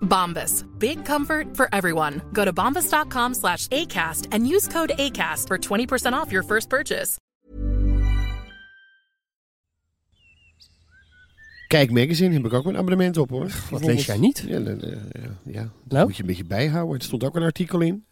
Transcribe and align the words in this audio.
Bombas. 0.00 0.64
Big 0.78 1.04
comfort 1.04 1.56
for 1.56 1.68
everyone. 1.72 2.20
Go 2.32 2.44
to 2.44 2.52
bombas.com 2.52 3.34
slash 3.34 3.68
ACAST 3.68 4.26
and 4.32 4.46
use 4.46 4.68
code 4.68 4.92
ACAST 4.98 5.46
for 5.46 5.58
20% 5.58 6.12
off 6.12 6.30
your 6.32 6.42
first 6.44 6.68
purchase. 6.68 7.16
Kijk 11.68 11.90
Magazine 11.90 12.32
heb 12.34 12.44
ik 12.44 12.52
ook 12.52 12.66
een 12.66 12.76
abonnement 12.76 13.16
op 13.16 13.30
hoor. 13.30 13.50
Wat 13.70 13.84
lees 13.84 14.06
jij 14.06 14.18
niet? 14.18 14.44
Ja, 14.46 14.58
dat, 14.60 14.82
eh, 14.82 14.90
ja, 14.90 15.28
ja, 15.44 15.60
dat 15.62 15.92
Nou? 15.92 16.04
moet 16.06 16.16
je 16.16 16.22
een 16.22 16.28
beetje 16.28 16.44
bijhouden. 16.44 16.98
Er 16.98 17.04
stond 17.04 17.24
ook 17.24 17.36
een 17.36 17.42
artikel 17.42 17.80
in. 17.80 18.04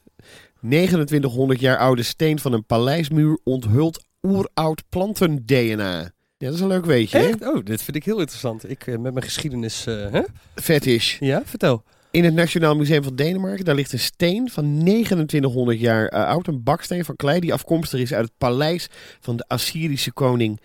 2900 0.61 1.61
jaar 1.61 1.77
oude 1.78 2.02
steen 2.02 2.39
van 2.39 2.52
een 2.52 2.64
paleismuur 2.66 3.39
onthult 3.44 4.05
oeroud 4.22 4.83
planten-DNA. 4.89 6.11
Ja, 6.39 6.47
dat 6.47 6.55
is 6.55 6.61
een 6.61 6.67
leuk 6.69 6.84
weetje. 6.84 7.19
hè? 7.19 7.25
Echt? 7.29 7.47
Oh, 7.47 7.65
dit 7.65 7.83
vind 7.83 7.97
ik 7.97 8.05
heel 8.05 8.19
interessant. 8.19 8.70
Ik 8.70 8.87
eh, 8.87 8.98
met 8.98 9.12
mijn 9.12 9.25
geschiedenis... 9.25 9.87
eh, 9.87 10.11
hè? 10.12 10.20
Fetish. 10.55 11.19
Ja, 11.19 11.42
vertel. 11.45 11.83
In 12.11 12.25
het 12.25 12.34
Nationaal 12.34 12.77
Museum 12.77 13.03
van 13.03 13.17
Denemarken, 13.17 13.65
daar 13.65 13.75
ligt 13.75 13.92
een 13.92 13.98
steen 13.98 14.51
van 14.51 14.79
2900 14.81 15.81
jaar 15.81 16.07
eh, 16.09 16.27
oud. 16.27 16.47
Een 16.47 16.62
baksteen 16.62 17.05
van 17.05 17.17
klei 17.17 17.41
die 17.41 17.53
afkomstig 17.53 18.01
is 18.01 18.12
uit 18.12 18.25
het 18.25 18.34
paleis 18.39 18.89
van 19.20 19.37
de 19.37 19.45
Assyrische 19.48 20.12
koning 20.12 20.61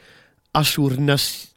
Assurnas... 0.52 1.54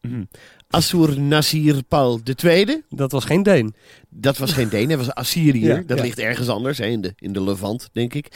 hm, 0.00 0.24
Assur-Nasir-Pal 0.68 2.20
II. 2.44 2.82
Dat 2.88 3.12
was 3.12 3.24
geen 3.24 3.42
Deen. 3.42 3.74
Dat 4.08 4.38
was 4.38 4.52
geen 4.52 4.68
Deen, 4.68 4.88
dat 4.88 4.98
was 4.98 5.10
Assyriër. 5.14 5.76
Ja, 5.76 5.82
dat 5.86 5.96
ja. 5.98 6.04
ligt 6.04 6.18
ergens 6.18 6.48
anders, 6.48 6.78
hè, 6.78 6.86
in, 6.86 7.00
de, 7.00 7.12
in 7.16 7.32
de 7.32 7.42
Levant, 7.42 7.88
denk 7.92 8.14
ik. 8.14 8.26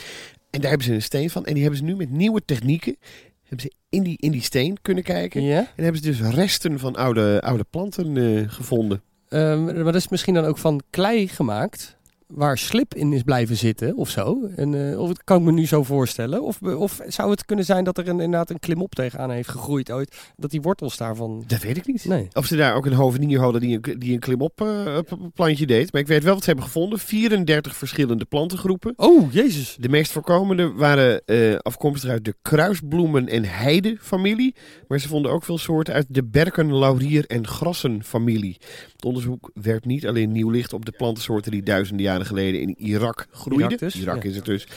En 0.49 0.61
daar 0.61 0.69
hebben 0.69 0.87
ze 0.87 0.93
een 0.93 1.01
steen 1.01 1.29
van. 1.29 1.45
En 1.45 1.53
die 1.53 1.61
hebben 1.61 1.79
ze 1.79 1.85
nu 1.85 1.95
met 1.95 2.09
nieuwe 2.09 2.41
technieken... 2.45 2.97
hebben 3.47 3.59
ze 3.59 3.73
in 3.89 4.03
die, 4.03 4.17
in 4.19 4.31
die 4.31 4.41
steen 4.41 4.81
kunnen 4.81 5.03
kijken. 5.03 5.43
Ja? 5.43 5.59
En 5.59 5.83
hebben 5.83 6.01
ze 6.01 6.07
dus 6.07 6.21
resten 6.21 6.79
van 6.79 6.95
oude, 6.95 7.41
oude 7.41 7.65
planten 7.69 8.17
eh, 8.17 8.49
gevonden. 8.49 9.01
Ehm, 9.27 9.63
maar 9.63 9.83
dat 9.83 9.95
is 9.95 10.07
misschien 10.07 10.33
dan 10.33 10.45
ook 10.45 10.57
van 10.57 10.81
klei 10.89 11.27
gemaakt... 11.27 11.94
waar 12.27 12.57
slip 12.57 12.93
in 12.93 13.13
is 13.13 13.23
blijven 13.23 13.57
zitten 13.57 13.95
of 13.95 14.09
zo. 14.09 14.49
En, 14.55 14.91
eh, 14.91 14.99
of 14.99 15.09
het 15.09 15.23
kan 15.23 15.37
ik 15.37 15.43
me 15.43 15.51
nu 15.51 15.67
zo 15.67 15.83
voorstellen. 15.83 16.43
Of, 16.43 16.61
of 16.61 16.99
zou 17.07 17.31
het 17.31 17.45
kunnen 17.45 17.65
zijn 17.65 17.83
dat 17.83 17.97
er 17.97 18.07
een, 18.07 18.19
inderdaad 18.19 18.49
een 18.49 18.59
klimop 18.59 18.95
tegenaan 18.95 19.31
heeft 19.31 19.49
gegroeid 19.49 19.91
ooit... 19.91 20.15
dat 20.35 20.51
die 20.51 20.61
wortels 20.61 20.97
daarvan... 20.97 21.43
Dat 21.47 21.61
weet 21.61 21.77
ik 21.77 21.87
niet. 21.87 22.05
Nee. 22.05 22.27
Of 22.33 22.45
ze 22.45 22.55
daar 22.55 22.75
ook 22.75 22.85
een 22.85 22.93
hovenier 22.93 23.39
hadden 23.39 23.61
die 23.61 23.75
een, 23.75 23.99
die 23.99 24.13
een 24.13 24.19
klimop 24.19 24.61
eh, 24.61 24.97
plantje 25.33 25.65
deed. 25.65 25.91
Maar 25.91 26.01
ik 26.01 26.07
weet 26.07 26.23
wel 26.23 26.33
wat 26.33 26.43
ze 26.43 26.49
hebben 26.49 26.65
gevonden. 26.65 26.99
34 26.99 27.75
verschillende 27.75 28.25
plantengroepen. 28.25 28.93
Oh, 28.95 29.33
jezus. 29.33 29.75
De 29.79 29.89
meest 29.89 30.11
voorkomende 30.11 30.71
waren 30.71 31.25
eh, 31.25 31.55
afkomstig 31.55 32.09
uit 32.09 32.25
de 32.25 32.35
kruisbloemen- 32.41 33.27
en 33.27 33.43
heide-familie. 33.45 34.55
Maar 34.87 34.99
ze 34.99 35.07
vonden 35.07 35.31
ook 35.31 35.43
veel 35.43 35.57
soorten 35.57 35.93
uit 35.93 36.05
de 36.09 36.23
berken, 36.23 36.73
laurier- 36.73 37.25
en 37.27 37.47
grassenfamilie. 37.47 38.57
Het 39.05 39.13
onderzoek 39.13 39.51
werpt 39.53 39.85
niet 39.85 40.07
alleen 40.07 40.31
nieuw 40.31 40.49
licht 40.49 40.73
op 40.73 40.85
de 40.85 40.91
plantensoorten 40.91 41.51
die 41.51 41.63
duizenden 41.63 42.05
jaren 42.05 42.25
geleden 42.25 42.61
in 42.61 42.75
Irak 42.77 43.27
groeiden. 43.31 43.69
Irak 43.69 43.79
dus, 43.79 43.93
ja. 43.93 44.21
is 44.21 44.35
het 44.35 44.45
dus. 44.45 44.67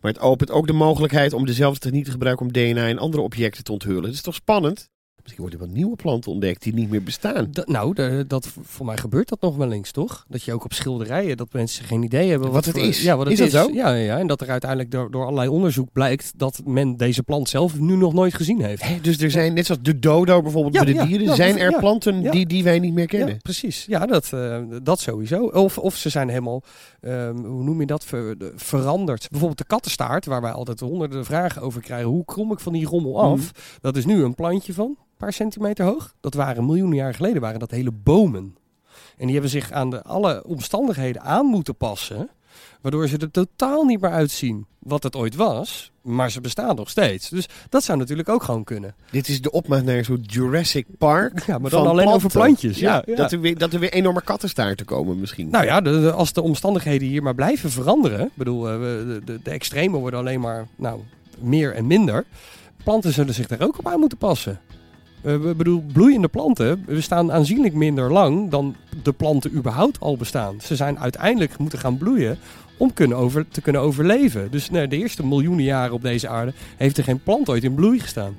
Maar 0.00 0.12
het 0.12 0.20
opent 0.20 0.50
ook 0.50 0.66
de 0.66 0.72
mogelijkheid 0.72 1.32
om 1.32 1.46
dezelfde 1.46 1.80
techniek 1.80 2.04
te 2.04 2.10
gebruiken 2.10 2.46
om 2.46 2.52
DNA 2.52 2.88
en 2.88 2.98
andere 2.98 3.22
objecten 3.22 3.64
te 3.64 3.72
onthullen. 3.72 4.02
Dat 4.02 4.12
is 4.12 4.22
toch 4.22 4.34
spannend? 4.34 4.88
Misschien 5.24 5.42
worden 5.42 5.60
wel 5.66 5.68
nieuwe 5.76 5.96
planten 5.96 6.32
ontdekt 6.32 6.62
die 6.62 6.74
niet 6.74 6.90
meer 6.90 7.02
bestaan. 7.02 7.48
Dat- 7.50 7.68
nou, 7.68 7.94
de- 7.94 8.24
dat, 8.28 8.48
voor 8.62 8.86
mij 8.86 8.96
gebeurt 8.96 9.28
dat 9.28 9.40
nog 9.40 9.56
wel 9.56 9.72
eens, 9.72 9.90
toch? 9.90 10.24
Dat 10.28 10.42
je 10.42 10.52
ook 10.52 10.64
op 10.64 10.72
schilderijen, 10.72 11.36
dat 11.36 11.52
mensen 11.52 11.84
geen 11.84 12.02
idee 12.02 12.30
hebben 12.30 12.50
Wat 12.52 12.64
het 12.64 12.76
is. 12.76 13.02
Ja, 13.02 13.16
wat 13.16 13.26
het 13.26 13.34
Is 13.38 13.46
is. 13.46 13.52
dat 13.52 13.66
zo? 13.66 13.72
Ja, 13.74 13.92
ja, 13.94 14.18
en 14.18 14.26
dat 14.26 14.40
er 14.40 14.50
uiteindelijk 14.50 14.90
door, 14.90 15.10
door 15.10 15.22
allerlei 15.22 15.48
onderzoek 15.48 15.88
blijkt 15.92 16.32
dat 16.36 16.60
men 16.64 16.96
deze 16.96 17.22
plant 17.22 17.48
zelf 17.48 17.78
nu 17.78 17.96
nog 17.96 18.12
nooit 18.12 18.34
gezien 18.34 18.60
heeft. 18.60 18.82
Hè, 18.82 19.00
dus 19.00 19.18
er 19.18 19.30
zijn, 19.30 19.54
net 19.54 19.66
zoals 19.66 19.82
de 19.82 19.98
dodo 19.98 20.42
bijvoorbeeld 20.42 20.74
Ja, 20.74 20.84
bij 20.84 20.92
de 20.92 20.98
ja, 20.98 21.06
dieren, 21.06 21.26
ja, 21.26 21.34
zijn 21.34 21.54
dat- 21.58 21.72
er 21.72 21.78
planten 21.78 22.30
die, 22.30 22.46
die 22.46 22.64
wij 22.64 22.78
niet 22.78 22.94
meer 22.94 23.06
kennen. 23.06 23.38
precies. 23.42 23.84
Ja, 23.88 24.06
dat, 24.06 24.32
eh, 24.32 24.58
dat 24.82 25.00
sowieso. 25.00 25.44
Of, 25.46 25.78
of 25.78 25.96
ze 25.96 26.08
zijn 26.08 26.28
helemaal, 26.28 26.62
ehm, 27.00 27.36
hoe 27.36 27.62
noem 27.64 27.80
je 27.80 27.86
dat, 27.86 28.04
Ver- 28.04 28.38
de- 28.38 28.52
veranderd. 28.56 29.26
Bijvoorbeeld 29.30 29.58
de 29.60 29.66
kattenstaart, 29.66 30.26
waar 30.26 30.40
wij 30.40 30.52
altijd 30.52 30.80
honderden 30.80 31.24
vragen 31.24 31.62
over 31.62 31.80
krijgen. 31.80 32.08
Hoe 32.08 32.24
krom 32.24 32.52
ik 32.52 32.60
van 32.60 32.72
die 32.72 32.86
rommel 32.86 33.20
af? 33.20 33.38
Mhm. 33.38 33.48
Dat 33.80 33.96
is 33.96 34.04
nu 34.04 34.22
een 34.22 34.34
plantje 34.34 34.72
van, 34.74 34.96
paar 35.24 35.32
centimeter 35.32 35.84
hoog. 35.84 36.14
Dat 36.20 36.34
waren 36.34 36.66
miljoenen 36.66 36.96
jaar 36.96 37.14
geleden, 37.14 37.40
waren 37.40 37.60
dat 37.60 37.70
hele 37.70 37.90
bomen. 37.90 38.56
En 39.16 39.24
die 39.24 39.32
hebben 39.32 39.50
zich 39.50 39.70
aan 39.72 39.90
de, 39.90 40.02
alle 40.02 40.44
omstandigheden 40.46 41.22
aan 41.22 41.46
moeten 41.46 41.76
passen. 41.76 42.28
Waardoor 42.80 43.08
ze 43.08 43.16
er 43.18 43.30
totaal 43.30 43.84
niet 43.84 44.00
meer 44.00 44.10
uitzien 44.10 44.66
wat 44.78 45.02
het 45.02 45.16
ooit 45.16 45.34
was. 45.34 45.92
Maar 46.02 46.30
ze 46.30 46.40
bestaan 46.40 46.76
nog 46.76 46.90
steeds. 46.90 47.28
Dus 47.28 47.48
dat 47.68 47.84
zou 47.84 47.98
natuurlijk 47.98 48.28
ook 48.28 48.42
gewoon 48.42 48.64
kunnen. 48.64 48.94
Dit 49.10 49.28
is 49.28 49.40
de 49.40 49.50
opmaat 49.50 49.84
naar 49.84 50.04
soort 50.04 50.32
Jurassic 50.32 50.86
Park. 50.98 51.46
Ja, 51.46 51.58
maar 51.58 51.70
dan 51.70 51.82
van 51.82 51.90
alleen 51.90 52.08
over 52.08 52.30
plantjes. 52.30 52.78
Ja, 52.78 53.02
ja. 53.06 53.16
Dat, 53.16 53.32
er 53.32 53.40
weer, 53.40 53.58
dat 53.58 53.72
er 53.72 53.80
weer 53.80 53.92
enorme 53.92 54.22
kattenstaarten 54.22 54.86
komen 54.86 55.20
misschien. 55.20 55.48
Nou 55.50 55.64
ja, 55.64 55.80
de- 55.80 56.00
de- 56.00 56.12
als 56.12 56.32
de 56.32 56.42
omstandigheden 56.42 57.08
hier 57.08 57.22
maar 57.22 57.34
blijven 57.34 57.70
veranderen. 57.70 58.20
Ik 58.26 58.34
bedoel, 58.34 58.68
eh, 58.70 58.76
we- 58.78 59.04
de, 59.06 59.20
de, 59.32 59.40
de 59.42 59.50
extremen 59.50 60.00
worden 60.00 60.20
alleen 60.20 60.40
maar 60.40 60.66
nou, 60.76 61.00
meer 61.38 61.74
en 61.74 61.86
minder. 61.86 62.24
Planten 62.84 63.12
zullen 63.12 63.34
zich 63.34 63.46
daar 63.46 63.60
ook 63.62 63.78
op 63.78 63.86
aan 63.86 64.00
moeten 64.00 64.18
passen. 64.18 64.60
Eh, 65.24 65.36
we 65.36 65.54
bedoel, 65.54 65.84
bloeiende 65.92 66.28
planten 66.28 66.84
bestaan 66.86 67.32
aanzienlijk 67.32 67.74
minder 67.74 68.12
lang 68.12 68.50
dan 68.50 68.76
de 69.02 69.12
planten 69.12 69.52
überhaupt 69.54 70.00
al 70.00 70.16
bestaan. 70.16 70.56
Ze 70.60 70.76
zijn 70.76 70.98
uiteindelijk 70.98 71.58
moeten 71.58 71.78
gaan 71.78 71.98
bloeien 71.98 72.38
om 72.76 72.92
kunnen 72.92 73.16
over, 73.16 73.48
te 73.48 73.60
kunnen 73.60 73.82
overleven. 73.82 74.50
Dus 74.50 74.70
nou, 74.70 74.88
de 74.88 74.96
eerste 74.96 75.26
miljoenen 75.26 75.64
jaren 75.64 75.94
op 75.94 76.02
deze 76.02 76.28
aarde 76.28 76.52
heeft 76.76 76.98
er 76.98 77.04
geen 77.04 77.22
plant 77.22 77.48
ooit 77.48 77.64
in 77.64 77.74
bloei 77.74 78.00
gestaan. 78.00 78.36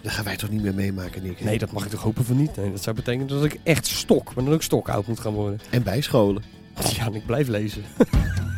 Dat 0.00 0.12
gaan 0.12 0.24
wij 0.24 0.36
toch 0.36 0.50
niet 0.50 0.62
meer 0.62 0.74
meemaken, 0.74 1.22
Nick? 1.22 1.38
hè? 1.38 1.44
Nee, 1.44 1.58
dat 1.58 1.72
mag 1.72 1.84
ik 1.84 1.90
toch 1.90 2.02
hopen 2.02 2.24
van 2.24 2.36
niet. 2.36 2.56
Nee, 2.56 2.70
dat 2.70 2.82
zou 2.82 2.96
betekenen 2.96 3.26
dat 3.26 3.44
ik 3.44 3.58
echt 3.62 3.86
stok, 3.86 4.34
maar 4.34 4.44
dan 4.44 4.54
ook 4.54 4.62
stokoud 4.62 5.06
moet 5.06 5.20
gaan 5.20 5.32
worden. 5.32 5.60
En 5.70 5.82
bijscholen. 5.82 6.42
Ja, 6.96 7.06
en 7.06 7.14
ik 7.14 7.26
blijf 7.26 7.48
lezen. 7.48 7.82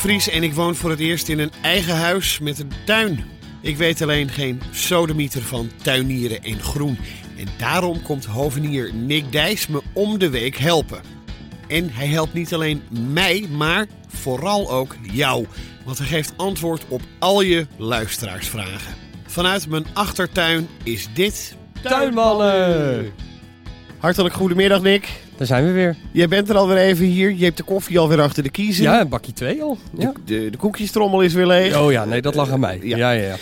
Vries 0.00 0.28
en 0.28 0.42
ik 0.42 0.54
woon 0.54 0.74
voor 0.74 0.90
het 0.90 1.00
eerst 1.00 1.28
in 1.28 1.38
een 1.38 1.52
eigen 1.62 1.96
huis 1.96 2.38
met 2.38 2.58
een 2.58 2.72
tuin. 2.86 3.24
Ik 3.60 3.76
weet 3.76 4.02
alleen 4.02 4.28
geen 4.28 4.62
sodemieter 4.70 5.42
van 5.42 5.70
tuinieren 5.82 6.42
en 6.42 6.60
groen. 6.60 6.98
En 7.38 7.46
daarom 7.58 8.02
komt 8.02 8.24
hovenier 8.24 8.94
Nick 8.94 9.32
Dijs 9.32 9.66
me 9.66 9.82
om 9.92 10.18
de 10.18 10.30
week 10.30 10.56
helpen. 10.56 11.00
En 11.68 11.90
hij 11.90 12.06
helpt 12.06 12.32
niet 12.32 12.54
alleen 12.54 12.82
mij, 12.90 13.46
maar 13.50 13.86
vooral 14.08 14.70
ook 14.70 14.96
jou. 15.12 15.46
Want 15.84 15.98
hij 15.98 16.06
geeft 16.06 16.32
antwoord 16.36 16.84
op 16.88 17.02
al 17.18 17.40
je 17.40 17.66
luisteraarsvragen. 17.76 18.94
Vanuit 19.26 19.68
mijn 19.68 19.86
achtertuin 19.92 20.68
is 20.82 21.08
dit... 21.14 21.56
Tuinmannen! 21.82 23.12
Hartelijk 23.98 24.34
goedemiddag 24.34 24.82
Nick. 24.82 25.08
Daar 25.40 25.48
zijn 25.48 25.64
we 25.64 25.70
weer. 25.72 25.96
Jij 26.12 26.28
bent 26.28 26.48
er 26.48 26.56
alweer 26.56 26.76
even 26.76 27.04
hier. 27.04 27.32
Je 27.32 27.44
hebt 27.44 27.56
de 27.56 27.62
koffie 27.62 27.98
alweer 27.98 28.20
achter 28.20 28.42
de 28.42 28.50
kiezen. 28.50 28.84
Ja, 28.84 29.00
een 29.00 29.08
bakje 29.08 29.32
twee 29.32 29.62
al. 29.62 29.78
Ja. 29.98 30.12
De, 30.24 30.40
de, 30.40 30.50
de 30.50 30.56
koekjestrommel 30.56 31.20
is 31.20 31.32
weer 31.32 31.46
leeg. 31.46 31.78
Oh 31.78 31.92
ja, 31.92 32.04
nee, 32.04 32.22
dat 32.22 32.34
lag 32.34 32.50
aan 32.50 32.60
mij. 32.60 32.78
Ja. 32.82 32.96
Ja, 32.96 33.10
ja, 33.10 33.22
ja. 33.22 33.36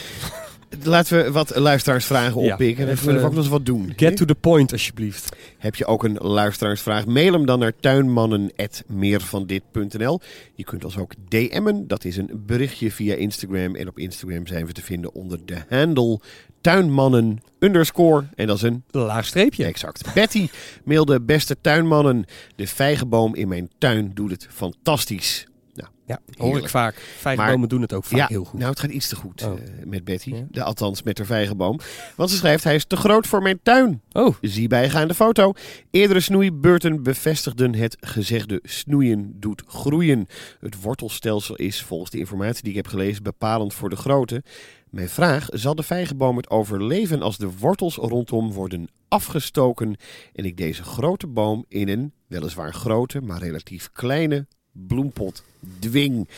Laten 0.83 1.25
we 1.25 1.31
wat 1.31 1.57
luisteraarsvragen 1.57 2.43
Ja, 2.43 2.53
oppikken. 2.53 2.85
Dan 2.85 2.95
even, 2.95 3.07
willen 3.07 3.21
we 3.21 3.27
ook 3.27 3.33
nog 3.33 3.43
eens 3.43 3.53
wat 3.53 3.67
doen. 3.67 3.93
Get 3.97 4.17
to 4.17 4.25
the 4.25 4.35
point, 4.35 4.73
alsjeblieft. 4.73 5.37
Heb 5.59 5.75
je 5.75 5.87
ook 5.87 6.05
een 6.05 6.17
luisteraarsvraag? 6.21 7.07
Mail 7.07 7.33
hem 7.33 7.47
dan 7.47 7.59
naar 7.59 7.73
tuinmannen.meervandit.nl 7.81 10.21
Je 10.55 10.65
kunt 10.65 10.85
ons 10.85 10.99
ook 10.99 11.13
DM'en. 11.29 11.87
Dat 11.87 12.05
is 12.05 12.17
een 12.17 12.43
berichtje 12.47 12.93
via 12.93 13.15
Instagram. 13.15 13.75
En 13.75 13.89
op 13.89 13.99
Instagram 13.99 14.47
zijn 14.47 14.67
we 14.67 14.73
te 14.73 14.83
vinden 14.83 15.15
onder 15.15 15.39
de 15.45 15.57
handle 15.69 16.21
tuinmannen 16.61 17.39
underscore. 17.59 18.25
En 18.35 18.47
dat 18.47 18.57
is 18.57 18.63
een 18.63 18.85
Laag 18.91 19.27
streepje. 19.27 19.65
Exact. 19.65 20.15
Betty 20.15 20.49
mailde 20.85 21.21
beste 21.21 21.57
tuinmannen. 21.61 22.25
De 22.57 22.67
vijgenboom 22.67 23.35
in 23.35 23.49
mijn 23.49 23.71
tuin 23.79 24.11
doet 24.15 24.31
het 24.31 24.47
fantastisch. 24.51 25.48
Ja, 26.09 26.21
hoor 26.27 26.45
Heerlijk. 26.45 26.65
ik 26.65 26.71
vaak. 26.71 26.95
Vijgenbomen 27.19 27.59
Maar- 27.61 27.69
doen 27.69 27.81
het 27.81 27.93
ook 27.93 28.05
vaak 28.05 28.19
ja, 28.19 28.27
heel 28.27 28.45
goed. 28.45 28.59
nou 28.59 28.71
het 28.71 28.81
gaat 28.81 28.91
iets 28.91 29.09
te 29.09 29.17
goed 29.17 29.43
Oh. 29.43 29.53
eh, 29.53 29.59
met 29.85 30.05
Betty. 30.05 30.35
Ja. 30.35 30.47
De, 30.51 30.63
althans 30.63 31.03
met 31.03 31.19
haar 31.19 31.27
vijgenboom. 31.27 31.79
Want 32.17 32.31
ze 32.31 32.37
schrijft 32.37 32.65
hij 32.65 32.75
is 32.75 32.85
te 32.85 32.97
groot 32.97 33.27
voor 33.27 33.43
mijn 33.43 33.61
tuin. 33.63 34.03
Oh, 34.13 34.35
Zie 34.41 34.69
bijgaande 34.69 35.15
foto. 35.15 35.53
Eerdere 35.91 36.21
snoeibeurten 36.21 37.03
bevestigden 37.03 37.75
het 37.75 37.97
gezegde 38.01 38.61
snoeien 38.63 39.33
doet 39.41 39.63
groeien. 39.67 40.27
Het 40.61 40.83
wortelstelsel 40.83 41.55
is 41.57 41.83
volgens 41.83 42.11
de 42.11 42.19
informatie 42.19 42.63
die 42.63 42.71
ik 42.71 42.77
heb 42.77 42.87
gelezen 42.87 43.23
bepalend 43.23 43.75
voor 43.75 43.89
de 43.91 43.97
grootte. 43.97 44.43
Mijn 44.91 45.09
vraag, 45.09 45.47
zal 45.53 45.75
de 45.75 45.83
vijgenboom 45.83 46.37
het 46.37 46.51
overleven 46.51 47.23
als 47.23 47.37
de 47.39 47.51
wortels 47.59 47.97
rondom 47.97 48.53
worden 48.53 48.89
afgestoken 49.09 49.97
en 50.33 50.45
ik 50.45 50.57
deze 50.57 50.83
grote 50.83 51.27
boom 51.27 51.65
in 51.69 51.89
een 51.89 52.13
weliswaar 52.27 52.75
grote, 52.75 53.21
maar 53.21 53.39
relatief 53.39 53.91
kleine 53.93 54.47
bloempot 54.87 55.43
dwing? 55.79 56.29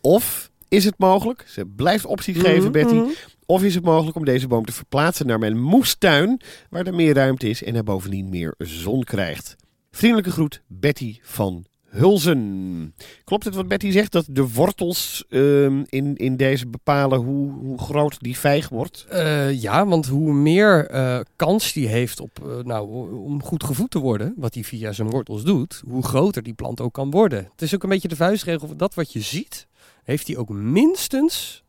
Of 0.00 0.50
is 0.68 0.84
het 0.84 0.98
mogelijk, 0.98 1.44
ze 1.48 1.64
blijft 1.64 2.04
opties 2.04 2.36
geven 2.36 2.62
Mhm, 2.62 2.72
Betty, 2.72 2.94
mhm. 2.94 3.08
of 3.46 3.62
is 3.62 3.74
het 3.74 3.84
mogelijk 3.84 4.16
om 4.16 4.24
deze 4.24 4.48
boom 4.48 4.64
te 4.64 4.72
verplaatsen 4.72 5.26
naar 5.26 5.38
mijn 5.38 5.60
moestuin, 5.60 6.40
waar 6.70 6.86
er 6.86 6.94
meer 6.94 7.14
ruimte 7.14 7.48
is 7.48 7.62
en 7.62 7.72
hij 7.72 7.82
bovendien 7.82 8.28
meer 8.28 8.54
zon 8.58 9.04
krijgt? 9.04 9.56
Vriendelijke 9.90 10.30
groet, 10.30 10.62
Betty 10.66 11.18
van 11.22 11.64
Hulzen. 11.96 12.94
Klopt 13.24 13.44
het 13.44 13.54
wat 13.54 13.68
Betty 13.68 13.90
zegt, 13.90 14.12
dat 14.12 14.26
de 14.28 14.48
wortels 14.48 15.24
ehm, 15.28 15.82
in, 15.88 16.16
in 16.16 16.36
deze 16.36 16.66
bepalen 16.66 17.18
hoe, 17.18 17.52
hoe 17.52 17.78
groot 17.78 18.20
die 18.20 18.38
vijg 18.38 18.68
wordt? 18.68 19.06
Eh, 19.08 19.62
ja, 19.62 19.86
want 19.86 20.06
hoe 20.06 20.32
meer 20.32 20.88
eh, 20.88 21.20
kans 21.36 21.72
die 21.72 21.88
heeft 21.88 22.20
op, 22.20 22.40
eh, 22.42 22.64
nou, 22.64 23.10
om 23.24 23.42
goed 23.42 23.64
gevoed 23.64 23.90
te 23.90 23.98
worden, 23.98 24.34
wat 24.36 24.54
hij 24.54 24.64
via 24.64 24.92
zijn 24.92 25.10
wortels 25.10 25.44
doet, 25.44 25.82
hoe 25.88 26.02
groter 26.02 26.42
die 26.42 26.54
plant 26.54 26.80
ook 26.80 26.92
kan 26.92 27.10
worden. 27.10 27.48
Het 27.52 27.62
is 27.62 27.74
ook 27.74 27.82
een 27.82 27.88
beetje 27.88 28.08
de 28.08 28.16
vuistregel, 28.16 28.76
dat 28.76 28.94
wat 28.94 29.12
je 29.12 29.20
ziet, 29.20 29.66
heeft 30.04 30.26
hij 30.26 30.36
ook 30.36 30.48
minstens 30.48 31.64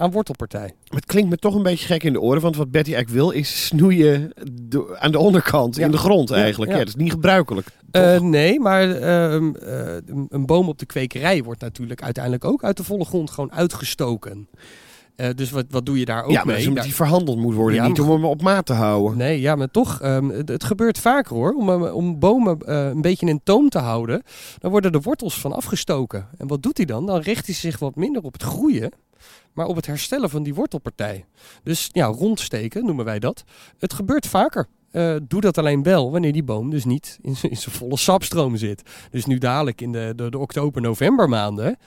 aan 0.00 0.10
wortelpartij. 0.10 0.72
Het 0.84 1.06
klinkt 1.06 1.30
me 1.30 1.36
toch 1.36 1.54
een 1.54 1.62
beetje 1.62 1.86
gek 1.86 2.02
in 2.02 2.12
de 2.12 2.20
oren, 2.20 2.40
want 2.42 2.56
wat 2.56 2.70
Betty 2.70 2.92
eigenlijk 2.94 3.22
wil 3.22 3.30
is 3.30 3.66
snoeien 3.66 4.32
aan 4.98 5.10
de 5.12 5.18
onderkant, 5.18 5.76
Ja. 5.76 5.84
in 5.84 5.90
de 5.90 5.96
grond 5.96 6.30
eigenlijk. 6.30 6.70
Ja, 6.70 6.76
ja. 6.78 6.84
dat 6.84 6.94
is 6.94 7.00
niet 7.02 7.10
gebruikelijk. 7.10 7.66
Eh, 7.90 8.20
nee, 8.20 8.60
maar 8.60 8.90
ehm, 8.90 9.54
eh, 9.54 9.96
een- 10.28 10.46
boom 10.46 10.68
op 10.68 10.78
de 10.78 10.86
kwekerij 10.86 11.42
wordt 11.42 11.60
natuurlijk 11.60 12.02
uiteindelijk 12.02 12.44
ook 12.44 12.64
uit 12.64 12.76
de 12.76 12.84
volle 12.84 13.04
grond 13.04 13.30
gewoon 13.30 13.52
uitgestoken. 13.52 14.48
Eh, 15.16 15.28
dus 15.34 15.50
wat, 15.50 15.64
wat 15.70 15.86
doe 15.86 15.98
je 15.98 16.04
daar 16.04 16.24
ook 16.24 16.30
ja, 16.30 16.44
maar 16.44 16.54
mee? 16.54 16.70
Daar- 16.72 16.84
die 16.84 16.94
verhandeld 16.94 17.38
moet 17.38 17.54
worden, 17.54 17.74
Ja, 17.82 17.86
niet 17.88 18.00
om 18.00 18.10
hem 18.10 18.24
op 18.24 18.42
maat 18.42 18.66
te 18.66 18.72
houden. 18.72 19.18
Nee, 19.18 19.40
ja, 19.40 19.54
maar 19.54 19.70
toch, 19.70 20.00
ehm, 20.00 20.28
het, 20.28 20.48
het 20.48 20.64
gebeurt 20.64 20.98
vaker 20.98 21.34
hoor. 21.36 21.52
Om, 21.52 21.68
eh, 21.70 21.94
om 21.94 22.18
bomen 22.18 22.58
eh, 22.60 22.86
een 22.86 23.00
beetje 23.00 23.26
in 23.26 23.40
toom 23.44 23.68
te 23.68 23.78
houden, 23.78 24.22
dan 24.58 24.70
worden 24.70 24.92
de 24.92 25.00
wortels 25.00 25.40
van 25.40 25.52
afgestoken. 25.52 26.28
En 26.38 26.46
wat 26.46 26.62
doet 26.62 26.76
hij 26.76 26.86
dan? 26.86 27.06
Dan 27.06 27.20
richt 27.20 27.46
hij 27.46 27.54
zich 27.54 27.78
wat 27.78 27.96
minder 27.96 28.22
op 28.22 28.32
het 28.32 28.42
groeien, 28.42 28.90
maar 29.52 29.66
op 29.66 29.76
het 29.76 29.86
herstellen 29.86 30.30
van 30.30 30.42
die 30.42 30.54
wortelpartij. 30.54 31.24
Dus 31.62 31.88
ja, 31.92 32.06
rondsteken 32.06 32.84
noemen 32.84 33.04
wij 33.04 33.18
dat. 33.18 33.44
Het 33.78 33.92
gebeurt 33.92 34.26
vaker. 34.26 34.66
Eh, 34.90 35.16
doe 35.22 35.40
dat 35.40 35.58
alleen 35.58 35.82
wel 35.82 36.10
wanneer 36.10 36.32
die 36.32 36.42
boom 36.42 36.70
dus 36.70 36.84
niet 36.84 37.18
in, 37.22 37.36
zijn 37.36 37.56
volle 37.56 37.96
sapstroom 37.96 38.56
zit. 38.56 38.82
Dus 39.10 39.26
nu 39.26 39.38
dadelijk 39.38 39.80
in 39.80 39.92
de, 39.92 40.12
de, 40.16 40.30
de 40.30 40.38
oktober-november 40.38 41.28
maanden. 41.28 41.78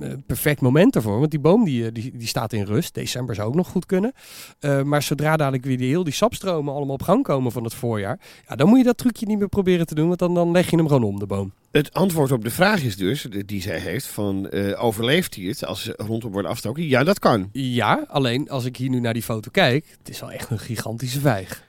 Eh, 0.00 0.12
perfect 0.26 0.60
moment 0.60 0.96
ervoor, 0.96 1.18
want 1.18 1.30
die 1.30 1.40
boom 1.40 1.64
die, 1.64 1.86
eh, 1.86 1.92
die, 1.92 2.16
die 2.16 2.28
staat 2.28 2.52
in 2.52 2.64
rust. 2.64 2.94
December 2.94 3.34
zou 3.34 3.48
ook 3.48 3.54
nog 3.54 3.68
goed 3.68 3.86
kunnen. 3.86 4.12
Eh, 4.58 4.82
maar 4.82 5.02
zodra 5.02 5.36
dadelijk 5.36 5.64
weer 5.64 5.78
die, 5.78 5.88
heel 5.88 6.04
die 6.04 6.12
sapstromen 6.12 6.74
allemaal 6.74 6.94
op 6.94 7.02
gang 7.02 7.22
komen 7.22 7.52
van 7.52 7.64
het 7.64 7.74
voorjaar, 7.74 8.20
ja, 8.48 8.56
dan 8.56 8.68
moet 8.68 8.78
je 8.78 8.84
dat 8.84 8.98
trucje 8.98 9.26
niet 9.26 9.38
meer 9.38 9.48
proberen 9.48 9.86
te 9.86 9.94
doen, 9.94 10.06
want 10.06 10.18
dan, 10.18 10.34
dan 10.34 10.50
leg 10.50 10.70
je 10.70 10.76
hem 10.76 10.88
gewoon 10.88 11.02
om, 11.02 11.18
de 11.18 11.26
boom. 11.26 11.52
Het 11.70 11.92
antwoord 11.92 12.32
op 12.32 12.44
de 12.44 12.50
vraag 12.50 12.82
is 12.82 12.96
dus, 12.96 13.26
die 13.46 13.60
zij 13.60 13.78
heeft, 13.78 14.06
van 14.06 14.52
overleeft 14.76 15.34
hij 15.34 15.44
het 15.44 15.64
als 15.66 15.82
ze 15.82 15.94
rondom 15.96 16.32
worden 16.32 16.50
afgestoken? 16.50 16.82
Ja, 16.82 17.04
dat 17.04 17.18
kan. 17.18 17.48
Ja, 17.52 18.04
alleen 18.08 18.50
als 18.50 18.64
ik 18.64 18.76
hier 18.76 18.88
nu 18.88 19.00
naar 19.00 19.12
die 19.12 19.22
foto 19.22 19.50
kijk, 19.50 19.96
het 19.98 20.08
is 20.08 20.20
wel 20.20 20.32
echt 20.32 20.50
een 20.50 20.58
gigantische 20.58 21.20
vijg. 21.20 21.64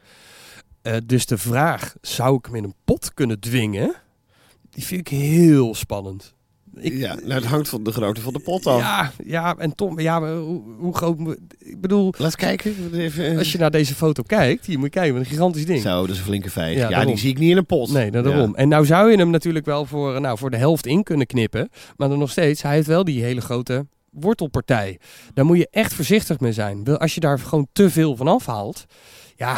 Dus 1.05 1.25
de 1.25 1.37
vraag, 1.37 1.95
zou 2.01 2.37
ik 2.37 2.45
hem 2.45 2.55
in 2.55 2.63
een 2.63 2.75
pot 2.85 3.13
kunnen 3.13 3.39
dwingen? 3.39 3.95
Die 4.69 4.85
vind 4.85 4.99
ik 4.99 5.07
heel 5.07 5.75
spannend. 5.75 6.35
Ik, 6.79 6.94
ja, 6.94 7.13
nou, 7.15 7.33
het 7.33 7.45
hangt 7.45 7.69
van 7.69 7.83
de 7.83 7.91
grootte 7.91 8.21
van 8.21 8.33
de 8.33 8.39
pot 8.39 8.65
af. 8.68 8.79
ja, 8.79 9.12
ja, 9.25 9.56
en 9.57 9.75
Tom, 9.75 10.00
ja, 10.00 10.19
maar 10.19 10.35
hoe, 10.35 10.62
hoe 10.77 10.95
groot. 10.95 11.19
Ik 11.59 11.81
bedoel, 11.81 12.13
Laat 12.18 12.35
kijken. 12.35 12.75
Even, 12.94 13.25
eh, 13.31 13.38
als 13.38 13.51
je 13.51 13.57
naar 13.57 13.71
deze 13.71 13.95
foto 13.95 14.24
kijkt, 14.24 14.65
hier 14.65 14.75
moet 14.75 14.85
je 14.85 14.91
kijken, 15.00 15.13
wat 15.13 15.24
een 15.24 15.29
gigantisch 15.29 15.65
ding. 15.65 15.81
Zo, 15.81 16.01
dat 16.01 16.09
is 16.09 16.18
een 16.18 16.24
flinke 16.25 16.50
vijg. 16.50 16.77
Ja, 16.89 17.06
die 17.06 17.18
zie 17.18 17.29
ik 17.29 17.38
niet 17.39 17.51
in 17.51 17.57
een 17.57 17.65
pot. 17.65 17.91
Nee, 17.91 18.12
nou, 18.12 18.24
Ja. 18.25 18.31
daarom. 18.31 18.56
En 18.56 18.68
nou 18.68 18.85
zou 18.85 19.12
je 19.12 19.18
hem 19.18 19.29
natuurlijk 19.29 19.65
wel 19.65 19.85
voor, 19.85 20.15
eh, 20.15 20.21
nou, 20.21 20.38
voor 20.38 20.50
de 20.51 20.57
helft 20.57 20.85
in 20.85 21.03
kunnen 21.03 21.27
knippen. 21.27 21.69
Maar 21.97 22.09
dan 22.09 22.19
nog 22.19 22.31
steeds, 22.31 22.62
hij 22.62 22.74
heeft 22.74 22.88
wel 22.88 23.03
die 23.03 23.23
hele 23.23 23.41
grote 23.41 23.85
wortelpartij. 24.12 25.00
Daar 25.33 25.45
moet 25.45 25.57
je 25.57 25.68
echt 25.71 25.94
voorzichtig 25.94 26.39
mee 26.39 26.51
zijn. 26.53 26.97
Als 26.97 27.13
je 27.13 27.19
daar 27.19 27.39
gewoon 27.39 27.68
te 27.73 27.89
veel 27.89 28.15
van 28.15 28.27
afhaalt, 28.27 28.85
ja, 29.35 29.57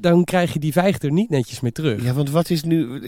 dan 0.00 0.24
krijg 0.24 0.52
je 0.52 0.58
die 0.58 0.72
vijg 0.72 1.02
er 1.02 1.12
niet 1.12 1.30
netjes 1.30 1.60
mee 1.60 1.72
terug. 1.72 2.02
Ja, 2.02 2.12
want 2.12 2.30
wat 2.30 2.50
is 2.50 2.62
nu... 2.62 3.00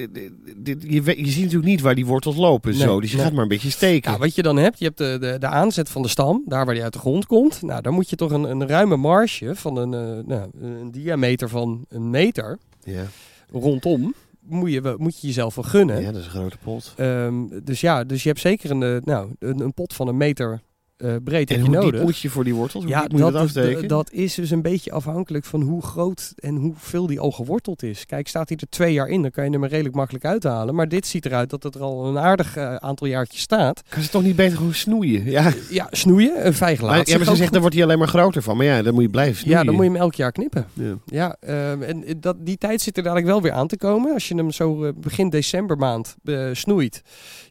Je, 0.64 1.02
ziet 1.04 1.42
natuurlijk 1.42 1.64
niet 1.64 1.80
waar 1.80 1.94
die 1.94 2.06
wortels 2.06 2.36
lopen. 2.36 2.70
Nee, 2.70 2.80
zo, 2.80 3.00
dus 3.00 3.10
je 3.10 3.16
nee. 3.16 3.24
gaat 3.24 3.34
maar 3.34 3.42
een 3.42 3.48
beetje 3.48 3.70
steken. 3.70 4.12
Ja, 4.12 4.18
wat 4.18 4.34
je 4.34 4.42
dan 4.42 4.56
hebt, 4.56 4.78
je 4.78 4.84
hebt 4.84 4.98
de, 4.98 5.16
de, 5.20 5.36
de 5.38 5.46
aanzet 5.46 5.88
van 5.88 6.02
de 6.02 6.08
stam, 6.08 6.42
daar 6.46 6.64
waar 6.64 6.74
die 6.74 6.82
uit 6.82 6.92
de 6.92 6.98
grond 6.98 7.26
komt. 7.26 7.62
Nou, 7.62 7.82
dan 7.82 7.94
moet 7.94 8.10
je 8.10 8.16
toch 8.16 8.30
een, 8.30 8.42
een 8.42 8.68
ruime 8.68 8.96
marge 8.96 9.54
van 9.54 9.76
een, 9.76 9.94
eh, 9.94 10.26
nou, 10.26 10.50
een 10.60 10.90
diameter 10.90 11.48
van 11.48 11.84
een 11.88 12.10
meter 12.10 12.58
ja. 12.82 13.04
rondom. 13.50 14.14
Moet 14.40 14.72
je, 14.72 14.94
moet 14.98 15.20
je 15.20 15.26
jezelf 15.26 15.54
wel 15.54 15.64
gunnen. 15.64 16.00
ja, 16.00 16.12
dat 16.12 16.20
is 16.20 16.26
een 16.26 16.30
grote 16.30 16.58
pot. 16.58 16.92
Ehm, 16.96 17.34
dus 17.64 17.80
ja, 17.80 18.04
dus 18.04 18.22
je 18.22 18.28
hebt 18.28 18.40
zeker 18.40 18.70
een, 18.70 18.82
eh, 18.82 18.96
nou, 19.04 19.30
een, 19.38 19.60
een 19.60 19.74
pot 19.74 19.92
van 19.92 20.08
een 20.08 20.16
meter 20.16 20.60
eh, 20.96 21.14
breed 21.24 21.50
En 21.50 21.56
heb 21.56 21.66
je 21.66 21.72
hoe 21.72 21.84
nodig. 21.84 22.02
moet 22.02 22.18
je 22.18 22.30
voor 22.30 22.44
die 22.44 22.54
wortels? 22.54 22.82
Hoe 22.84 22.92
ja, 22.92 23.06
dat, 23.06 23.32
dat 23.32 23.56
is- 23.56 23.86
dat 23.88 24.12
is 24.12 24.34
dus 24.34 24.50
een 24.50 24.62
beetje 24.62 24.92
afhankelijk 24.92 25.44
van 25.44 25.60
hoe 25.62 25.82
groot 25.82 26.32
en 26.36 26.56
hoeveel 26.56 27.06
die 27.06 27.20
al 27.20 27.30
geworteld 27.30 27.82
is. 27.82 28.06
Kijk, 28.06 28.28
staat 28.28 28.48
hij 28.48 28.58
er 28.60 28.68
twee 28.68 28.92
jaar 28.92 29.08
in, 29.08 29.22
dan 29.22 29.30
kan 29.30 29.44
je 29.44 29.50
hem 29.50 29.62
er 29.62 29.68
redelijk 29.68 29.94
makkelijk 29.94 30.24
uithalen. 30.24 30.74
Maar 30.74 30.88
dit 30.88 31.06
ziet 31.06 31.26
eruit 31.26 31.50
dat 31.50 31.62
het 31.62 31.74
er 31.74 31.80
al 31.80 32.06
een 32.06 32.18
aardig 32.18 32.56
eh, 32.56 32.74
aantal 32.74 33.06
jaartjes 33.06 33.40
staat. 33.40 33.82
Kan 33.88 34.02
ze 34.02 34.08
toch 34.08 34.22
niet 34.22 34.36
beter 34.36 34.56
gewoon 34.56 34.74
snoeien? 34.74 35.24
Ja, 35.24 35.52
Ja, 35.70 35.86
snoeien, 35.90 36.46
een 36.46 36.54
vijg 36.54 36.80
maar, 36.80 37.08
ja, 37.08 37.16
maar 37.16 37.26
ze 37.26 37.36
zegt, 37.36 37.50
dan 37.52 37.60
wordt 37.60 37.74
hij 37.76 37.84
alleen 37.84 37.98
maar 37.98 38.08
groter 38.08 38.42
van. 38.42 38.56
Maar 38.56 38.66
ja, 38.66 38.82
dan 38.82 38.94
moet 38.94 39.02
je 39.02 39.08
blijven 39.10 39.36
snoeien. 39.36 39.58
Ja, 39.58 39.64
dan 39.64 39.74
moet 39.74 39.84
je 39.84 39.90
hem 39.90 40.00
elk 40.00 40.14
jaar 40.14 40.32
knippen. 40.32 40.66
Ja. 40.72 40.94
Ja, 41.06 41.36
ehm, 41.40 41.82
en 41.82 42.04
eh, 42.04 42.14
dat, 42.20 42.36
die 42.38 42.56
tijd 42.58 42.80
zit 42.80 42.96
er 42.96 43.02
dadelijk 43.02 43.26
wel 43.28 43.42
weer 43.42 43.52
aan 43.52 43.66
te 43.68 43.76
komen. 43.76 44.12
Als 44.12 44.28
je 44.28 44.34
hem 44.34 44.50
zo 44.50 44.92
begin 44.96 45.30
decembermaand 45.30 46.16
snoeit, 46.52 47.02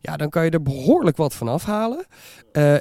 ja, 0.02 0.18
dan 0.18 0.30
kan 0.30 0.46
je 0.46 0.50
er 0.52 0.62
behoorlijk 0.62 1.18
wat 1.18 1.34
van 1.34 1.48
afhalen. 1.48 2.06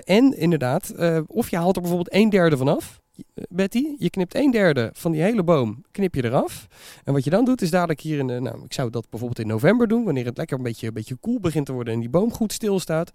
En 0.04 0.34
inderdaad, 0.54 0.88
eh, 0.90 1.18
of 1.26 1.50
je 1.50 1.56
haalt 1.56 1.74
er 1.76 1.82
bijvoorbeeld 1.82 2.14
een 2.14 2.30
derde 2.30 2.56
van 2.56 2.68
af. 2.68 3.00
eh, 3.16 3.44
Betty, 3.48 3.84
je 3.98 4.10
knipt 4.10 4.34
een 4.34 4.50
derde 4.50 4.90
van 4.92 5.12
die 5.12 5.20
hele 5.22 5.42
boom, 5.42 5.82
knip 5.90 6.14
je 6.14 6.24
eraf. 6.24 6.66
En 7.04 7.12
wat 7.12 7.24
je 7.24 7.30
dan 7.30 7.44
doet, 7.44 7.62
is 7.62 7.70
dadelijk 7.70 8.00
hier 8.00 8.18
in 8.18 8.26
de, 8.26 8.40
nou, 8.40 8.64
ik 8.64 8.72
zou 8.72 8.90
dat 8.90 9.06
bijvoorbeeld 9.10 9.40
in 9.40 9.46
november 9.46 9.88
doen, 9.88 10.04
wanneer 10.04 10.24
het 10.24 10.36
lekker 10.36 10.56
een 10.56 10.62
beetje, 10.62 10.86
een 10.86 10.92
beetje 10.92 11.14
koel 11.20 11.40
begint 11.40 11.66
te 11.66 11.72
worden 11.72 11.94
en 11.94 12.00
die 12.00 12.08
boom 12.08 12.32
goed 12.32 12.52
stilstaat. 12.52 13.10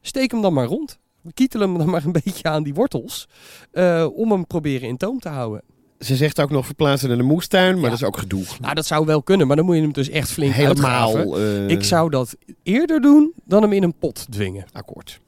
Steek 0.00 0.30
hem 0.30 0.42
dan 0.42 0.52
maar 0.52 0.66
rond. 0.66 0.98
Kietel 1.34 1.60
hem 1.60 1.78
dan 1.78 1.90
maar 1.90 2.04
een 2.04 2.12
beetje 2.12 2.48
aan 2.48 2.62
die 2.62 2.74
wortels, 2.74 3.28
eh, 3.72 4.06
om 4.14 4.30
hem 4.30 4.46
proberen 4.46 4.88
in 4.88 4.96
toom 4.96 5.18
te 5.20 5.28
houden. 5.28 5.62
Ze 5.98 6.16
zegt 6.16 6.40
ook 6.40 6.50
nog 6.50 6.66
verplaatsen 6.66 7.08
naar 7.08 7.16
de 7.16 7.22
moestuin, 7.22 7.74
maar 7.74 7.82
Ja. 7.82 7.88
dat 7.88 7.98
is 7.98 8.04
ook 8.04 8.16
gedoe. 8.18 8.44
Nou, 8.60 8.74
dat 8.74 8.86
zou 8.86 9.06
wel 9.06 9.22
kunnen, 9.22 9.46
maar 9.46 9.56
dan 9.56 9.64
moet 9.64 9.74
je 9.76 9.80
hem 9.82 9.92
dus 9.92 10.08
echt 10.10 10.30
flink. 10.30 10.52
Helemaal. 10.54 11.38
eh, 11.38 11.68
Ik 11.68 11.84
zou 11.84 12.10
dat 12.10 12.36
eerder 12.62 13.00
doen 13.00 13.32
dan 13.44 13.62
hem 13.62 13.72
in 13.72 13.82
een 13.82 13.94
pot 13.98 14.26
dwingen. 14.30 14.64
Akkoord. 14.72 15.20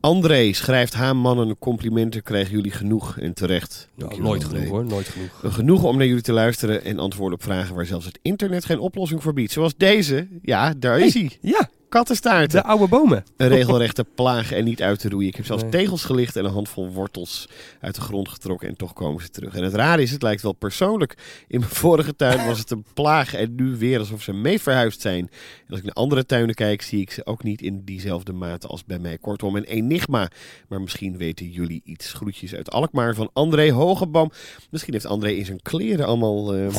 André 0.00 0.52
schrijft 0.52 0.94
haar 0.94 1.16
mannen 1.16 1.58
complimenten 1.58 2.22
krijgen 2.22 2.50
jullie 2.50 2.70
genoeg 2.70 3.18
en 3.18 3.34
terecht. 3.34 3.88
Nou, 3.94 4.20
nooit 4.20 4.44
André. 4.44 4.58
genoeg 4.58 4.72
hoor, 4.72 4.84
nooit 4.84 5.08
genoeg. 5.08 5.54
Genoeg 5.54 5.82
om 5.84 5.96
naar 5.96 6.06
jullie 6.06 6.22
te 6.22 6.32
luisteren 6.32 6.84
en 6.84 6.98
antwoorden 6.98 7.38
op 7.38 7.44
vragen 7.44 7.74
waar 7.74 7.86
zelfs 7.86 8.06
het 8.06 8.18
internet 8.22 8.64
geen 8.64 8.78
oplossing 8.78 9.22
voor 9.22 9.32
biedt. 9.32 9.52
Zoals 9.52 9.76
deze. 9.76 10.28
Ja, 10.42 10.74
daar 10.76 11.00
is 11.00 11.14
hij. 11.14 11.30
Ja, 11.40 11.70
kattenstaarten. 11.88 12.62
De 12.62 12.68
oude 12.68 12.88
bomen. 12.88 13.24
Een 13.36 13.48
regelrechte 13.48 14.04
plaag 14.14 14.52
en 14.52 14.64
niet 14.64 14.82
uit 14.82 14.98
te 14.98 15.08
roeien. 15.08 15.28
Ik 15.28 15.36
heb 15.36 15.46
zelfs 15.46 15.62
Nee. 15.62 15.70
tegels 15.70 16.04
gelicht 16.04 16.36
en 16.36 16.44
een 16.44 16.50
handvol 16.50 16.90
wortels 16.90 17.48
uit 17.80 17.94
de 17.94 18.00
grond 18.00 18.28
getrokken 18.28 18.68
en 18.68 18.76
toch 18.76 18.92
komen 18.92 19.22
ze 19.22 19.28
terug. 19.30 19.54
En 19.54 19.62
het 19.62 19.74
rare 19.74 20.02
is, 20.02 20.10
het 20.10 20.22
lijkt 20.22 20.42
wel 20.42 20.52
persoonlijk. 20.52 21.16
In 21.48 21.58
mijn 21.60 21.72
vorige 21.72 22.16
tuin 22.16 22.46
was 22.46 22.58
het 22.58 22.70
een 22.70 22.84
plaag 22.94 23.34
en 23.34 23.54
nu 23.54 23.76
weer 23.76 23.98
alsof 23.98 24.22
ze 24.22 24.32
mee 24.32 24.60
verhuisd 24.60 25.00
zijn. 25.00 25.28
En 25.28 25.66
als 25.70 25.78
ik 25.78 25.84
naar 25.84 25.94
andere 25.94 26.26
tuinen 26.26 26.54
kijk, 26.54 26.82
zie 26.82 27.00
ik 27.00 27.10
ze 27.10 27.26
ook 27.26 27.42
niet 27.42 27.62
in 27.62 27.82
diezelfde 27.84 28.32
mate 28.32 28.66
als 28.66 28.84
bij 28.84 28.98
mij. 28.98 29.18
Kortom, 29.18 29.56
een 29.56 29.64
enigma. 29.64 30.30
Maar 30.68 30.80
misschien 30.80 31.16
weten 31.16 31.50
jullie 31.50 31.80
iets. 31.84 32.12
Groetjes 32.12 32.54
uit 32.54 32.70
Alkmaar 32.70 33.14
van 33.14 33.30
André 33.32 33.70
Hogeboom. 33.70 34.30
Misschien 34.70 34.92
heeft 34.92 35.06
André 35.06 35.30
in 35.30 35.44
zijn 35.44 35.62
kleren 35.62 36.06
allemaal 36.06 36.54
eh, 36.54 36.66
eh, 36.66 36.72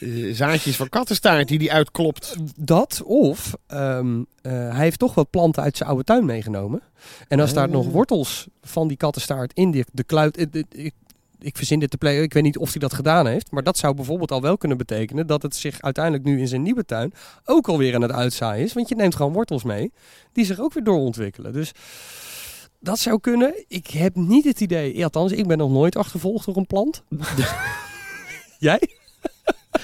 eh, 0.00 0.34
zaadjes 0.34 0.76
van 0.76 0.88
kattenstaart 0.88 1.48
die 1.48 1.58
hij 1.58 1.70
uitklopt. 1.70 2.36
Dat 2.56 3.02
of 3.04 3.54
ehm, 3.90 4.22
eh, 4.42 4.52
hij 4.52 4.82
heeft 4.84 4.98
toch 4.98 5.14
wat 5.14 5.30
planten 5.30 5.62
uit 5.62 5.76
zijn 5.76 5.88
oude 5.88 6.04
tuin 6.04 6.24
meegenomen. 6.24 6.82
En 7.28 7.40
als 7.40 7.52
daar 7.52 7.68
nog 7.68 7.86
wortels 7.88 8.46
van 8.62 8.88
die 8.88 8.96
kattenstaart 8.96 9.52
in 9.52 9.70
die, 9.70 9.84
de 9.92 10.04
kluit... 10.04 10.36
eh, 10.36 10.46
Ik, 10.52 10.66
ik, 10.74 10.94
ik 11.38 11.56
verzin 11.56 11.78
dit 11.78 11.90
te 11.90 11.96
play. 11.98 12.22
Ik 12.22 12.32
weet 12.32 12.42
niet 12.42 12.58
of 12.58 12.70
hij 12.70 12.80
dat 12.80 12.94
gedaan 12.94 13.26
heeft. 13.26 13.50
Maar 13.50 13.62
dat 13.62 13.78
zou 13.78 13.94
bijvoorbeeld 13.94 14.30
al 14.30 14.40
wel 14.40 14.58
kunnen 14.58 14.78
betekenen 14.78 15.26
dat 15.26 15.42
het 15.42 15.56
zich 15.56 15.82
uiteindelijk 15.82 16.24
nu 16.24 16.38
in 16.40 16.48
zijn 16.48 16.62
nieuwe 16.62 16.84
tuin 16.84 17.12
ook 17.44 17.68
alweer 17.68 17.94
aan 17.94 18.02
het 18.02 18.12
uitzaaien 18.12 18.64
is. 18.64 18.72
Want 18.72 18.88
je 18.88 18.94
neemt 18.94 19.14
gewoon 19.14 19.32
wortels 19.32 19.62
mee 19.62 19.92
die 20.32 20.44
zich 20.44 20.60
ook 20.60 20.72
weer 20.72 20.84
doorontwikkelen. 20.84 21.52
Dus 21.52 21.72
dat 22.80 22.98
zou 22.98 23.20
kunnen. 23.20 23.64
Ik 23.68 23.86
heb 23.86 24.14
niet 24.14 24.44
het 24.44 24.60
idee. 24.60 25.04
Althans, 25.04 25.32
ik 25.32 25.46
ben 25.46 25.58
nog 25.58 25.70
nooit 25.70 25.96
achtervolgd 25.96 26.46
door 26.46 26.56
een 26.56 26.66
plant. 26.66 27.02
Jij? 28.58 28.80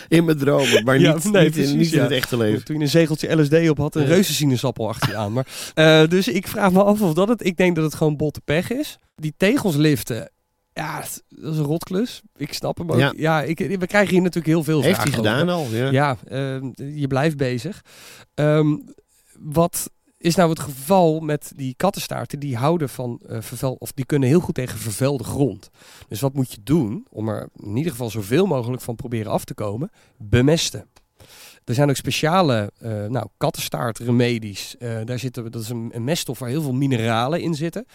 In 0.08 0.24
mijn 0.24 0.38
dromen, 0.38 0.84
maar 0.84 0.98
Ja, 0.98 1.14
niet, 1.14 1.32
nee, 1.32 1.44
niet, 1.44 1.56
in, 1.56 1.76
niet 1.76 1.92
in 1.92 2.00
het 2.00 2.10
echte 2.10 2.36
leven. 2.36 2.64
Toen 2.64 2.76
je 2.76 2.82
een 2.82 2.88
zegeltje 2.88 3.34
LSD 3.40 3.68
op 3.68 3.78
had, 3.78 3.94
een 3.94 4.02
Ja. 4.02 4.08
reuzensinaasappel 4.08 4.88
achter 4.88 5.08
je 5.08 5.16
aan. 5.16 5.32
Maar, 5.32 5.46
eh, 5.74 6.08
dus 6.08 6.28
ik 6.28 6.46
vraag 6.48 6.72
me 6.72 6.82
af 6.82 7.00
of 7.00 7.14
dat 7.14 7.28
het... 7.28 7.46
Ik 7.46 7.56
denk 7.56 7.74
dat 7.76 7.84
het 7.84 7.94
gewoon 7.94 8.16
botte 8.16 8.40
pech 8.44 8.70
is. 8.70 8.98
Die 9.14 9.34
tegels 9.36 9.74
liften, 9.76 10.30
ja, 10.72 10.96
dat 10.98 11.52
is 11.52 11.58
een 11.58 11.64
rotklus. 11.64 12.22
Ik 12.36 12.52
snap 12.52 12.78
hem 12.78 12.90
ook. 12.92 12.98
Ja. 12.98 13.12
Ja, 13.16 13.42
ik, 13.42 13.58
we 13.58 13.86
krijgen 13.86 14.10
hier 14.12 14.20
natuurlijk 14.22 14.46
heel 14.54 14.64
veel 14.64 14.82
Heeft 14.82 14.96
hij 15.02 15.06
vragen 15.12 15.24
gedaan 15.24 15.50
over. 15.50 15.82
al? 15.84 15.90
Ja. 15.90 15.90
Ja, 15.90 16.16
ehm, 16.28 16.70
je 16.96 17.06
blijft 17.06 17.36
bezig. 17.36 17.82
Ehm, 18.34 18.76
wat 19.38 19.90
is 20.22 20.34
nou 20.34 20.50
het 20.50 20.60
geval 20.60 21.20
met 21.20 21.52
die 21.56 21.74
kattenstaarten? 21.76 22.38
Die 22.38 22.56
houden 22.56 22.88
van 22.88 23.20
eh, 23.26 23.40
vervuil, 23.40 23.76
of 23.78 23.92
die 23.92 24.04
kunnen 24.04 24.28
heel 24.28 24.40
goed 24.40 24.54
tegen 24.54 24.78
vervuilde 24.78 25.24
grond. 25.24 25.70
Dus 26.08 26.20
wat 26.20 26.34
moet 26.34 26.52
je 26.52 26.62
doen 26.62 27.06
om 27.10 27.28
er 27.28 27.48
in 27.56 27.76
ieder 27.76 27.90
geval 27.90 28.10
zoveel 28.10 28.46
mogelijk 28.46 28.82
van 28.82 28.96
proberen 28.96 29.32
af 29.32 29.44
te 29.44 29.54
komen? 29.54 29.90
Bemesten. 30.16 30.86
Er 31.64 31.74
zijn 31.74 31.88
ook 31.88 31.96
speciale 31.96 32.72
eh 32.78 33.06
nou, 33.06 33.26
kattenstaartremedies. 33.36 34.76
Eh 34.76 35.00
daar 35.04 35.18
zitten, 35.18 35.50
dat 35.50 35.62
is 35.62 35.68
een, 35.68 35.92
meststof 35.98 36.38
waar 36.38 36.48
heel 36.48 36.62
veel 36.62 36.72
mineralen 36.72 37.40
in 37.40 37.54
zitten. 37.54 37.86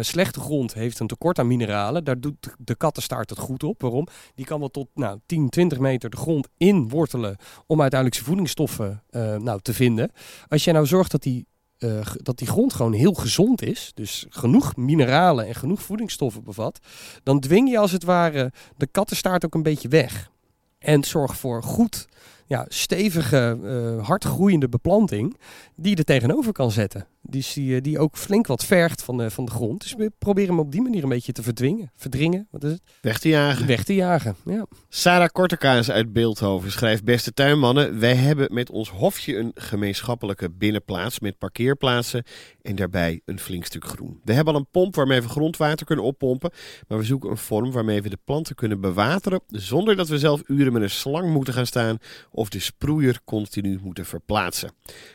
Slechte 0.00 0.40
grond 0.40 0.74
heeft 0.74 0.98
een 0.98 1.06
tekort 1.06 1.38
aan 1.38 1.46
mineralen. 1.46 2.04
Daar 2.04 2.20
doet 2.20 2.54
de 2.58 2.74
kattenstaart 2.74 3.30
het 3.30 3.38
goed 3.38 3.62
op. 3.62 3.82
Waarom? 3.82 4.06
Die 4.34 4.44
kan 4.44 4.58
wel 4.58 4.68
tot 4.68 4.88
nou, 4.94 5.18
10, 5.26 5.48
20 5.48 5.78
meter 5.78 6.10
de 6.10 6.16
grond 6.16 6.48
in 6.56 6.88
wortelen 6.88 7.36
om 7.66 7.80
uiteindelijk 7.80 8.20
zijn 8.20 8.28
voedingsstoffen 8.28 9.02
nou, 9.42 9.60
te 9.62 9.74
vinden. 9.74 10.10
Als 10.48 10.64
je 10.64 10.72
nou 10.72 10.86
zorgt 10.86 11.10
dat 11.10 11.22
die, 11.22 11.46
eh, 11.82 12.06
dat 12.22 12.38
die 12.38 12.48
grond 12.48 12.72
gewoon 12.72 12.92
heel 12.92 13.14
gezond 13.14 13.62
is, 13.62 13.90
dus 13.94 14.26
genoeg 14.28 14.76
mineralen 14.76 15.46
en 15.46 15.54
genoeg 15.54 15.82
voedingsstoffen 15.82 16.44
bevat, 16.44 16.78
dan 17.22 17.40
dwing 17.40 17.70
je 17.70 17.78
als 17.78 17.92
het 17.92 18.04
ware 18.04 18.52
de 18.76 18.86
kattenstaart 18.86 19.44
ook 19.44 19.54
een 19.54 19.62
beetje 19.62 19.88
weg. 19.88 20.30
En 20.78 21.04
zorg 21.04 21.36
voor 21.36 21.62
goed, 21.62 22.08
ja, 22.52 22.64
stevige, 22.68 23.58
eh 23.64 24.06
hardgroeiende 24.06 24.68
beplanting 24.68 25.36
die 25.76 25.96
er 25.96 26.04
tegenover 26.04 26.52
kan 26.52 26.70
zetten. 26.70 27.06
Dus 27.22 27.52
die, 27.52 27.80
die 27.80 27.98
ook 27.98 28.16
flink 28.16 28.46
wat 28.46 28.64
vergt 28.64 29.02
van 29.02 29.16
de, 29.16 29.30
van 29.30 29.44
de 29.44 29.50
grond. 29.50 29.80
Dus 29.80 29.94
we 29.94 30.12
proberen 30.18 30.50
hem 30.50 30.58
op 30.58 30.72
die 30.72 30.82
manier 30.82 31.02
een 31.02 31.08
beetje 31.08 31.32
te 31.32 31.42
verdwingen. 31.42 31.90
Verdringen, 31.96 32.48
wat 32.50 32.64
is 32.64 32.70
het? 32.70 32.82
Weg 33.00 33.18
te 33.18 33.28
jagen. 33.28 33.66
Weg 33.66 33.84
te 33.84 33.94
jagen. 33.94 34.36
Ja. 34.44 34.66
Sarah 34.88 35.28
Kortekaas 35.28 35.90
uit 35.90 36.12
Beeldhoven 36.12 36.70
schrijft: 36.70 37.04
Beste 37.04 37.32
tuinmannen, 37.32 37.98
wij 37.98 38.14
hebben 38.14 38.54
met 38.54 38.70
ons 38.70 38.90
hofje 38.90 39.36
een 39.36 39.50
gemeenschappelijke 39.54 40.50
binnenplaats 40.50 41.20
met 41.20 41.38
parkeerplaatsen 41.38 42.24
en 42.62 42.74
daarbij 42.76 43.20
een 43.24 43.38
flink 43.38 43.64
stuk 43.64 43.84
groen. 43.84 44.20
We 44.24 44.32
hebben 44.32 44.54
al 44.54 44.60
een 44.60 44.66
pomp 44.70 44.94
waarmee 44.94 45.20
we 45.20 45.28
grondwater 45.28 45.86
kunnen 45.86 46.04
oppompen, 46.04 46.50
maar 46.88 46.98
we 46.98 47.04
zoeken 47.04 47.30
een 47.30 47.36
vorm 47.36 47.72
waarmee 47.72 48.02
we 48.02 48.08
de 48.08 48.18
planten 48.24 48.54
kunnen 48.54 48.80
bewateren 48.80 49.40
zonder 49.46 49.96
dat 49.96 50.08
we 50.08 50.18
zelf 50.18 50.42
uren 50.46 50.72
met 50.72 50.82
een 50.82 50.90
slang 50.90 51.32
moeten 51.32 51.54
gaan 51.54 51.66
staan 51.66 51.98
of 52.30 52.48
de 52.48 52.58
sproeier 52.58 53.20
continu 53.24 53.78
moeten 53.82 54.04
verplaatsen. 54.06 54.72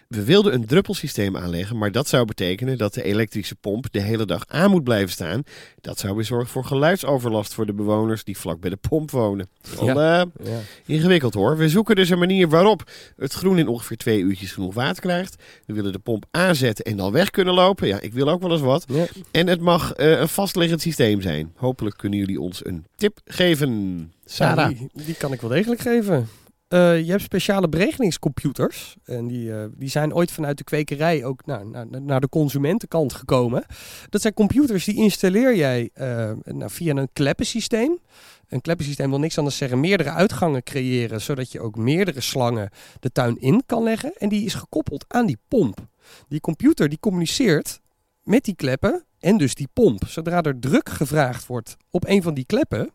We 0.07 0.23
wilden 0.23 0.53
een 0.53 0.65
druppelsysteem 0.65 1.37
aanleggen, 1.37 1.77
maar 1.77 1.91
dat 1.91 2.07
zou 2.07 2.25
betekenen 2.25 2.77
dat 2.77 2.93
de 2.93 3.03
elektrische 3.03 3.55
pomp 3.55 3.85
de 3.91 4.01
hele 4.01 4.25
dag 4.25 4.43
aan 4.47 4.71
moet 4.71 4.83
blijven 4.83 5.09
staan. 5.11 5.43
Dat 5.81 5.99
zou 5.99 6.15
weer 6.15 6.25
zorgen 6.25 6.49
voor 6.49 6.63
geluidsoverlast 6.65 7.53
voor 7.53 7.65
de 7.65 7.73
bewoners 7.73 8.23
die 8.23 8.37
vlak 8.37 8.59
bij 8.59 8.69
de 8.69 8.77
pomp 8.77 9.11
wonen. 9.11 9.49
Ja. 9.81 9.87
eh, 9.87 10.45
Ja. 10.47 10.59
ingewikkeld 10.85 11.33
hoor. 11.33 11.57
We 11.57 11.69
zoeken 11.69 11.95
dus 11.95 12.09
een 12.09 12.19
manier 12.19 12.49
waarop 12.49 12.91
het 13.17 13.33
groen 13.33 13.57
in 13.57 13.67
ongeveer 13.67 13.97
twee 13.97 14.19
uurtjes 14.21 14.51
genoeg 14.51 14.73
water 14.73 15.01
krijgt. 15.01 15.43
We 15.65 15.73
willen 15.73 15.91
de 15.91 15.99
pomp 15.99 16.25
aanzetten 16.31 16.85
en 16.85 16.97
dan 16.97 17.11
weg 17.11 17.29
kunnen 17.37 17.53
lopen. 17.53 17.87
Ja, 17.87 17.99
ik 18.01 18.13
wil 18.13 18.29
ook 18.29 18.41
wel 18.41 18.51
eens 18.51 18.61
wat. 18.61 18.85
Ja. 18.87 19.05
En 19.31 19.47
het 19.47 19.61
mag 19.61 19.93
eh, 19.93 20.19
een 20.19 20.29
vastliggend 20.29 20.81
systeem 20.81 21.21
zijn. 21.21 21.51
Hopelijk 21.55 21.97
kunnen 21.97 22.19
jullie 22.19 22.41
ons 22.41 22.65
een 22.65 22.85
tip 22.95 23.19
geven. 23.25 24.11
Sarah. 24.25 24.71
Ja, 24.71 24.77
die, 24.77 25.05
die 25.05 25.15
kan 25.15 25.33
ik 25.33 25.41
wel 25.41 25.49
degelijk 25.49 25.81
geven. 25.81 26.27
Eh, 26.67 26.99
je 26.99 27.11
hebt 27.11 27.21
speciale 27.21 27.69
berekeningscomputers. 27.69 28.95
En 29.05 29.27
die, 29.27 29.53
eh, 29.53 29.65
die 29.75 29.89
zijn 29.89 30.13
ooit 30.13 30.31
vanuit 30.31 30.57
de 30.57 30.63
kwekerij 30.63 31.23
ook 31.23 31.45
naar, 31.45 31.65
naar, 31.65 32.01
naar 32.01 32.21
de 32.21 32.29
consumentenkant 32.29 33.13
gekomen. 33.13 33.65
Dat 34.09 34.21
zijn 34.21 34.33
computers 34.33 34.85
die 34.85 34.95
installeer 34.95 35.55
jij 35.55 35.89
eh, 35.93 36.31
nou, 36.43 36.71
via 36.71 36.95
een 36.95 37.09
kleppensysteem. 37.13 37.99
Een 38.47 38.61
kleppensysteem 38.61 39.09
wil 39.09 39.19
niks 39.19 39.37
anders 39.37 39.57
zeggen 39.57 39.79
meerdere 39.79 40.09
uitgangen 40.09 40.63
creëren, 40.63 41.21
zodat 41.21 41.51
je 41.51 41.59
ook 41.59 41.75
meerdere 41.75 42.21
slangen 42.21 42.69
de 42.99 43.11
tuin 43.11 43.41
in 43.41 43.63
kan 43.65 43.83
leggen. 43.83 44.13
En 44.17 44.29
die 44.29 44.45
is 44.45 44.53
gekoppeld 44.53 45.05
aan 45.07 45.25
die 45.25 45.37
pomp. 45.47 45.79
Die 46.27 46.39
computer 46.39 46.89
die 46.89 46.99
communiceert 46.99 47.79
met 48.23 48.43
die 48.43 48.55
kleppen 48.55 49.05
en 49.19 49.37
dus 49.37 49.55
die 49.55 49.67
pomp. 49.73 50.03
Zodra 50.07 50.41
er 50.41 50.59
druk 50.59 50.89
gevraagd 50.89 51.45
wordt 51.47 51.77
op 51.91 52.07
een 52.07 52.21
van 52.21 52.33
die 52.33 52.45
kleppen, 52.45 52.89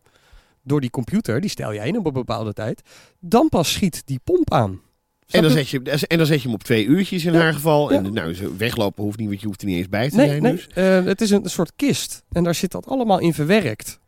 door 0.63 0.81
die 0.81 0.89
computer, 0.89 1.41
die 1.41 1.49
stel 1.49 1.73
jij 1.73 1.87
in 1.87 1.97
op 1.97 2.05
een 2.05 2.13
bepaalde 2.13 2.53
tijd, 2.53 2.81
dan 3.19 3.49
pas 3.49 3.71
schiet 3.71 4.01
die 4.05 4.19
pomp 4.23 4.53
aan. 4.53 4.81
En 5.29 5.41
dan, 5.41 5.51
zet 5.51 5.69
je, 5.69 5.81
en 6.07 6.17
dan 6.17 6.25
zet 6.27 6.37
je 6.41 6.43
hem 6.47 6.53
op 6.53 6.63
twee 6.63 6.85
uurtjes 6.85 7.25
in 7.25 7.33
Ja. 7.33 7.39
haar 7.39 7.53
geval. 7.53 7.91
Ja. 7.91 7.97
En 7.97 8.13
nou, 8.13 8.35
weglopen 8.57 9.03
hoeft 9.03 9.17
niet, 9.17 9.27
want 9.27 9.39
je 9.41 9.45
hoeft 9.47 9.61
er 9.61 9.67
niet 9.67 9.77
eens 9.77 9.89
bij 9.89 10.09
te 10.09 10.15
Nee, 10.15 10.27
zijn. 10.27 10.41
nee 10.41 10.51
Dus. 10.51 10.67
eh, 10.67 11.03
het 11.03 11.21
is 11.21 11.29
een, 11.31 11.43
een 11.43 11.49
soort 11.49 11.71
kist. 11.75 12.23
En 12.31 12.43
daar 12.43 12.55
zit 12.55 12.71
dat 12.71 12.87
allemaal 12.87 13.19
in 13.19 13.33
verwerkt. 13.33 13.99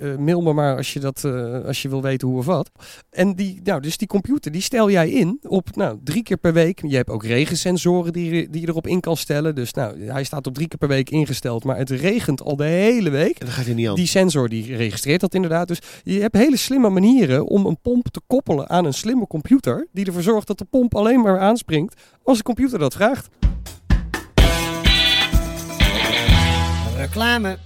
Eh, 0.00 0.16
mail 0.16 0.40
me 0.42 0.52
maar 0.52 0.76
als 0.76 0.92
je, 0.92 1.00
dat, 1.00 1.24
eh, 1.24 1.64
als 1.64 1.82
je 1.82 1.88
wil 1.88 2.02
weten 2.02 2.28
hoe 2.28 2.38
of 2.38 2.46
wat. 2.46 2.70
En 3.10 3.34
die, 3.34 3.60
nou, 3.64 3.80
dus 3.80 3.96
die 3.96 4.08
computer 4.08 4.52
die 4.52 4.60
stel 4.60 4.90
jij 4.90 5.08
in 5.10 5.38
op 5.42 5.76
nou, 5.76 5.98
drie 6.04 6.22
keer 6.22 6.36
per 6.36 6.52
week. 6.52 6.82
Je 6.86 6.96
hebt 6.96 7.10
ook 7.10 7.24
regensensoren 7.24 8.12
die, 8.12 8.34
je- 8.34 8.50
die 8.50 8.60
je 8.60 8.68
erop 8.68 8.86
in 8.86 9.00
kan 9.00 9.16
stellen. 9.16 9.54
Dus 9.54 9.72
nou, 9.72 10.04
hij 10.04 10.24
staat 10.24 10.46
op 10.46 10.54
drie 10.54 10.68
keer 10.68 10.78
per 10.78 10.88
week 10.88 11.10
ingesteld. 11.10 11.64
Maar 11.64 11.76
het 11.76 11.90
regent 11.90 12.42
al 12.42 12.56
de 12.56 12.64
hele 12.64 13.10
week. 13.10 13.38
En 13.38 13.46
dan 13.46 13.54
gaat 13.54 13.64
hij 13.64 13.74
niet 13.74 13.88
aan. 13.88 13.94
Die 13.94 14.06
sensor 14.06 14.48
die 14.48 14.76
registreert 14.76 15.20
dat 15.20 15.34
inderdaad. 15.34 15.68
Dus 15.68 15.78
je 16.02 16.20
hebt 16.20 16.36
hele 16.36 16.56
slimme 16.56 16.88
manieren 16.88 17.46
om 17.46 17.66
een 17.66 17.80
pomp 17.82 18.08
te 18.08 18.20
koppelen 18.26 18.68
aan 18.70 18.84
een 18.84 18.94
slimme 18.94 19.26
computer. 19.26 19.86
Die 19.92 20.06
ervoor 20.06 20.22
zorgt 20.22 20.46
dat 20.46 20.58
de 20.58 20.64
pomp 20.64 20.94
alleen 20.94 21.20
maar 21.20 21.38
aanspringt 21.38 22.00
als 22.22 22.36
de 22.36 22.42
computer 22.44 22.78
dat 22.78 22.94
vraagt. 22.94 23.28
Reclame. 26.96 27.58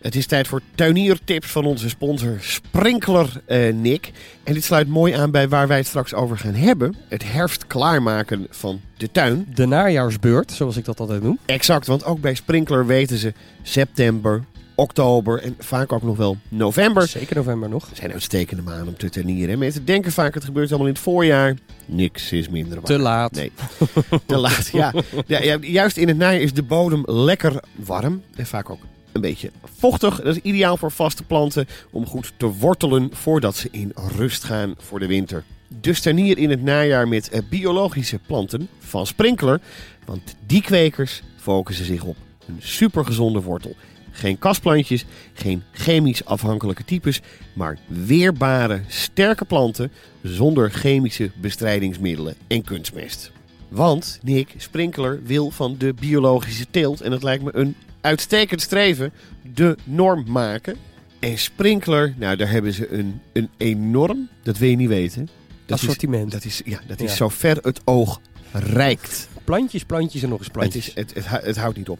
Het 0.00 0.14
is 0.14 0.26
tijd 0.26 0.48
voor 0.48 0.60
tuiniertips 0.74 1.50
van 1.50 1.64
onze 1.64 1.88
sponsor 1.88 2.36
Sprinkler 2.40 3.42
eh, 3.46 3.72
Nick. 3.72 4.12
En 4.44 4.54
dit 4.54 4.64
sluit 4.64 4.88
mooi 4.88 5.12
aan 5.12 5.30
bij 5.30 5.48
waar 5.48 5.68
wij 5.68 5.76
het 5.76 5.86
straks 5.86 6.14
over 6.14 6.38
gaan 6.38 6.54
hebben. 6.54 6.96
Het 7.08 7.32
herfst 7.32 7.66
klaarmaken 7.66 8.46
van 8.50 8.80
de 8.96 9.10
tuin. 9.10 9.46
De 9.54 9.66
najaarsbeurt, 9.66 10.52
zoals 10.52 10.76
ik 10.76 10.84
dat 10.84 11.00
altijd 11.00 11.22
noem. 11.22 11.38
Exact, 11.46 11.86
want 11.86 12.04
ook 12.04 12.20
bij 12.20 12.34
Sprinkler 12.34 12.86
weten 12.86 13.18
ze 13.18 13.32
september, 13.62 14.44
oktober 14.74 15.42
en 15.42 15.54
vaak 15.58 15.92
ook 15.92 16.02
nog 16.02 16.16
wel 16.16 16.36
november. 16.48 17.08
Zeker 17.08 17.36
november 17.36 17.68
nog. 17.68 17.88
zijn 17.92 18.12
uitstekende 18.12 18.62
maanden 18.62 18.88
om 18.88 18.96
te 18.96 19.08
tuinieren. 19.08 19.58
Mensen 19.58 19.84
denken 19.84 20.12
vaak 20.12 20.34
het 20.34 20.44
gebeurt 20.44 20.68
allemaal 20.68 20.88
in 20.88 20.94
het 20.94 21.02
voorjaar. 21.02 21.54
Niks 21.86 22.32
is 22.32 22.48
minder 22.48 22.74
waar. 22.74 22.84
Te 22.84 22.98
laat. 22.98 23.32
Nee, 23.32 23.52
te 24.26 24.36
laat. 24.36 24.68
Ja. 24.72 24.92
Ja, 25.26 25.42
ja, 25.42 25.56
juist 25.60 25.96
in 25.96 26.08
het 26.08 26.16
najaar 26.16 26.40
is 26.40 26.52
de 26.52 26.62
bodem 26.62 27.02
lekker 27.06 27.62
warm 27.76 28.22
en 28.36 28.46
vaak 28.46 28.70
ook 28.70 28.80
een 29.12 29.20
beetje 29.20 29.50
vochtig. 29.80 30.16
Dat 30.22 30.36
is 30.36 30.42
ideaal 30.42 30.76
voor 30.76 30.92
vaste 30.92 31.22
planten 31.22 31.66
om 31.90 32.06
goed 32.06 32.32
te 32.36 32.46
wortelen 32.46 33.08
voordat 33.12 33.56
ze 33.56 33.68
in 33.70 33.92
rust 34.16 34.44
gaan 34.44 34.74
voor 34.78 34.98
de 34.98 35.06
winter. 35.06 35.44
Dus 35.68 36.00
tuinier 36.00 36.38
in 36.38 36.50
het 36.50 36.62
najaar 36.62 37.08
met 37.08 37.28
eh, 37.28 37.40
biologische 37.50 38.18
planten 38.26 38.68
van 38.78 39.06
Sprinkler. 39.06 39.60
Want 40.04 40.36
die 40.46 40.62
kwekers 40.62 41.22
focussen 41.36 41.84
zich 41.84 42.04
op 42.04 42.16
een 42.46 42.56
supergezonde 42.58 43.42
wortel. 43.42 43.74
Geen 44.10 44.38
kastplantjes, 44.38 45.04
geen 45.32 45.62
chemisch 45.72 46.24
afhankelijke 46.24 46.84
types, 46.84 47.20
maar 47.52 47.78
weerbare, 47.86 48.80
sterke 48.86 49.44
planten 49.44 49.92
zonder 50.22 50.70
chemische 50.70 51.30
bestrijdingsmiddelen 51.40 52.34
en 52.46 52.62
kunstmest. 52.62 53.32
Want 53.68 54.18
Nick 54.22 54.54
Sprinkler 54.56 55.20
wil 55.22 55.50
van 55.50 55.74
de 55.78 55.94
biologische 55.94 56.66
teelt, 56.70 57.00
en 57.00 57.10
dat 57.10 57.22
lijkt 57.22 57.44
me 57.44 57.50
een 57.54 57.76
uitstekend 58.00 58.60
streven, 58.60 59.12
de 59.54 59.76
norm 59.84 60.24
maken. 60.28 60.76
En 61.18 61.38
Sprinkler, 61.38 62.14
nou 62.18 62.36
daar 62.36 62.50
hebben 62.50 62.72
ze 62.72 62.92
een, 62.92 63.20
een 63.32 63.48
enorm, 63.56 64.28
dat 64.42 64.58
wil 64.58 64.68
je 64.70 64.76
niet 64.76 64.88
weten. 64.88 65.28
Dat 65.66 65.78
Assortiment. 65.78 66.26
Is, 66.26 66.32
dat 66.32 66.44
is, 66.44 66.62
ja, 66.64 66.80
dat 66.86 67.00
is 67.00 67.10
Ja. 67.10 67.16
zo 67.16 67.28
ver 67.28 67.56
het 67.62 67.80
oog 67.84 68.20
reikt. 68.52 69.28
Plantjes, 69.44 69.84
plantjes 69.84 70.22
en 70.22 70.28
nog 70.28 70.38
eens 70.38 70.46
Het, 70.46 70.56
plantjes. 70.56 70.88
is, 70.88 70.94
het, 70.94 71.14
het, 71.14 71.26
het 71.44 71.56
houdt 71.56 71.76
niet 71.76 71.88
op. 71.88 71.98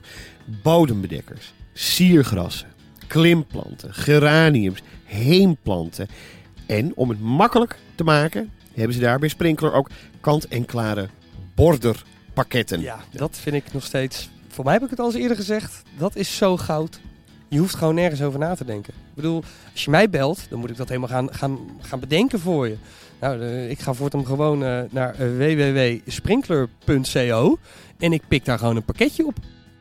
Bodembedekkers, 0.63 1.53
siergrassen, 1.73 2.69
klimplanten, 3.07 3.95
geraniums, 3.95 4.83
heemplanten. 5.05 6.09
En 6.67 6.93
om 6.97 7.09
het 7.09 7.21
makkelijk 7.21 7.77
te 7.95 8.05
maken, 8.05 8.51
hebben 8.75 8.95
ze 8.95 9.01
daar 9.01 9.19
bij 9.19 9.29
Sprinkler 9.29 9.73
ook 9.73 9.91
kant-en-klare 10.21 11.09
borderpakketten. 11.55 12.81
Ja, 12.81 13.01
dat 13.11 13.39
vind 13.41 13.57
ik 13.57 13.73
nog 13.73 13.85
steeds. 13.85 14.31
Voor 14.51 14.65
mij 14.65 14.73
heb 14.73 14.83
ik 14.83 14.91
het 14.91 14.99
al 14.99 15.07
eens 15.07 15.15
eerder 15.15 15.37
gezegd. 15.37 15.83
Dat 15.99 16.17
is 16.17 16.37
zo 16.37 16.57
goud. 16.57 17.01
Je 17.49 17.59
hoeft 17.59 17.75
gewoon 17.75 17.95
nergens 17.95 18.23
over 18.23 18.39
na 18.39 18.55
te 18.55 18.65
denken. 18.65 18.93
Ik 18.93 19.15
bedoel, 19.15 19.43
als 19.73 19.85
je 19.85 19.91
mij 19.91 20.11
belt, 20.11 20.47
dan 20.49 20.59
moet 20.59 20.71
ik 20.71 20.77
dat 20.77 20.89
helemaal 20.89 21.09
gaan, 21.09 21.35
gaan, 21.35 21.59
gaan 21.81 22.01
bedenken 22.01 22.41
voor 22.41 22.69
je. 22.69 22.77
Nou, 23.21 23.45
ik 23.45 23.81
ga 23.81 23.93
voortaan 23.93 24.27
gewoon 24.27 24.65
eh, 24.65 24.81
naar 24.91 25.15
eh, 25.15 25.37
www.sprinkler.co 25.37 27.59
en 27.99 28.13
ik 28.13 28.23
pik 28.29 28.45
daar 28.45 28.59
gewoon 28.59 28.77
een 28.77 28.85
pakketje 28.85 29.27
op. 29.27 29.35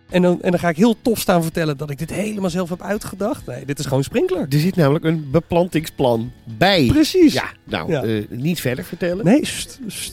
En 0.09 0.21
dan, 0.21 0.41
en 0.41 0.51
dan 0.51 0.59
ga 0.59 0.69
ik 0.69 0.75
heel 0.75 0.95
tof 1.01 1.19
staan 1.19 1.43
vertellen 1.43 1.77
dat 1.77 1.89
ik 1.89 1.97
dit 1.97 2.13
helemaal 2.13 2.49
zelf 2.49 2.69
heb 2.69 2.81
uitgedacht. 2.81 3.45
Nee, 3.45 3.65
dit 3.65 3.79
is 3.79 3.85
gewoon 3.85 4.03
Sprinkler. 4.03 4.45
Er 4.49 4.59
zit 4.59 4.75
namelijk 4.75 5.05
een 5.05 5.27
beplantingsplan 5.31 6.31
bij. 6.43 6.85
Precies. 6.85 7.33
Ja, 7.33 7.51
nou, 7.63 7.91
Ja. 7.91 8.03
eh, 8.03 8.23
niet 8.29 8.61
verder 8.61 8.83
vertellen. 8.85 9.25
Nee. 9.25 9.41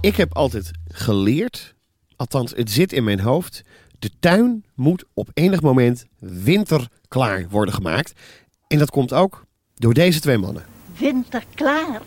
Ik 0.00 0.16
heb 0.16 0.34
altijd 0.34 0.70
geleerd, 0.88 1.74
althans 2.16 2.52
het 2.56 2.70
zit 2.70 2.92
in 2.92 3.04
mijn 3.04 3.20
hoofd, 3.20 3.62
de 4.00 4.10
tuin 4.20 4.64
moet 4.74 5.04
op 5.14 5.28
enig 5.34 5.60
moment 5.62 6.04
winterklaar 6.18 7.46
worden 7.50 7.74
gemaakt. 7.74 8.12
En 8.68 8.78
dat 8.78 8.90
komt 8.90 9.12
ook 9.12 9.44
door 9.74 9.94
deze 9.94 10.20
twee 10.20 10.38
mannen. 10.38 10.64
Winterklaar. 10.98 12.00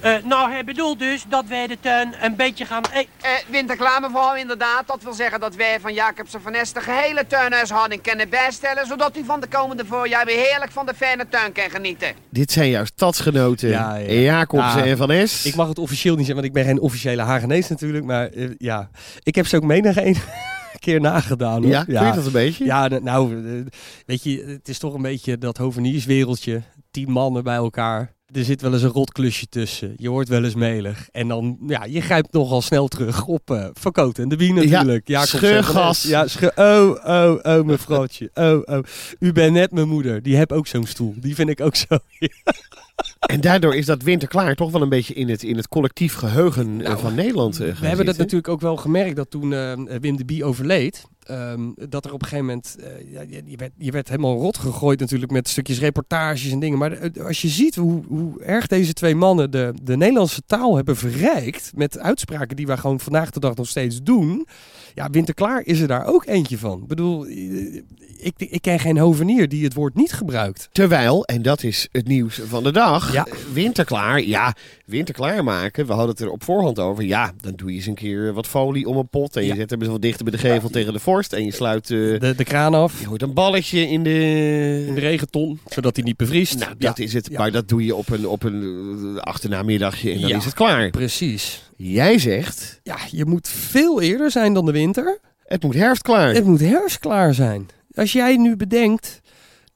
Eh, 0.00 0.14
nou, 0.24 0.50
hij 0.50 0.64
bedoelt 0.64 0.98
dus 0.98 1.24
dat 1.28 1.44
wij 1.48 1.66
de 1.66 1.76
tuin 1.80 2.14
een 2.22 2.36
beetje 2.36 2.64
gaan... 2.64 2.82
eh, 2.82 2.98
Eh, 3.20 3.30
winterklaar 3.50 4.00
mevrouw, 4.00 4.34
inderdaad. 4.34 4.86
Dat 4.86 5.02
wil 5.02 5.12
zeggen 5.12 5.40
dat 5.40 5.54
wij 5.54 5.80
van 5.80 5.94
Jacobsen 5.94 6.40
van 6.42 6.52
Nest 6.52 6.74
de 6.74 6.80
gehele 6.80 7.26
tuinhuishouding 7.26 8.02
kunnen 8.02 8.28
bijstellen, 8.28 8.86
zodat 8.86 9.16
u 9.16 9.24
van 9.24 9.40
de 9.40 9.46
komende 9.46 9.84
voorjaar 9.84 10.24
weer 10.26 10.46
heerlijk 10.48 10.72
van 10.72 10.86
de 10.86 10.94
fijne 10.94 11.28
tuin 11.28 11.52
kan 11.52 11.70
genieten. 11.70 12.08
Dit 12.30 12.52
zijn 12.52 12.70
jouw 12.70 12.84
stadsgenoten 12.84 13.68
Ja, 13.68 13.94
ja. 13.96 14.12
Jacobsen 14.12 14.84
Ja. 14.84 14.90
en 14.90 14.96
Van 14.96 15.10
Es. 15.10 15.44
Ik 15.44 15.54
mag 15.54 15.68
het 15.68 15.78
officieel 15.78 16.16
niet 16.16 16.26
zeggen, 16.26 16.42
want 16.44 16.56
ik 16.56 16.62
ben 16.62 16.72
geen 16.74 16.80
officiële 16.82 17.22
Hagenees 17.22 17.68
natuurlijk. 17.68 18.04
Maar 18.04 18.30
ja, 18.58 18.90
ik 19.22 19.34
heb 19.34 19.46
ze 19.46 19.56
ook 19.56 19.62
menig 19.62 19.96
een 19.96 20.16
keer 20.78 21.00
nagedaan. 21.00 21.62
Hoor. 21.62 21.70
Ja, 21.70 21.84
je 21.86 22.12
dat 22.14 22.26
een 22.26 22.32
beetje? 22.32 22.64
Ja, 22.64 22.88
n- 22.88 23.02
nou, 23.02 23.46
eh, 23.46 23.66
weet 24.06 24.22
je, 24.22 24.44
het 24.46 24.68
is 24.68 24.78
toch 24.78 24.94
een 24.94 25.02
beetje 25.02 25.38
dat 25.38 25.56
hovenierswereldje. 25.56 26.62
Tien 26.90 27.10
mannen 27.10 27.44
bij 27.44 27.54
elkaar. 27.56 28.12
Er 28.32 28.44
zit 28.44 28.60
wel 28.62 28.72
eens 28.72 28.82
een 28.82 28.88
rotklusje 28.88 29.46
tussen. 29.46 29.92
Je 29.96 30.08
wordt 30.08 30.28
wel 30.28 30.44
eens 30.44 30.54
melig. 30.54 31.08
En 31.12 31.28
dan, 31.28 31.58
ja, 31.66 31.84
je 31.84 32.00
grijpt 32.00 32.32
nogal 32.32 32.62
snel 32.62 32.88
terug 32.88 33.26
op 33.26 33.50
uh, 33.50 33.66
Verkoot 33.72 34.18
en 34.18 34.28
de 34.28 34.36
Wien 34.36 34.54
natuurlijk. 34.54 35.08
Ja, 35.08 35.24
scheurgas. 35.26 36.02
Ja, 36.02 36.26
scheur, 36.26 36.52
oh, 36.56 36.90
oh, 37.04 37.38
oh, 37.42 37.64
mevrouwtje. 37.64 38.30
Oh, 38.34 38.60
oh. 38.64 38.78
U 39.18 39.32
bent 39.32 39.52
net 39.52 39.72
mijn 39.72 39.88
moeder. 39.88 40.22
Die 40.22 40.36
heb 40.36 40.52
ook 40.52 40.66
zo'n 40.66 40.86
stoel. 40.86 41.14
Die 41.16 41.34
vind 41.34 41.48
ik 41.48 41.60
ook 41.60 41.76
zo. 41.76 41.86
En 43.26 43.40
daardoor 43.40 43.74
is 43.74 43.86
dat 43.86 44.02
winterklaar 44.02 44.54
toch 44.54 44.70
wel 44.70 44.82
een 44.82 44.88
beetje 44.88 45.14
in 45.14 45.28
het, 45.28 45.42
in 45.42 45.56
het 45.56 45.68
collectief 45.68 46.14
geheugen 46.14 46.80
eh, 46.80 46.86
Nou, 46.86 46.98
van 46.98 47.14
Nederland 47.14 47.60
eh, 47.60 47.74
We 47.76 47.86
hebben 47.86 48.06
dat 48.06 48.16
natuurlijk 48.16 48.48
ook 48.48 48.60
wel 48.60 48.76
gemerkt 48.76 49.16
dat 49.16 49.30
toen 49.30 49.52
eh, 49.52 49.72
Wim 50.00 50.16
de 50.16 50.24
Bie 50.24 50.44
overleed. 50.44 51.04
Ehm, 51.24 51.70
dat 51.88 52.04
er 52.04 52.12
op 52.12 52.22
een 52.22 52.28
gegeven 52.28 52.46
moment, 52.46 52.76
eh, 52.80 53.12
ja, 53.12 53.20
je, 53.28 53.42
je 53.46 53.56
werd, 53.56 53.72
je 53.78 53.90
werd 53.90 54.08
helemaal 54.08 54.36
rot 54.38 54.58
gegooid 54.58 55.00
natuurlijk 55.00 55.32
met 55.32 55.48
stukjes 55.48 55.78
reportages 55.78 56.50
en 56.52 56.58
dingen. 56.60 56.78
Maar 56.78 57.12
de- 57.12 57.22
als 57.22 57.42
je 57.42 57.48
ziet 57.48 57.74
hoe, 57.74 58.02
hoe 58.08 58.42
erg 58.42 58.66
deze 58.66 58.92
twee 58.92 59.14
mannen 59.14 59.50
de, 59.50 59.74
de 59.82 59.96
Nederlandse 59.96 60.42
taal 60.46 60.76
hebben 60.76 60.96
verrijkt 60.96 61.72
met 61.74 61.98
uitspraken 61.98 62.56
die 62.56 62.66
wij 62.66 62.76
gewoon 62.76 63.00
vandaag 63.00 63.30
de 63.30 63.40
dag 63.40 63.54
nog 63.54 63.68
steeds 63.68 64.02
doen. 64.02 64.46
Ja, 64.94 65.10
Winterklaar 65.10 65.62
is 65.64 65.80
er 65.80 65.88
daar 65.88 66.06
ook 66.06 66.26
eentje 66.26 66.58
van. 66.58 66.80
Ik 66.80 66.86
bedoel, 66.86 67.26
eh, 67.26 67.74
ik, 68.18 68.34
ik 68.38 68.62
ken 68.62 68.78
geen 68.80 68.98
hovenier 68.98 69.48
die 69.48 69.64
het 69.64 69.74
woord 69.74 69.94
niet 69.94 70.12
gebruikt. 70.12 70.68
Terwijl, 70.72 71.24
en 71.24 71.42
dat 71.42 71.62
is 71.62 71.88
het 71.92 72.06
nieuws 72.08 72.40
van 72.46 72.62
de 72.62 72.72
dag, 72.72 73.12
Ja. 73.12 73.26
winterklaar, 73.52 74.22
ja, 74.22 74.54
winterklaar 74.86 75.44
maken. 75.44 75.86
We 75.86 75.92
hadden 75.92 76.10
het 76.10 76.20
er 76.20 76.30
op 76.30 76.44
voorhand 76.44 76.78
over. 76.78 77.04
Ja, 77.04 77.32
dan 77.40 77.52
doe 77.56 77.70
je 77.70 77.76
eens 77.76 77.86
een 77.86 77.94
keer 77.94 78.32
wat 78.32 78.46
folie 78.46 78.86
om 78.88 78.96
een 78.96 79.08
pot 79.08 79.36
en 79.36 79.44
je 79.44 79.54
zet 79.54 79.70
hem 79.70 79.80
eens 79.80 79.90
wat 79.90 80.02
dichter 80.02 80.24
bij 80.24 80.32
de 80.32 80.38
gevel 80.38 80.68
tegen 80.70 80.92
de 80.92 81.00
vorst 81.14 81.32
en 81.32 81.44
je 81.44 81.52
sluit, 81.52 81.90
eh, 81.90 81.98
De, 81.98 82.34
de 82.36 82.44
kraan 82.44 82.74
af, 82.74 83.00
je 83.00 83.06
hoort 83.06 83.22
een 83.22 83.34
balletje 83.34 83.88
in 83.88 84.02
de... 84.02 84.84
in 84.88 84.94
de 84.94 85.00
regenton, 85.00 85.58
zodat 85.66 85.96
hij 85.96 86.04
niet 86.04 86.16
bevriest. 86.16 86.58
Nou, 86.58 86.74
dat 86.78 86.96
Ja, 86.96 87.04
is 87.04 87.12
het. 87.12 87.28
ja. 87.30 87.38
Maar 87.38 87.50
dat 87.52 87.68
doe 87.68 87.84
je 87.84 87.94
op 87.94 88.08
een, 88.08 88.26
op 88.26 88.42
een 88.42 88.62
eh, 89.16 89.22
achternamiddagje 89.22 90.12
en 90.12 90.20
dan 90.20 90.28
Ja. 90.28 90.36
is 90.36 90.44
het 90.44 90.54
klaar. 90.54 90.90
Precies. 90.90 91.70
Jij 91.76 92.18
zegt, 92.18 92.80
Ja, 92.82 92.96
je 93.10 93.24
moet 93.24 93.48
veel 93.48 94.00
eerder 94.00 94.30
zijn 94.30 94.54
dan 94.54 94.64
de 94.66 94.72
winter. 94.72 95.18
het 95.44 95.62
moet 95.62 95.74
herfstklaar. 95.74 96.34
Het 96.34 96.44
moet 96.44 96.60
herfstklaar 96.60 97.34
zijn. 97.34 97.68
Als 97.94 98.12
jij 98.12 98.36
nu 98.36 98.56
bedenkt 98.56 99.20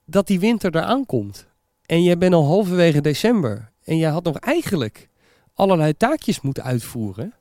dat 0.04 0.26
die 0.26 0.40
winter 0.40 0.76
eraan 0.76 1.06
komt 1.06 1.46
en 1.86 2.02
jij 2.02 2.18
bent 2.18 2.34
al 2.34 2.44
halverwege 2.46 3.00
december 3.00 3.70
en 3.84 3.96
jij 3.96 4.10
had 4.10 4.24
nog 4.24 4.36
eigenlijk 4.38 5.08
allerlei 5.54 5.96
taakjes 5.96 6.40
moeten 6.40 6.62
uitvoeren, 6.64 7.34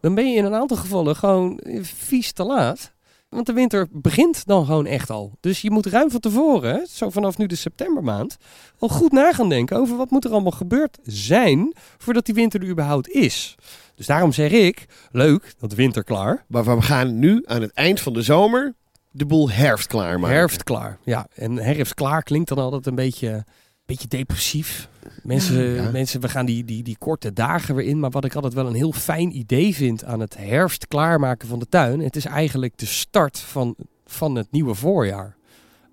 dan 0.00 0.14
ben 0.14 0.30
je 0.30 0.36
in 0.36 0.44
een 0.44 0.54
aantal 0.54 0.76
gevallen 0.76 1.16
gewoon 1.16 1.58
eh, 1.58 1.78
vies 1.82 2.32
te 2.32 2.44
laat. 2.44 2.92
Want 3.34 3.46
de 3.46 3.52
winter 3.52 3.86
begint 3.90 4.46
dan 4.46 4.64
gewoon 4.64 4.86
echt 4.86 5.10
al. 5.10 5.32
Dus 5.40 5.60
je 5.60 5.70
moet 5.70 5.86
ruim 5.86 6.10
van 6.10 6.20
tevoren, 6.20 6.86
zo 6.88 7.10
vanaf 7.10 7.38
nu 7.38 7.46
de 7.46 7.56
septembermaand, 7.56 8.36
al 8.78 8.88
goed 8.88 9.12
na 9.12 9.32
gaan 9.32 9.48
denken 9.48 9.76
over 9.76 9.96
wat 9.96 10.10
moet 10.10 10.24
er 10.24 10.30
allemaal 10.30 10.50
gebeurd 10.50 10.98
zijn 11.02 11.72
voordat 11.98 12.26
die 12.26 12.34
winter 12.34 12.60
er 12.60 12.68
überhaupt 12.68 13.08
is. 13.08 13.54
Dus 13.94 14.06
daarom 14.06 14.32
zeg 14.32 14.50
ik, 14.50 14.86
leuk, 15.10 15.54
dat 15.58 15.72
winter 15.72 16.04
klaar. 16.04 16.44
Maar 16.48 16.64
we 16.64 16.82
gaan 16.82 17.18
nu 17.18 17.42
aan 17.46 17.60
het 17.60 17.72
eind 17.72 18.00
van 18.00 18.12
de 18.12 18.22
zomer 18.22 18.74
de 19.10 19.26
boel 19.26 19.50
herfstklaar 19.50 20.20
maken. 20.20 20.36
Herfst 20.36 20.62
klaar. 20.62 20.98
Ja, 21.04 21.26
en 21.34 21.56
herfst 21.56 21.94
klaar 21.94 22.22
klinkt 22.22 22.48
dan 22.48 22.58
altijd 22.58 22.86
een 22.86 22.94
beetje, 22.94 23.44
beetje 23.86 24.08
depressief. 24.08 24.88
Mensen, 25.22 25.64
Ja. 25.74 25.90
mensen, 25.90 26.20
we 26.20 26.28
gaan 26.28 26.46
die, 26.46 26.64
die, 26.64 26.82
die 26.82 26.96
korte 26.98 27.32
dagen 27.32 27.74
weer 27.74 27.86
in. 27.86 28.00
Maar 28.00 28.10
wat 28.10 28.24
ik 28.24 28.34
altijd 28.34 28.54
wel 28.54 28.66
een 28.66 28.74
heel 28.74 28.92
fijn 28.92 29.36
idee 29.36 29.74
vind 29.74 30.04
aan 30.04 30.20
het 30.20 30.36
herfst 30.36 30.88
klaarmaken 30.88 31.48
van 31.48 31.58
de 31.58 31.68
tuin. 31.68 32.00
Het 32.00 32.16
is 32.16 32.24
eigenlijk 32.24 32.78
de 32.78 32.86
start 32.86 33.38
van, 33.38 33.74
van 34.06 34.34
het 34.34 34.46
nieuwe 34.50 34.74
voorjaar. 34.74 35.36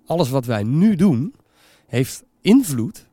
Alles 0.06 0.28
wat 0.30 0.44
wij 0.46 0.62
nu 0.62 0.96
doen, 0.96 1.34
heeft 1.86 2.22
invloed 2.40 3.06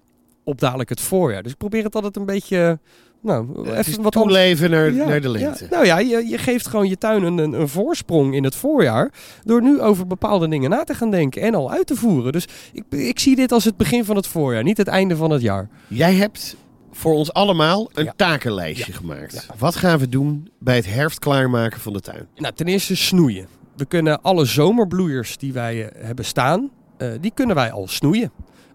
op 0.43 0.59
dadelijk 0.59 0.89
het 0.89 1.01
voorjaar. 1.01 1.43
Dus 1.43 1.51
ik 1.51 1.57
probeer 1.57 1.83
het 1.83 1.95
altijd 1.95 2.15
een 2.15 2.25
beetje... 2.25 2.79
Nou, 3.21 3.67
is 3.69 3.87
even 3.87 4.03
wat 4.03 4.11
toeleven 4.11 4.69
naar, 4.69 4.93
ja, 4.93 5.07
naar 5.07 5.21
de 5.21 5.29
lente. 5.29 5.63
ja. 5.63 5.69
Nou 5.69 5.85
ja, 5.85 5.99
je, 5.99 6.27
je 6.27 6.37
geeft 6.37 6.67
gewoon 6.67 6.89
je 6.89 6.97
tuin 6.97 7.23
een, 7.23 7.37
een, 7.37 7.67
voorsprong 7.67 8.35
in 8.35 8.43
het 8.43 8.55
voorjaar. 8.55 9.11
Door 9.43 9.61
nu 9.61 9.81
over 9.81 10.07
bepaalde 10.07 10.47
dingen 10.47 10.69
na 10.69 10.83
te 10.83 10.93
gaan 10.93 11.11
denken 11.11 11.41
en 11.41 11.55
al 11.55 11.71
uit 11.71 11.87
te 11.87 11.95
voeren. 11.95 12.31
Dus 12.31 12.45
ik, 12.73 12.83
ik 12.89 13.19
zie 13.19 13.35
dit 13.35 13.51
als 13.51 13.63
het 13.63 13.77
begin 13.77 14.05
van 14.05 14.15
het 14.15 14.27
voorjaar, 14.27 14.63
niet 14.63 14.77
het 14.77 14.87
einde 14.87 15.15
van 15.15 15.31
het 15.31 15.41
jaar. 15.41 15.69
Jij 15.87 16.13
hebt 16.13 16.55
voor 16.91 17.13
ons 17.13 17.33
allemaal 17.33 17.89
een 17.93 18.11
takenlijstje 18.15 18.93
gemaakt. 18.93 19.47
Wat 19.57 19.75
gaan 19.75 19.99
we 19.99 20.09
doen 20.09 20.49
bij 20.59 20.75
het 20.75 20.93
herfst 20.93 21.19
klaarmaken 21.19 21.79
van 21.79 21.93
de 21.93 21.99
tuin? 21.99 22.27
Nou, 22.35 22.53
ten 22.53 22.65
eerste 22.65 22.95
snoeien. 22.95 23.47
We 23.75 23.85
kunnen 23.85 24.21
alle 24.21 24.45
zomerbloeiers 24.45 25.37
die 25.37 25.53
wij 25.53 25.89
eh, 25.89 26.05
hebben 26.05 26.25
staan, 26.25 26.69
eh, 26.97 27.09
die 27.21 27.31
kunnen 27.33 27.55
wij 27.55 27.71
al 27.71 27.87
snoeien. 27.87 28.31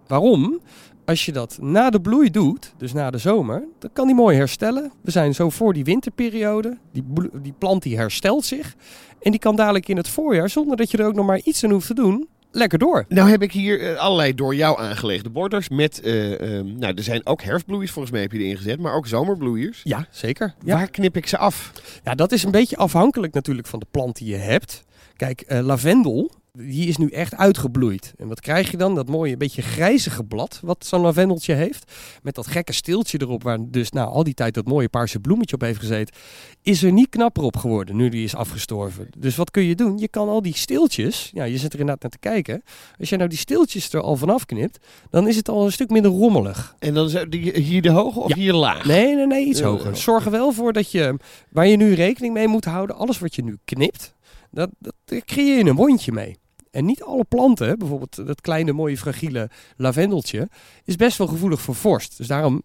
Waarom? 0.07 0.61
Als 1.05 1.27
je 1.27 1.33
dat 1.33 1.59
na 1.61 1.90
de 1.90 2.01
bloei 2.01 2.31
doet, 2.31 2.73
dus 2.77 2.93
na 2.93 3.11
de 3.11 3.19
zomer, 3.19 3.64
dan 3.79 3.90
kan 3.93 4.07
die 4.07 4.14
mooi 4.14 4.37
herstellen. 4.37 4.93
We 5.01 5.11
zijn 5.11 5.35
zo 5.35 5.51
voor 5.51 5.73
die 5.73 5.85
winterperiode. 5.85 6.79
Die, 6.93 7.05
die 7.43 7.55
plant 7.59 7.83
die 7.83 7.97
herstelt 7.97 8.45
zich. 8.45 8.75
En 9.21 9.31
die 9.31 9.40
kan 9.40 9.57
dadelijk 9.57 9.88
in 9.88 9.97
het 9.97 10.09
voorjaar, 10.09 10.51
zonder 10.51 10.77
dat 10.77 10.90
je 10.90 10.99
er 10.99 11.07
ook 11.07 11.14
nog 11.14 11.27
maar 11.27 11.40
iets 11.45 11.64
aan 11.64 11.71
hoeft 11.71 11.87
te 11.87 11.95
doen, 11.95 12.29
lekker 12.51 12.79
door. 12.79 13.05
Nou 13.09 13.31
heb 13.31 13.43
ik 13.43 13.53
hier 13.53 13.81
eh, 13.81 13.97
allerlei 13.97 14.35
door 14.35 14.55
jou 14.55 14.81
aangelegde 14.81 15.31
borders 15.31 15.69
met, 15.69 16.01
eh, 16.01 16.59
ehm, 16.59 16.79
nou 16.79 16.95
er 16.95 17.03
zijn 17.03 17.27
ook 17.27 17.43
herfstbloeiers 17.43 17.90
volgens 17.90 18.12
mij 18.12 18.23
heb 18.23 18.33
je 18.33 18.38
erin 18.38 18.57
gezet, 18.57 18.81
maar 18.81 18.95
ook 18.95 19.07
zomerbloeiers. 19.07 19.81
Ja, 19.85 20.07
zeker. 20.11 20.55
Ja. 20.64 20.77
Waar 20.77 20.90
knip 20.90 21.17
ik 21.17 21.27
ze 21.27 21.38
af? 21.38 21.73
Ja, 22.05 22.14
dat 22.14 22.33
is 22.33 22.43
een 22.43 22.51
beetje 22.51 22.77
afhankelijk 22.77 23.35
natuurlijk 23.35 23.67
van 23.67 23.79
de 23.79 23.87
plant 23.90 24.17
die 24.17 24.29
je 24.29 24.37
hebt. 24.37 24.85
Kijk, 25.17 25.40
eh, 25.40 25.61
lavendel, 25.61 26.31
die 26.59 26.88
is 26.88 26.97
nu 26.97 27.09
echt 27.09 27.35
uitgebloeid. 27.35 28.12
En 28.17 28.29
wat 28.29 28.40
krijg 28.40 28.71
je 28.71 28.77
dan? 28.77 28.95
Dat 28.95 29.09
mooie, 29.09 29.37
beetje 29.37 29.62
grijzige 29.62 30.25
blad 30.25 30.61
wat 30.62 30.85
zo'n 30.87 31.01
lavendeltje 31.01 31.55
heeft. 31.55 31.93
Met 32.23 32.35
dat 32.35 32.47
gekke 32.47 32.73
stiltje 32.73 33.19
erop, 33.21 33.43
waar 33.43 33.59
dus 33.71 33.90
nou, 33.90 34.09
al 34.09 34.25
die 34.25 34.35
tijd 34.35 34.55
dat 34.55 34.67
mooie 34.67 34.88
paarse 34.88 35.21
bloemetje 35.21 35.55
op 35.55 35.61
heeft 35.61 35.79
gezeten. 35.79 36.14
Is 36.62 36.83
er 36.83 36.93
niet 36.93 37.09
knapper 37.09 37.43
op 37.43 37.57
geworden, 37.57 37.97
nu 37.97 38.09
die 38.09 38.25
is 38.25 38.35
afgestorven. 38.35 39.09
Dus 39.19 39.37
wat 39.37 39.51
kun 39.51 39.62
je 39.62 39.75
doen? 39.75 39.99
Je 39.99 40.09
kan 40.09 40.29
al 40.29 40.43
die 40.43 40.55
stiltjes, 40.57 41.31
ja, 41.33 41.45
je 41.45 41.59
zit 41.59 41.73
er 41.73 41.79
inderdaad 41.79 42.03
naar 42.03 42.11
te 42.11 42.19
kijken. 42.19 42.62
Als 42.99 43.09
je 43.09 43.17
nou 43.17 43.29
die 43.29 43.38
stiltjes 43.38 43.93
er 43.93 44.01
al 44.01 44.17
vanaf 44.17 44.45
knipt, 44.47 44.87
dan 45.11 45.29
is 45.29 45.37
het 45.37 45.49
al 45.49 45.64
een 45.64 45.73
stuk 45.73 45.90
minder 45.90 46.11
rommelig. 46.11 46.75
En 46.79 46.95
dan 46.95 47.07
is 47.07 47.25
die, 47.29 47.61
hier 47.61 47.83
de 47.83 47.90
hoge 47.90 48.21
of 48.21 48.29
Ja. 48.29 48.35
hier 48.37 48.53
laag? 48.53 48.85
Nee, 48.85 49.14
nee, 49.14 49.27
nee, 49.27 49.45
iets 49.47 49.59
Ja, 49.59 49.67
hoger. 49.67 49.90
ja. 49.90 49.95
Zorg 49.97 50.25
er 50.25 50.31
wel 50.31 50.53
voor 50.53 50.73
dat 50.73 50.90
je, 50.90 51.17
waar 51.51 51.67
je 51.67 51.77
nu 51.77 51.95
rekening 51.95 52.35
mee 52.35 52.49
moet 52.49 52.64
houden, 52.64 52.97
alles 52.97 53.19
wat 53.19 53.35
je 53.35 53.43
nu 53.45 53.57
knipt, 53.64 54.14
dat, 54.51 54.71
dat, 54.79 54.95
daar 55.05 55.21
creëer 55.25 55.59
je 55.59 55.64
een 55.71 55.77
wondje 55.77 56.12
mee. 56.12 56.37
En 56.74 56.84
niet 56.84 57.02
alle 57.02 57.24
planten, 57.24 57.78
bijvoorbeeld 57.78 58.26
dat 58.26 58.40
kleine 58.40 58.72
mooie 58.72 58.96
fragiele 58.96 59.50
lavendeltje, 59.76 60.48
is 60.84 60.96
best 60.96 61.18
wel 61.18 61.26
gevoelig 61.26 61.60
voor 61.60 61.74
vorst. 61.74 62.16
Dus 62.16 62.26
daarom 62.26 62.62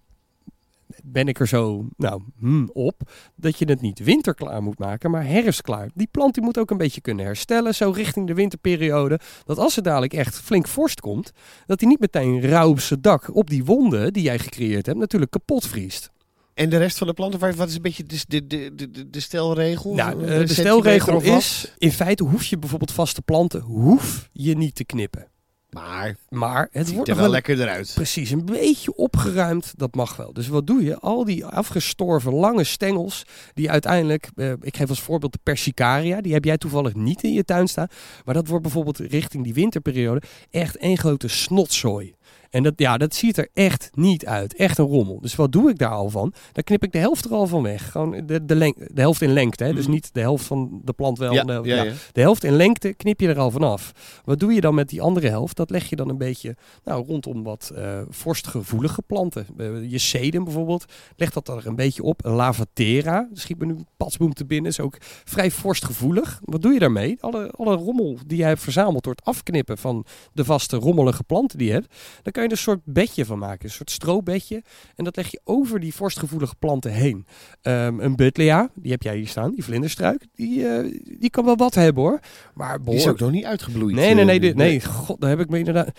ben 1.03 1.27
ik 1.27 1.39
er 1.39 1.47
zo 1.47 1.85
nou, 1.97 2.21
hmm, 2.39 2.69
op 2.73 3.01
dat 3.35 3.59
je 3.59 3.65
het 3.65 3.81
niet 3.81 3.99
winterklaar 3.99 4.63
moet 4.63 4.79
maken, 4.79 5.11
maar 5.11 5.25
herfstklaar. 5.25 5.89
Die 5.93 6.07
plant 6.11 6.33
die 6.33 6.43
moet 6.43 6.57
ook 6.57 6.71
een 6.71 6.77
beetje 6.77 7.01
kunnen 7.01 7.25
herstellen, 7.25 7.75
zo 7.75 7.91
richting 7.91 8.27
de 8.27 8.33
winterperiode. 8.33 9.19
Dat 9.45 9.57
als 9.57 9.77
er 9.77 9.83
dadelijk 9.83 10.13
echt 10.13 10.39
flink 10.39 10.67
vorst 10.67 10.99
komt, 10.99 11.31
dat 11.65 11.79
hij 11.79 11.89
niet 11.89 11.99
meteen 11.99 12.41
rauw 12.41 12.75
dak 12.99 13.35
op 13.35 13.49
die 13.49 13.65
wonden 13.65 14.13
die 14.13 14.23
jij 14.23 14.39
gecreëerd 14.39 14.85
hebt 14.85 14.97
natuurlijk 14.97 15.31
kapot 15.31 15.67
vriest. 15.67 16.11
En 16.59 16.69
de 16.69 16.77
rest 16.77 16.97
van 16.97 17.07
de 17.07 17.13
planten, 17.13 17.55
wat 17.55 17.69
is 17.69 17.75
een 17.75 17.81
beetje 17.81 18.03
de, 18.05 18.23
de, 18.27 18.47
de, 18.47 18.91
de, 18.91 19.09
de 19.09 19.19
stelregel? 19.19 19.93
Nou, 19.93 20.27
eh, 20.27 20.39
de 20.39 20.47
stelregel 20.47 21.21
is, 21.21 21.73
in 21.77 21.91
feite 21.91 22.23
hoef 22.23 22.45
je 22.45 22.57
bijvoorbeeld 22.57 22.91
vaste 22.91 23.21
planten, 23.21 23.61
hoef 23.61 24.29
je 24.31 24.57
niet 24.57 24.75
te 24.75 24.83
knippen. 24.83 25.27
Maar 25.69 26.15
Maar 26.29 26.61
het 26.61 26.71
wordt 26.71 26.87
ziet 26.87 26.97
nog 26.97 27.07
er 27.07 27.13
wel 27.13 27.23
wel 27.23 27.31
lekker 27.31 27.61
eruit. 27.61 27.91
precies 27.95 28.29
een 28.31 28.45
beetje 28.45 28.95
opgeruimd, 28.95 29.73
dat 29.77 29.95
mag 29.95 30.15
wel. 30.15 30.33
Dus 30.33 30.47
wat 30.47 30.67
doe 30.67 30.83
je? 30.83 30.99
Al 30.99 31.25
die 31.25 31.45
afgestorven 31.45 32.33
lange 32.33 32.63
stengels, 32.63 33.23
die 33.53 33.71
uiteindelijk, 33.71 34.29
eh, 34.35 34.51
ik 34.61 34.77
geef 34.77 34.89
als 34.89 35.01
voorbeeld 35.01 35.33
de 35.33 35.39
persicaria, 35.43 36.21
die 36.21 36.33
heb 36.33 36.43
jij 36.45 36.57
toevallig 36.57 36.95
niet 36.95 37.23
in 37.23 37.33
je 37.33 37.43
tuin 37.43 37.67
staan. 37.67 37.87
Maar 38.25 38.33
dat 38.33 38.47
wordt 38.47 38.63
bijvoorbeeld 38.63 38.97
richting 38.97 39.43
die 39.43 39.53
winterperiode 39.53 40.21
echt 40.49 40.77
één 40.77 40.97
grote 40.97 41.27
snotzooi. 41.27 42.13
En 42.49 42.63
dat, 42.63 42.73
ja, 42.75 42.97
dat 42.97 43.15
ziet 43.15 43.38
er 43.38 43.49
echt 43.53 43.89
niet 43.93 44.25
uit. 44.25 44.55
Echt 44.55 44.77
een 44.77 44.85
rommel. 44.85 45.19
Dus 45.21 45.35
wat 45.35 45.51
doe 45.51 45.69
ik 45.69 45.77
daar 45.77 45.89
al 45.89 46.09
van? 46.09 46.33
Dan 46.51 46.63
knip 46.63 46.83
ik 46.83 46.91
de 46.91 46.97
helft 46.97 47.25
er 47.25 47.31
al 47.31 47.47
van 47.47 47.63
weg. 47.63 47.91
Gewoon 47.91 48.25
de, 48.25 48.45
de, 48.45 48.55
leng- 48.55 48.88
de 48.93 49.01
helft 49.01 49.21
in 49.21 49.33
lengte. 49.33 49.63
Hè? 49.63 49.73
Dus 49.73 49.88
niet 49.88 50.13
de 50.13 50.19
helft 50.19 50.45
van 50.45 50.81
de 50.83 50.93
plant 50.93 51.17
wel. 51.17 51.33
Ja, 51.33 51.43
de, 51.43 51.51
helft- 51.51 51.67
ja, 51.69 51.75
ja. 51.75 51.83
ja. 51.83 51.93
De 52.12 52.21
helft 52.21 52.43
in 52.43 52.53
lengte 52.55 52.93
knip 52.93 53.19
je 53.19 53.27
er 53.27 53.39
al 53.39 53.51
vanaf. 53.51 53.91
Wat 54.25 54.39
doe 54.39 54.53
je 54.53 54.62
dan 54.62 54.75
met 54.75 54.89
die 54.89 55.01
andere 55.01 55.27
helft? 55.29 55.55
Dat 55.57 55.69
leg 55.69 55.89
je 55.89 55.95
dan 55.95 56.09
een 56.09 56.17
beetje 56.17 56.55
nou, 56.83 57.05
rondom 57.05 57.43
wat 57.43 57.71
eh 57.75 58.01
vorstgevoelige 58.09 59.01
planten. 59.01 59.45
Eh, 59.57 59.91
je 59.91 59.97
sedum 59.97 60.43
bijvoorbeeld, 60.43 60.85
leg 61.15 61.29
dat 61.31 61.47
er 61.47 61.67
een 61.67 61.75
beetje 61.75 62.03
op. 62.03 62.21
Lavatera, 62.23 63.27
schiet 63.33 63.59
me 63.59 63.65
nu 63.65 63.75
patsboom 63.97 64.33
te 64.33 64.45
binnen, 64.45 64.71
is 64.71 64.79
ook 64.79 64.97
vrij 65.23 65.51
vorstgevoelig. 65.51 66.39
Wat 66.43 66.62
doe 66.62 66.73
je 66.73 66.79
daarmee? 66.79 67.17
Alle, 67.19 67.51
alle 67.51 67.75
rommel 67.75 68.17
die 68.25 68.38
je 68.38 68.43
hebt 68.43 68.62
verzameld 68.62 69.03
door 69.03 69.13
het 69.15 69.25
afknippen 69.25 69.77
van 69.77 70.05
de 70.33 70.45
vaste 70.45 70.77
rommelige 70.77 71.23
planten 71.23 71.57
die 71.57 71.67
je 71.67 71.73
hebt. 71.73 71.95
Dan 72.23 72.31
kan 72.39 72.47
je 72.49 72.56
er 72.56 72.58
een 72.60 72.73
soort 72.73 72.93
bedje 72.93 73.25
van 73.25 73.39
maken, 73.39 73.65
een 73.65 73.71
soort 73.71 73.91
stroobedje. 73.91 74.63
En 74.95 75.04
dat 75.04 75.15
leg 75.15 75.32
je 75.32 75.39
over 75.43 75.80
die 75.80 75.93
vorstgevoelige 75.93 76.56
planten 76.60 76.91
heen. 76.91 77.25
Ehm, 77.62 77.99
een 77.99 78.15
butlea, 78.15 78.69
die 78.75 78.91
heb 78.91 79.02
jij 79.04 79.17
hier 79.17 79.28
staan, 79.28 79.52
die 79.52 79.63
vlinderstruik, 79.63 80.25
die, 80.36 80.67
eh, 80.67 80.99
die 81.19 81.30
kan 81.30 81.45
wel 81.45 81.56
wat 81.56 81.75
hebben 81.75 82.04
hoor. 82.04 82.19
Maar 82.54 82.84
Die 82.84 82.93
is 82.95 83.08
ook 83.08 83.19
nog 83.19 83.32
niet 83.32 83.45
uitgebloeid. 83.45 83.95
Nee, 83.95 84.13
nee, 84.13 84.25
nee, 84.25 84.36
eh, 84.36 84.41
dit- 84.41 84.56
nee. 84.56 84.82
God, 84.86 85.21
daar 85.21 85.30
heb 85.30 85.39
ik 85.39 85.49
me 85.49 85.58
inderdaad. 85.58 85.89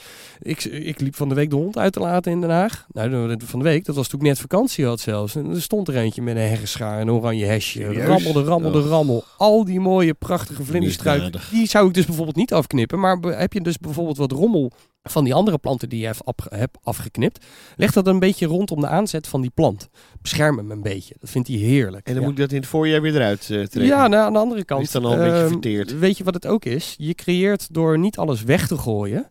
Ik, 0.40 0.64
ik 0.64 1.00
liep 1.00 1.16
van 1.16 1.28
de 1.28 1.34
week 1.34 1.50
de 1.50 1.56
hond 1.56 1.78
uit 1.78 1.92
te 1.92 2.00
laten 2.00 2.32
in 2.32 2.40
Den 2.40 2.50
Haag. 2.50 2.86
Nou, 2.92 3.36
van 3.44 3.58
de 3.58 3.64
week, 3.64 3.84
dat 3.84 3.96
was 3.96 4.08
toen 4.08 4.20
ik 4.20 4.26
net 4.26 4.38
vakantie 4.38 4.84
had 4.84 5.00
zelfs. 5.00 5.34
En 5.36 5.50
er 5.50 5.62
stond 5.62 5.88
er 5.88 5.96
eentje 5.96 6.22
met 6.22 6.36
een 6.36 6.42
heggenschaar 6.42 7.00
en 7.00 7.08
een 7.08 7.14
oranje 7.14 7.44
hesje. 7.46 7.84
Rammelde, 8.04 8.42
rammelde, 8.42 8.78
Och. 8.78 8.86
rammel. 8.88 9.24
Al 9.36 9.64
die 9.64 9.80
mooie, 9.80 10.14
prachtige 10.14 10.64
vlinderstruiken. 10.64 11.40
Die 11.50 11.66
zou 11.66 11.88
ik 11.88 11.94
dus 11.94 12.06
bijvoorbeeld 12.06 12.36
niet 12.36 12.52
afknippen. 12.52 13.00
Maar 13.00 13.18
heb 13.20 13.52
je 13.52 13.60
dus 13.60 13.78
bijvoorbeeld 13.78 14.16
wat 14.16 14.32
rommel 14.32 14.72
van 15.02 15.24
die 15.24 15.34
andere 15.34 15.58
planten 15.58 15.88
die 15.88 16.00
je 16.00 16.06
hebt, 16.06 16.24
af, 16.24 16.34
hebt 16.48 16.78
afgeknipt. 16.82 17.44
Leg 17.76 17.92
dat 17.92 18.06
een 18.06 18.18
beetje 18.18 18.46
rondom 18.46 18.80
de 18.80 18.86
aanzet 18.86 19.26
van 19.26 19.40
die 19.40 19.50
plant. 19.54 19.88
Bescherm 20.22 20.56
hem 20.56 20.70
een 20.70 20.82
beetje. 20.82 21.14
Dat 21.20 21.30
vindt 21.30 21.48
hij 21.48 21.56
heerlijk. 21.56 22.06
En 22.06 22.12
dan 22.12 22.22
Ja. 22.22 22.28
moet 22.28 22.38
ik 22.38 22.44
dat 22.44 22.52
in 22.52 22.56
het 22.60 22.66
voorjaar 22.66 23.02
weer 23.02 23.14
eruit 23.14 23.40
eh, 23.40 23.46
trekken. 23.46 23.84
Ja, 23.84 24.06
nou, 24.08 24.24
aan 24.24 24.32
de 24.32 24.38
andere 24.38 24.64
kant. 24.64 24.82
Is 24.82 24.90
dan 24.90 25.04
al 25.04 25.12
een 25.12 25.18
beetje 25.18 25.38
ehm, 25.40 25.48
verteerd. 25.48 25.98
Weet 25.98 26.18
je 26.18 26.24
wat 26.24 26.34
het 26.34 26.46
ook 26.46 26.64
is? 26.64 26.94
Je 26.98 27.14
creëert 27.14 27.74
door 27.74 27.98
niet 27.98 28.16
alles 28.18 28.42
weg 28.42 28.66
te 28.66 28.76
gooien. 28.78 29.30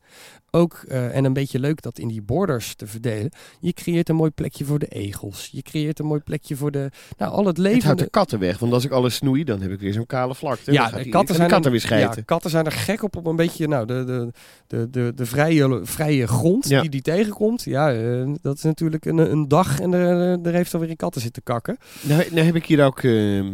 Ook, 0.51 0.83
eh, 0.87 1.15
en 1.15 1.25
een 1.25 1.33
beetje 1.33 1.59
leuk 1.59 1.81
dat 1.81 1.99
in 1.99 2.07
die 2.07 2.21
borders 2.21 2.75
te 2.75 2.87
verdelen. 2.87 3.31
Je 3.59 3.73
creëert 3.73 4.09
een 4.09 4.15
mooi 4.15 4.31
plekje 4.31 4.65
voor 4.65 4.79
de 4.79 4.87
egels. 4.87 5.49
Je 5.51 5.61
creëert 5.61 5.99
een 5.99 6.05
mooi 6.05 6.21
plekje 6.21 6.55
voor 6.55 6.71
de. 6.71 6.89
Nou, 7.17 7.31
al 7.31 7.37
het 7.45 7.47
Het 7.47 7.57
leven. 7.57 7.83
houdt 7.83 7.99
de 7.99 8.09
katten 8.09 8.39
weg, 8.39 8.59
want 8.59 8.73
als 8.73 8.85
ik 8.85 8.91
alles 8.91 9.15
snoei, 9.15 9.43
dan 9.43 9.61
heb 9.61 9.71
ik 9.71 9.79
weer 9.79 9.93
zo'n 9.93 10.05
kale 10.05 10.35
vlakte. 10.35 10.71
Ja, 10.71 10.89
de 10.89 11.09
katten 11.09 11.35
zijn, 11.35 11.47
katten 11.47 11.65
er, 11.65 11.71
weer 11.71 11.81
schijten. 11.81 12.15
ja, 12.15 12.21
katten 12.25 12.49
zijn 12.49 12.65
er 12.65 12.71
gek 12.71 13.03
op 13.03 13.15
om 13.15 13.25
een 13.25 13.35
beetje 13.35 13.67
nou, 13.67 13.85
de, 13.85 14.03
de, 14.05 14.31
de, 14.67 14.89
de, 14.89 15.11
de 15.15 15.25
vrije, 15.25 15.79
vrije 15.83 16.27
grond 16.27 16.67
Ja. 16.69 16.81
die 16.81 16.89
die 16.89 17.01
tegenkomt. 17.01 17.63
Ja, 17.63 17.93
eh, 17.93 18.29
dat 18.41 18.55
is 18.57 18.63
natuurlijk 18.63 19.05
een, 19.05 19.17
een 19.17 19.47
dag 19.47 19.79
en 19.79 19.93
er, 19.93 20.39
er 20.43 20.53
heeft 20.53 20.73
alweer 20.73 20.89
een 20.89 20.95
katten 20.95 21.21
zitten 21.21 21.43
kakken. 21.43 21.77
Nou, 22.01 22.23
nou 22.31 22.45
heb 22.45 22.55
ik 22.55 22.65
hier 22.65 22.85
ook 22.85 23.03
eh, 23.03 23.11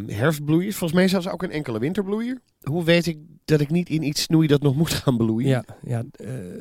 herfstbloeiers. 0.08 0.76
Volgens 0.76 1.00
mij 1.00 1.08
zelfs 1.08 1.28
ook 1.30 1.44
een 1.44 1.52
enkele 1.52 1.80
winterbloeier. 1.80 2.42
Hoe 2.70 2.84
weet 2.84 3.06
ik 3.06 3.18
dat 3.46 3.60
ik 3.60 3.70
niet 3.70 3.90
in 3.90 4.04
iets 4.04 4.22
snoei 4.22 4.48
dat 4.48 4.62
nog 4.62 4.76
moet 4.76 4.90
gaan 4.94 5.18
bloeien? 5.18 5.50
Ja, 5.50 5.64
ja, 5.86 6.04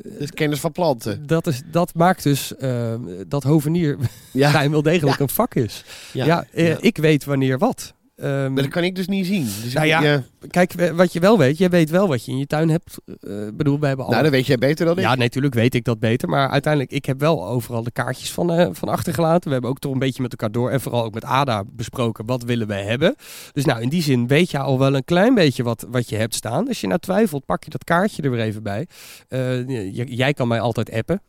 Dat 0.03 0.21
is 0.21 0.31
kennis 0.31 0.59
van 0.59 0.71
planten. 0.71 1.27
dat, 1.27 1.47
is, 1.47 1.61
dat 1.71 1.93
maakt 1.93 2.23
dus 2.23 2.55
eh, 2.55 2.93
dat 3.27 3.43
hovenier 3.43 3.97
Ja, 4.31 4.69
wel 4.69 4.81
degelijk 4.81 5.19
een 5.19 5.29
vak 5.29 5.55
is. 5.55 5.83
Ja, 6.13 6.45
eh, 6.51 6.67
ja. 6.67 6.77
ik 6.79 6.97
weet 6.97 7.25
wanneer 7.25 7.57
wat. 7.57 7.93
Ehm, 8.15 8.53
Maar 8.53 8.63
dat 8.63 8.71
kan 8.71 8.83
ik 8.83 8.95
dus 8.95 9.07
niet 9.07 9.25
zien. 9.25 9.43
Dus 9.43 9.73
Nou 9.73 9.85
ik- 9.85 9.91
ja, 10.01 10.23
Kijk, 10.49 10.91
wat 10.95 11.13
je 11.13 11.19
wel 11.19 11.37
weet, 11.37 11.57
je 11.57 11.69
weet 11.69 11.89
wel 11.89 12.07
wat 12.07 12.25
je 12.25 12.31
in 12.31 12.37
je 12.37 12.47
tuin 12.47 12.69
hebt. 12.69 12.97
Eh, 13.05 13.33
bedoel, 13.53 13.79
we 13.79 13.87
hebben 13.87 14.05
nou, 14.05 14.13
alle... 14.17 14.23
dat 14.23 14.31
weet 14.31 14.45
jij 14.45 14.57
beter 14.57 14.85
dan 14.85 14.97
ik. 14.97 15.03
Ja, 15.03 15.15
natuurlijk 15.15 15.53
weet 15.53 15.75
ik 15.75 15.83
dat 15.83 15.99
beter. 15.99 16.29
Maar 16.29 16.49
uiteindelijk, 16.49 16.91
ik 16.93 17.05
heb 17.05 17.19
wel 17.19 17.47
overal 17.47 17.83
de 17.83 17.91
kaartjes 17.91 18.31
van, 18.31 18.51
eh, 18.53 18.67
van 18.71 18.89
achtergelaten. 18.89 19.43
We 19.47 19.51
hebben 19.51 19.69
ook 19.69 19.79
toch 19.79 19.91
een 19.93 19.99
beetje 19.99 20.21
met 20.21 20.31
elkaar 20.31 20.51
door. 20.51 20.69
En 20.69 20.81
vooral 20.81 21.03
ook 21.03 21.13
met 21.13 21.23
Ada 21.23 21.63
besproken, 21.71 22.25
wat 22.25 22.43
willen 22.43 22.67
we 22.67 22.73
hebben. 22.73 23.15
Dus 23.51 23.65
nou, 23.65 23.81
in 23.81 23.89
die 23.89 24.01
zin 24.01 24.27
weet 24.27 24.51
je 24.51 24.59
al 24.59 24.79
wel 24.79 24.95
een 24.95 25.03
klein 25.05 25.33
beetje 25.33 25.63
wat, 25.63 25.85
wat 25.89 26.09
je 26.09 26.15
hebt 26.15 26.35
staan. 26.35 26.67
Als 26.67 26.81
je 26.81 26.87
nou 26.87 26.99
twijfelt, 26.99 27.45
pak 27.45 27.63
je 27.63 27.69
dat 27.69 27.83
kaartje 27.83 28.21
er 28.21 28.31
weer 28.31 28.41
even 28.41 28.63
bij. 28.63 28.87
Eh, 29.27 29.95
jij 30.07 30.33
kan 30.33 30.47
mij 30.47 30.59
altijd 30.59 30.91
appen. 30.91 31.21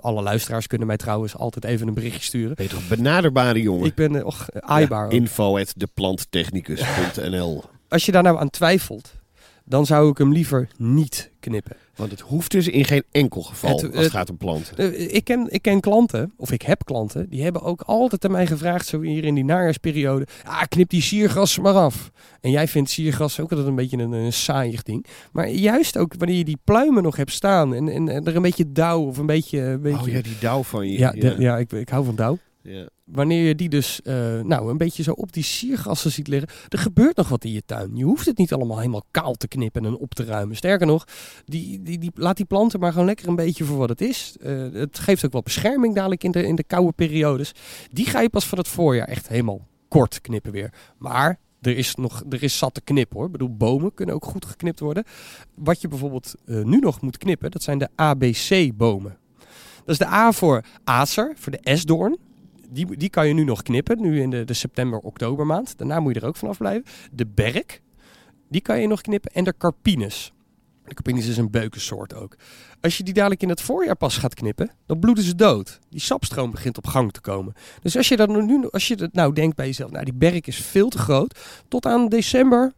Alle 0.00 0.22
luisteraars 0.22 0.66
kunnen 0.66 0.86
mij 0.86 0.96
trouwens 0.96 1.36
altijd 1.36 1.64
even 1.64 1.88
een 1.88 1.94
berichtje 1.94 2.22
sturen. 2.22 2.54
Ben 2.54 2.64
je 2.64 2.70
toch 2.70 2.88
benaderbare 2.88 3.62
jongen? 3.62 3.86
Ik 3.86 3.94
ben 3.94 4.24
och, 4.24 4.46
aaibaar. 4.52 5.12
Info 5.12 5.58
at 5.58 5.74
deplantechnicus.nl 6.16 7.64
Als 7.88 8.06
je 8.06 8.12
daar 8.12 8.22
nou 8.22 8.38
aan 8.38 8.50
twijfelt, 8.50 9.12
dan 9.64 9.86
zou 9.86 10.10
ik 10.10 10.18
hem 10.18 10.32
liever 10.32 10.68
niet 10.76 11.30
knippen. 11.40 11.76
Want 11.96 12.10
het 12.10 12.20
hoeft 12.20 12.50
dus 12.50 12.68
in 12.68 12.84
geen 12.84 13.02
enkel 13.10 13.42
geval 13.42 13.70
Het- 13.76 13.94
als 13.94 14.02
het 14.04 14.10
gaat 14.12 14.30
om 14.30 14.36
planten. 14.36 14.76
Eh, 14.76 15.14
ik, 15.14 15.24
ken, 15.24 15.46
ik 15.50 15.62
ken 15.62 15.80
klanten, 15.80 16.32
of 16.36 16.52
ik 16.52 16.62
heb 16.62 16.84
klanten, 16.84 17.28
die 17.30 17.42
hebben 17.42 17.62
ook 17.62 17.80
altijd 17.80 18.24
aan 18.24 18.30
mij 18.30 18.46
gevraagd, 18.46 18.86
zo 18.86 19.00
hier 19.00 19.24
in 19.24 19.34
die 19.34 19.44
najaarsperiode, 19.44 20.26
ah, 20.44 20.62
knip 20.68 20.90
die 20.90 21.02
siergras 21.02 21.58
maar 21.58 21.74
af. 21.74 22.10
En 22.40 22.50
jij 22.50 22.68
vindt 22.68 22.90
siergras 22.90 23.40
ook 23.40 23.50
altijd 23.50 23.68
een 23.68 23.74
beetje 23.74 23.96
een, 23.98 24.12
een 24.12 24.32
saaiig 24.32 24.82
ding. 24.82 25.06
Maar 25.32 25.48
juist 25.48 25.98
ook 25.98 26.14
wanneer 26.18 26.36
je 26.36 26.44
die 26.44 26.58
pluimen 26.64 27.02
nog 27.02 27.16
hebt 27.16 27.32
staan 27.32 27.74
en, 27.74 27.88
en, 27.88 28.08
en 28.08 28.24
er 28.24 28.36
een 28.36 28.42
beetje 28.42 28.72
dauw 28.72 29.00
of 29.06 29.18
een 29.18 29.26
beetje... 29.26 29.60
Een 29.60 29.80
beetje 29.82 30.00
Oh 30.00 30.08
ja, 30.08 30.22
die 30.22 30.38
dauw 30.40 30.62
van 30.62 30.88
je. 30.88 30.98
ja, 30.98 31.10
de- 31.10 31.34
ja. 31.38 31.58
ik, 31.58 31.72
ik 31.72 31.88
hou 31.88 32.04
van 32.04 32.14
dauw. 32.16 32.38
Wanneer 33.04 33.46
je 33.46 33.54
die 33.54 33.68
dus 33.68 34.02
eh, 34.02 34.40
nou, 34.40 34.70
een 34.70 34.76
beetje 34.76 35.02
zo 35.02 35.12
op 35.12 35.32
die 35.32 35.42
siergassen 35.42 36.10
ziet 36.10 36.28
liggen, 36.28 36.48
er 36.68 36.78
gebeurt 36.78 37.16
nog 37.16 37.28
wat 37.28 37.44
in 37.44 37.52
je 37.52 37.62
tuin. 37.66 37.96
Je 37.96 38.04
hoeft 38.04 38.26
het 38.26 38.38
niet 38.38 38.52
allemaal 38.52 38.78
helemaal 38.78 39.04
kaal 39.10 39.34
te 39.34 39.48
knippen 39.48 39.84
en 39.84 39.96
op 39.96 40.14
te 40.14 40.24
ruimen. 40.24 40.56
Sterker 40.56 40.86
nog, 40.86 41.04
die, 41.44 41.82
die, 41.82 41.98
die, 41.98 42.10
laat 42.14 42.36
die 42.36 42.46
planten 42.46 42.80
maar 42.80 42.92
gewoon 42.92 43.06
lekker 43.06 43.28
een 43.28 43.36
beetje 43.36 43.64
voor 43.64 43.76
wat 43.76 43.88
het 43.88 44.00
is. 44.00 44.36
Eh, 44.40 44.72
het 44.72 44.98
geeft 44.98 45.24
ook 45.24 45.32
wel 45.32 45.42
bescherming 45.42 45.94
dadelijk 45.94 46.24
in 46.24 46.30
de, 46.30 46.46
in 46.46 46.54
de 46.54 46.64
koude 46.64 46.92
periodes. 46.92 47.52
Die 47.90 48.06
ga 48.06 48.20
je 48.20 48.28
pas 48.28 48.46
van 48.46 48.58
het 48.58 48.68
voorjaar 48.68 49.08
echt 49.08 49.28
helemaal 49.28 49.66
kort 49.88 50.20
knippen 50.20 50.52
weer. 50.52 50.72
Maar 50.98 51.38
er 51.60 51.76
is, 51.76 51.94
nog, 51.94 52.22
er 52.30 52.42
is 52.42 52.58
zat 52.58 52.74
te 52.74 52.80
knippen 52.80 53.16
hoor. 53.16 53.26
Ik 53.26 53.32
bedoel, 53.32 53.56
bomen 53.56 53.94
kunnen 53.94 54.14
ook 54.14 54.24
goed 54.24 54.44
geknipt 54.44 54.80
worden. 54.80 55.04
Wat 55.54 55.80
je 55.80 55.88
bijvoorbeeld 55.88 56.34
eh, 56.46 56.62
nu 56.62 56.78
nog 56.78 57.00
moet 57.00 57.18
knippen, 57.18 57.50
dat 57.50 57.62
zijn 57.62 57.78
de 57.78 57.88
ABC-bomen. 57.94 59.18
Dat 59.84 59.94
is 59.94 59.98
de 59.98 60.06
A 60.06 60.32
voor 60.32 60.64
acer, 60.84 61.32
voor 61.36 61.52
de 61.52 61.60
esdoorn. 61.60 62.18
Die, 62.74 62.96
die 62.96 63.10
kan 63.10 63.28
je 63.28 63.34
nu 63.34 63.44
nog 63.44 63.62
knippen, 63.62 64.00
nu 64.00 64.20
in 64.20 64.30
de, 64.30 64.44
de 64.44 64.54
september-oktober 64.54 65.46
maand. 65.46 65.78
Daarna 65.78 66.00
moet 66.00 66.14
je 66.14 66.20
er 66.20 66.26
ook 66.26 66.36
vanaf 66.36 66.58
blijven. 66.58 66.84
De 67.12 67.26
berk, 67.26 67.82
die 68.48 68.60
kan 68.60 68.80
je 68.80 68.86
nog 68.86 69.00
knippen. 69.00 69.30
En 69.32 69.44
de 69.44 69.54
carpines. 69.58 70.32
De 70.84 70.94
carpines 70.94 71.26
is 71.26 71.36
een 71.36 71.50
beukensoort 71.50 72.14
ook. 72.14 72.36
Als 72.80 72.96
je 72.96 73.02
die 73.02 73.14
dadelijk 73.14 73.42
in 73.42 73.48
het 73.48 73.60
voorjaar 73.60 73.96
pas 73.96 74.16
gaat 74.16 74.34
knippen, 74.34 74.70
dan 74.86 74.98
bloeden 74.98 75.24
ze 75.24 75.34
dood. 75.34 75.78
Die 75.88 76.00
sapstroom 76.00 76.50
begint 76.50 76.76
op 76.76 76.86
gang 76.86 77.12
te 77.12 77.20
komen. 77.20 77.54
Dus 77.82 77.96
als 77.96 78.08
je, 78.08 78.16
dat 78.16 78.28
nu, 78.28 78.70
als 78.70 78.88
je 78.88 78.96
dat 78.96 79.12
nou 79.12 79.32
denkt 79.32 79.56
bij 79.56 79.66
jezelf, 79.66 79.90
nou 79.90 80.04
die 80.04 80.14
berk 80.14 80.46
is 80.46 80.56
veel 80.56 80.88
te 80.88 80.98
groot. 80.98 81.38
Tot 81.68 81.86
aan 81.86 82.08
december 82.08 82.72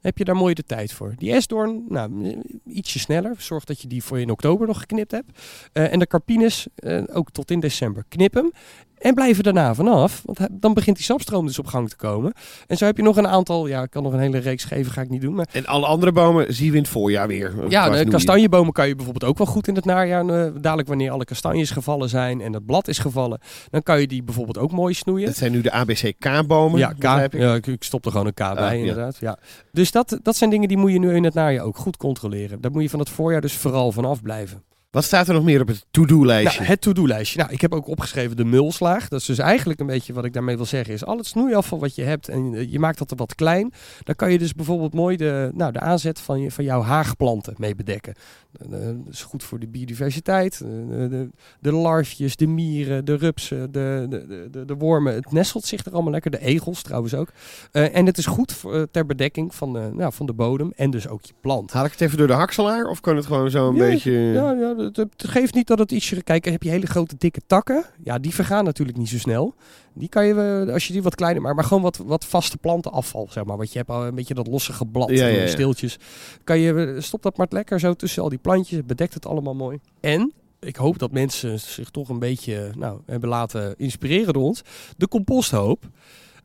heb 0.00 0.18
je 0.18 0.24
daar 0.24 0.36
mooi 0.36 0.54
de 0.54 0.62
tijd 0.62 0.92
voor. 0.92 1.14
Die 1.16 1.32
esdoorn, 1.32 1.84
nou, 1.88 2.36
ietsje 2.66 2.98
sneller. 2.98 3.34
Zorg 3.38 3.64
dat 3.64 3.80
je 3.80 3.88
die 3.88 4.02
voor 4.02 4.16
je 4.16 4.22
in 4.22 4.30
oktober 4.30 4.66
nog 4.66 4.80
geknipt 4.80 5.10
hebt. 5.10 5.38
Uh, 5.72 5.92
en 5.92 5.98
de 5.98 6.06
carpines, 6.06 6.66
uh, 6.76 7.02
ook 7.12 7.30
tot 7.30 7.50
in 7.50 7.60
december. 7.60 8.04
Knip 8.08 8.34
hem. 8.34 8.52
En 9.00 9.14
blijf 9.14 9.36
er 9.36 9.42
daarna 9.42 9.74
vanaf, 9.74 10.22
want 10.24 10.38
dan 10.50 10.74
begint 10.74 10.96
die 10.96 11.04
sapstroom 11.04 11.46
dus 11.46 11.58
op 11.58 11.66
gang 11.66 11.88
te 11.88 11.96
komen. 11.96 12.32
En 12.66 12.76
zo 12.76 12.84
heb 12.84 12.96
je 12.96 13.02
nog 13.02 13.16
een 13.16 13.28
aantal, 13.28 13.66
ja, 13.66 13.82
ik 13.82 13.90
kan 13.90 14.02
nog 14.02 14.12
een 14.12 14.18
hele 14.18 14.38
reeks 14.38 14.64
geven, 14.64 14.92
ga 14.92 15.00
ik 15.00 15.08
niet 15.08 15.20
doen. 15.20 15.34
Maar... 15.34 15.48
En 15.52 15.66
alle 15.66 15.86
andere 15.86 16.12
bomen 16.12 16.54
zien 16.54 16.70
we 16.70 16.76
in 16.76 16.82
het 16.82 16.90
voorjaar 16.90 17.26
weer. 17.28 17.54
Ja, 17.68 17.90
de 17.90 18.04
kastanjebomen 18.04 18.72
kan 18.72 18.88
je 18.88 18.94
bijvoorbeeld 18.94 19.30
ook 19.30 19.38
wel 19.38 19.46
goed 19.46 19.68
in 19.68 19.74
het 19.74 19.84
najaar. 19.84 20.24
Uh, 20.24 20.46
dadelijk 20.60 20.88
wanneer 20.88 21.10
alle 21.10 21.24
kastanjes 21.24 21.70
gevallen 21.70 22.08
zijn 22.08 22.40
en 22.40 22.52
het 22.52 22.66
blad 22.66 22.88
is 22.88 22.98
gevallen, 22.98 23.40
dan 23.70 23.82
kan 23.82 24.00
je 24.00 24.06
die 24.06 24.22
bijvoorbeeld 24.22 24.58
ook 24.58 24.72
mooi 24.72 24.94
snoeien. 24.94 25.26
Dat 25.26 25.36
zijn 25.36 25.52
nu 25.52 25.60
de 25.60 25.70
ABC-K-bomen. 25.70 26.78
Ja, 26.78 26.92
K, 26.98 27.32
ja, 27.32 27.54
ik, 27.54 27.66
ik 27.66 27.82
stop 27.82 28.04
er 28.04 28.10
gewoon 28.10 28.26
een 28.26 28.34
K 28.34 28.54
bij, 28.54 28.78
inderdaad. 28.78 29.16
Ja. 29.20 29.38
Dus 29.72 29.90
dat, 29.90 30.18
dat 30.22 30.36
zijn 30.36 30.50
dingen 30.50 30.68
die 30.68 30.76
moet 30.76 30.92
je 30.92 30.98
nu 30.98 31.14
in 31.14 31.24
het 31.24 31.34
najaar 31.34 31.64
ook 31.64 31.76
goed 31.76 31.96
controleren. 31.96 32.60
Daar 32.60 32.70
moet 32.70 32.82
je 32.82 32.90
van 32.90 32.98
het 32.98 33.10
voorjaar 33.10 33.40
dus 33.40 33.54
vooral 33.54 33.92
vanaf 33.92 34.22
blijven. 34.22 34.62
Wat 34.90 35.04
staat 35.04 35.28
er 35.28 35.34
nog 35.34 35.44
meer 35.44 35.60
op 35.60 35.68
het 35.68 35.86
to-do-lijstje? 35.90 36.58
Nou, 36.58 36.70
het 36.70 36.80
to-do-lijstje. 36.80 37.38
Nou, 37.38 37.52
ik 37.52 37.60
heb 37.60 37.74
ook 37.74 37.86
opgeschreven 37.86 38.36
de 38.36 38.44
mulslaag. 38.44 39.08
Dat 39.08 39.20
is 39.20 39.26
dus 39.26 39.38
eigenlijk 39.38 39.80
een 39.80 39.86
beetje 39.86 40.12
wat 40.12 40.24
ik 40.24 40.32
daarmee 40.32 40.56
wil 40.56 40.66
zeggen. 40.66 40.94
Is 40.94 41.04
al 41.04 41.16
het 41.16 41.26
snoeiafval 41.26 41.78
wat 41.78 41.94
je 41.94 42.02
hebt 42.02 42.28
en 42.28 42.70
je 42.70 42.78
maakt 42.78 42.98
dat 42.98 43.10
er 43.10 43.16
wat 43.16 43.34
klein. 43.34 43.72
Dan 44.02 44.14
kan 44.14 44.32
je 44.32 44.38
dus 44.38 44.54
bijvoorbeeld 44.54 44.94
mooi 44.94 45.16
de, 45.16 45.50
nou, 45.54 45.72
de 45.72 45.80
aanzet 45.80 46.20
van, 46.20 46.40
je, 46.40 46.50
van 46.50 46.64
jouw 46.64 46.82
haagplanten 46.82 47.54
mee 47.58 47.74
bedekken. 47.74 48.14
Dat 48.52 48.80
is 49.10 49.22
goed 49.22 49.42
voor 49.42 49.58
de 49.58 49.68
biodiversiteit. 49.68 50.58
De, 50.58 51.08
de, 51.08 51.28
de 51.60 51.72
larfjes, 51.72 52.36
de 52.36 52.46
mieren, 52.46 53.04
de 53.04 53.14
rupsen, 53.14 53.72
de, 53.72 54.06
de, 54.08 54.48
de, 54.50 54.64
de, 54.64 54.74
wormen. 54.74 55.14
Het 55.14 55.32
nestelt 55.32 55.64
zich 55.64 55.84
er 55.84 55.92
allemaal 55.92 56.12
lekker. 56.12 56.30
De 56.30 56.40
egels 56.40 56.82
trouwens 56.82 57.14
ook. 57.14 57.28
Uh, 57.72 57.96
en 57.96 58.06
het 58.06 58.18
is 58.18 58.26
goed 58.26 58.52
voor, 58.52 58.90
ter 58.90 59.06
bedekking 59.06 59.54
van 59.54 59.72
de, 59.72 59.90
nou, 59.92 60.12
van 60.12 60.26
de 60.26 60.32
bodem 60.32 60.72
en 60.76 60.90
dus 60.90 61.08
ook 61.08 61.24
je 61.24 61.32
plant. 61.40 61.72
Haal 61.72 61.84
ik 61.84 61.92
het 61.92 62.00
even 62.00 62.18
door 62.18 62.26
de 62.26 62.32
hakselaar 62.32 62.84
of 62.84 63.00
kan 63.00 63.16
het 63.16 63.26
gewoon 63.26 63.50
zo 63.50 63.68
een 63.68 63.74
ja, 63.74 63.80
beetje... 63.80 64.12
Ja, 64.12 64.52
ja 64.52 64.74
het, 64.80 65.06
geeft 65.16 65.54
niet 65.54 65.66
dat 65.66 65.78
het 65.78 65.92
ietsje... 65.92 66.22
Kijk, 66.22 66.44
heb 66.44 66.62
je 66.62 66.70
hele 66.70 66.86
grote 66.86 67.16
dikke 67.18 67.40
takken. 67.46 67.84
Ja, 68.04 68.18
die 68.18 68.34
vergaan 68.34 68.64
natuurlijk 68.64 68.98
niet 68.98 69.08
zo 69.08 69.18
snel. 69.18 69.54
Die 69.94 70.08
kan 70.08 70.26
je, 70.26 70.68
als 70.72 70.86
je 70.86 70.92
die 70.92 71.02
wat 71.02 71.14
kleiner 71.14 71.42
maakt, 71.42 71.54
maar 71.54 71.64
gewoon 71.64 71.82
wat, 71.82 71.96
wat 71.96 72.24
vaste 72.24 72.56
plantenafval, 72.56 73.28
zeg 73.30 73.44
maar. 73.44 73.56
Want 73.56 73.72
je 73.72 73.78
hebt 73.78 73.90
al 73.90 74.06
een 74.06 74.14
beetje 74.14 74.34
dat 74.34 74.46
losse 74.46 74.86
blad, 74.86 75.10
ja, 75.10 75.26
ja, 75.26 75.40
ja. 75.40 75.46
steeltjes. 75.46 75.98
Kan 76.44 76.58
je, 76.58 76.96
stop 76.98 77.22
dat 77.22 77.36
maar 77.36 77.46
lekker 77.50 77.80
zo 77.80 77.94
tussen 77.94 78.22
al 78.22 78.28
die 78.28 78.38
plantjes. 78.38 78.84
Bedekt 78.84 79.14
het 79.14 79.26
allemaal 79.26 79.54
mooi. 79.54 79.78
En 80.00 80.32
ik 80.60 80.76
hoop 80.76 80.98
dat 80.98 81.12
mensen 81.12 81.60
zich 81.60 81.90
toch 81.90 82.08
een 82.08 82.18
beetje 82.18 82.70
nou, 82.76 83.00
hebben 83.06 83.28
laten 83.28 83.74
inspireren 83.76 84.32
door 84.32 84.42
ons. 84.42 84.62
De 84.96 85.08
composthoop. 85.08 85.88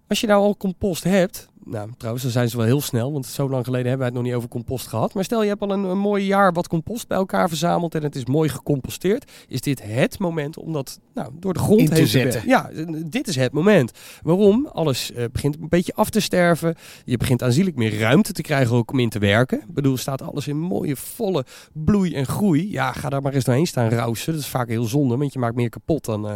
Als 0.08 0.22
je 0.22 0.28
nou 0.28 0.44
al 0.44 0.58
compost 0.58 1.04
hebt, 1.04 1.48
nou, 1.66 1.90
trouwens, 1.98 2.24
dan 2.24 2.34
zijn 2.34 2.50
ze 2.50 2.58
wel 2.58 2.66
heel 2.66 2.82
snel, 2.82 3.12
want 3.12 3.26
zo 3.26 3.50
lang 3.50 3.66
geleden 3.66 3.88
hebben 3.88 3.98
wij 3.98 4.08
het 4.08 4.16
nog 4.16 4.26
niet 4.26 4.34
over 4.34 4.50
compost 4.50 4.88
gehad. 4.88 5.14
Maar 5.14 5.24
stel 5.24 5.42
je 5.42 5.50
hebt 5.50 5.62
al 5.62 5.72
een, 5.72 5.84
een 5.84 5.98
mooi 5.98 6.26
jaar 6.26 6.54
wat 6.54 6.68
compost 6.68 7.08
bij 7.08 7.18
elkaar 7.18 7.48
verzameld 7.48 7.96
en 7.96 8.04
het 8.04 8.16
is 8.16 8.26
mooi 8.26 8.50
gecomposteerd. 8.50 9.32
Is 9.48 9.62
dit 9.62 9.84
het 9.84 10.20
moment 10.20 10.58
om 10.58 10.74
dat 10.74 11.00
nou, 11.14 11.32
door 11.40 11.54
de 11.54 11.60
grond 11.60 11.80
In 11.80 11.88
te 11.88 11.94
heen 11.94 12.08
zetten. 12.08 12.42
Ja, 12.46 12.70
dit 13.06 13.28
is 13.28 13.36
het 13.36 13.54
moment. 13.54 13.92
Waarom? 14.22 14.68
Alles 14.74 15.12
uh, 15.12 15.24
begint 15.32 15.56
een 15.62 15.70
beetje 15.70 15.94
af 15.94 16.10
te 16.10 16.20
sterven. 16.20 16.76
Je 17.06 17.18
begint 17.18 17.44
aanzienlijk 17.44 17.78
meer 17.78 18.00
ruimte 18.00 18.34
te 18.34 18.42
krijgen 18.42 18.76
ook 18.76 18.92
om 18.92 19.00
in 19.00 19.10
te 19.10 19.20
werken. 19.20 19.60
Ik 19.60 19.74
bedoel, 19.74 19.98
staat 19.98 20.22
alles 20.22 20.48
in 20.48 20.60
mooie, 20.60 20.96
volle 20.96 21.46
bloei 21.74 22.16
en 22.16 22.26
groei. 22.26 22.72
Ja, 22.72 22.92
ga 22.92 23.10
daar 23.10 23.22
maar 23.22 23.34
eens 23.34 23.44
doorheen 23.44 23.68
staan 23.68 23.90
rousen. 23.90 24.34
Dat 24.34 24.42
is 24.42 24.48
vaak 24.48 24.68
heel 24.68 24.84
zonde, 24.84 25.18
want 25.18 25.34
je 25.34 25.40
maakt 25.40 25.56
meer 25.56 25.70
kapot 25.70 26.06
dan... 26.06 26.26
Uh, 26.26 26.34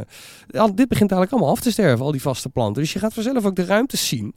dit 0.75 0.87
begint 0.87 1.11
eigenlijk 1.11 1.31
allemaal 1.31 1.49
af 1.49 1.59
te 1.59 1.71
sterven, 1.71 2.05
al 2.05 2.11
die 2.11 2.21
vaste 2.21 2.49
planten. 2.49 2.81
Dus 2.81 2.93
je 2.93 2.99
gaat 2.99 3.13
vanzelf 3.13 3.45
ook 3.45 3.55
de 3.55 3.65
ruimte 3.65 3.97
zien 3.97 4.35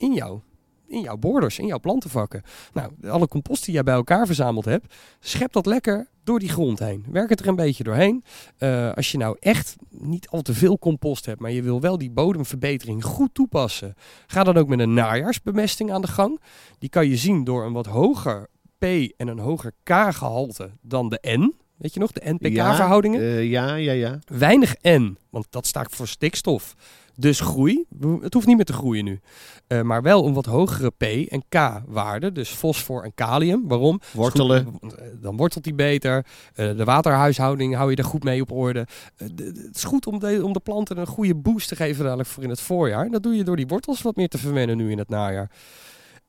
in 0.00 0.12
jou. 0.14 0.40
In 0.86 1.00
jouw 1.00 1.16
borders, 1.16 1.58
in 1.58 1.66
jouw 1.66 1.80
plantenvakken. 1.80 2.42
Nou, 2.72 2.92
alle 3.08 3.28
compost 3.28 3.64
die 3.64 3.74
jij 3.74 3.82
bij 3.82 3.94
elkaar 3.94 4.26
verzameld 4.26 4.64
hebt, 4.64 4.94
schep 5.20 5.52
dat 5.52 5.66
lekker 5.66 6.08
door 6.24 6.38
die 6.38 6.48
grond 6.48 6.78
heen. 6.78 7.04
Werk 7.10 7.28
het 7.30 7.40
er 7.40 7.48
een 7.48 7.56
beetje 7.56 7.84
doorheen. 7.84 8.24
Uh, 8.58 8.92
als 8.92 9.12
je 9.12 9.18
nou 9.18 9.36
echt 9.40 9.76
niet 9.90 10.28
al 10.28 10.42
te 10.42 10.54
veel 10.54 10.78
compost 10.78 11.26
hebt, 11.26 11.40
maar 11.40 11.50
je 11.50 11.62
wil 11.62 11.80
wel 11.80 11.98
die 11.98 12.10
bodemverbetering 12.10 13.04
goed 13.04 13.34
toepassen, 13.34 13.94
ga 14.26 14.44
dan 14.44 14.56
ook 14.56 14.68
met 14.68 14.78
een 14.78 14.94
najaarsbemesting 14.94 15.92
aan 15.92 16.00
de 16.00 16.08
gang. 16.08 16.40
Die 16.78 16.88
kan 16.88 17.08
je 17.08 17.16
zien 17.16 17.44
door 17.44 17.64
een 17.64 17.72
wat 17.72 17.86
hoger 17.86 18.48
P 18.78 18.84
en 19.16 19.28
een 19.28 19.38
hoger 19.38 19.72
K-gehalte 19.82 20.70
dan 20.80 21.08
de 21.08 21.18
N. 21.28 21.54
Weet 21.76 21.94
je 21.94 22.00
nog, 22.00 22.12
de 22.12 22.32
NPK-verhoudingen? 22.38 23.20
Ja, 23.20 23.36
uh, 23.36 23.50
ja, 23.50 23.74
ja, 23.74 23.92
ja. 23.92 24.18
Weinig 24.26 24.74
N, 24.82 25.18
want 25.30 25.46
dat 25.50 25.66
staat 25.66 25.94
voor 25.94 26.08
stikstof. 26.08 26.74
Dus 27.20 27.40
groei. 27.40 27.84
Het 28.20 28.34
hoeft 28.34 28.46
niet 28.46 28.56
meer 28.56 28.64
te 28.64 28.72
groeien 28.72 29.04
nu. 29.04 29.20
Uh, 29.68 29.82
maar 29.82 30.02
wel 30.02 30.26
een 30.26 30.34
wat 30.34 30.46
hogere 30.46 30.90
P 30.90 31.02
en 31.02 31.42
K 31.48 31.82
waarde. 31.86 32.32
Dus 32.32 32.48
fosfor 32.48 33.04
en 33.04 33.14
kalium. 33.14 33.68
Waarom? 33.68 34.00
Wortelen. 34.12 34.66
Goed, 34.80 34.94
dan 35.22 35.36
wortelt 35.36 35.64
die 35.64 35.74
beter. 35.74 36.26
Uh, 36.56 36.76
de 36.76 36.84
waterhuishouding 36.84 37.74
hou 37.74 37.90
je 37.90 37.96
er 37.96 38.04
goed 38.04 38.24
mee 38.24 38.40
op 38.40 38.52
orde. 38.52 38.86
Uh, 39.16 39.28
het 39.36 39.76
is 39.76 39.84
goed 39.84 40.06
om 40.06 40.18
de, 40.18 40.40
om 40.44 40.52
de 40.52 40.60
planten 40.60 40.98
een 40.98 41.06
goede 41.06 41.34
boost 41.34 41.68
te 41.68 41.76
geven 41.76 42.04
dadelijk 42.04 42.28
voor 42.28 42.42
in 42.42 42.50
het 42.50 42.60
voorjaar. 42.60 43.04
En 43.04 43.12
dat 43.12 43.22
doe 43.22 43.36
je 43.36 43.44
door 43.44 43.56
die 43.56 43.66
wortels 43.66 44.02
wat 44.02 44.16
meer 44.16 44.28
te 44.28 44.38
verwennen 44.38 44.76
nu 44.76 44.90
in 44.90 44.98
het 44.98 45.08
najaar. 45.08 45.50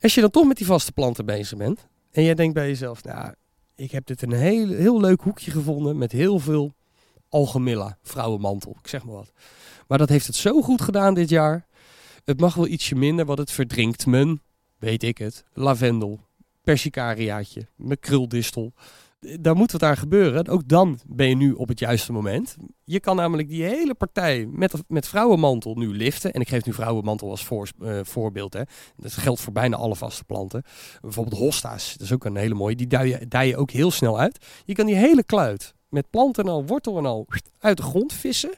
Als 0.01 0.15
je 0.15 0.21
dan 0.21 0.30
toch 0.30 0.47
met 0.47 0.58
die 0.58 0.65
vaste 0.65 0.91
planten 0.91 1.25
bezig 1.25 1.58
bent. 1.58 1.88
En 2.12 2.23
jij 2.23 2.36
denkt 2.36 2.54
bij 2.54 2.67
jezelf, 2.67 3.04
nou, 3.04 3.34
ik 3.75 3.91
heb 3.91 4.06
dit 4.06 4.21
een 4.21 4.32
heel, 4.32 4.67
heel 4.67 4.99
leuk 4.99 5.21
hoekje 5.21 5.51
gevonden 5.51 5.97
met 5.97 6.12
heel 6.12 6.39
veel 6.39 6.73
algemilla, 7.30 7.97
vrouwenmantel, 8.04 8.75
ik 8.82 8.88
zeg 8.88 9.04
maar 9.04 9.15
wat. 9.15 9.32
Maar 9.91 9.99
dat 9.99 10.10
heeft 10.10 10.27
het 10.27 10.36
zo 10.36 10.62
goed 10.62 10.82
gedaan 10.82 11.13
dit 11.13 11.30
jaar. 11.30 11.65
Het 12.23 12.39
mag 12.39 12.56
wel 12.56 12.67
ietsje 12.67 12.95
minder, 12.95 13.25
want 13.25 13.39
het 13.39 13.51
verdrinkt 13.51 14.06
men, 14.06 14.41
weet 14.77 15.04
ik 15.04 15.17
het, 15.17 15.43
lavendel, 15.54 16.19
persicariaatje, 16.63 17.67
mijn 17.75 17.99
kruldistel. 17.99 18.73
Daar 19.39 19.56
moet 19.56 19.71
wat 19.71 19.84
aan 19.84 19.97
gebeuren. 19.97 20.47
Ook 20.47 20.67
dan 20.67 20.99
ben 21.06 21.30
je 21.30 21.36
nu 21.36 21.51
op 21.51 21.67
het 21.67 21.80
juiste 21.80 22.12
moment. 22.12 22.56
Je 22.84 22.99
kan 22.99 23.15
namelijk 23.15 23.47
die 23.47 23.63
hele 23.63 23.93
partij 23.93 24.45
met, 24.45 24.73
met 24.88 25.08
vrouwenmantel 25.08 25.75
nu 25.75 25.95
liften. 25.95 26.34
En 26.34 26.41
ik 26.41 26.49
geef 26.49 26.65
nu 26.65 26.73
vrouwenmantel 26.73 27.30
als 27.30 27.45
voor, 27.45 27.69
uh, 27.82 27.99
voorbeeld. 28.04 28.54
Hè. 28.54 28.62
Dat 28.97 29.13
geldt 29.13 29.41
voor 29.41 29.54
bijna 29.54 29.75
alle 29.75 29.95
vaste 29.95 30.23
planten. 30.23 30.63
Bijvoorbeeld 31.01 31.39
hosta's, 31.39 31.91
dat 31.91 32.01
is 32.01 32.13
ook 32.13 32.25
een 32.25 32.36
hele 32.36 32.56
mooie. 32.56 32.75
Die 32.75 32.88
dijen, 32.88 33.30
dijen 33.30 33.58
ook 33.58 33.71
heel 33.71 33.91
snel 33.91 34.19
uit. 34.19 34.45
Je 34.65 34.73
kan 34.73 34.86
die 34.86 34.95
hele 34.95 35.23
kluit 35.23 35.73
met 35.89 36.10
planten 36.10 36.43
en 36.43 36.49
al, 36.49 36.65
wortel 36.65 36.97
en 36.97 37.06
al 37.06 37.27
uit 37.60 37.77
de 37.77 37.84
grond 37.84 38.13
vissen. 38.13 38.54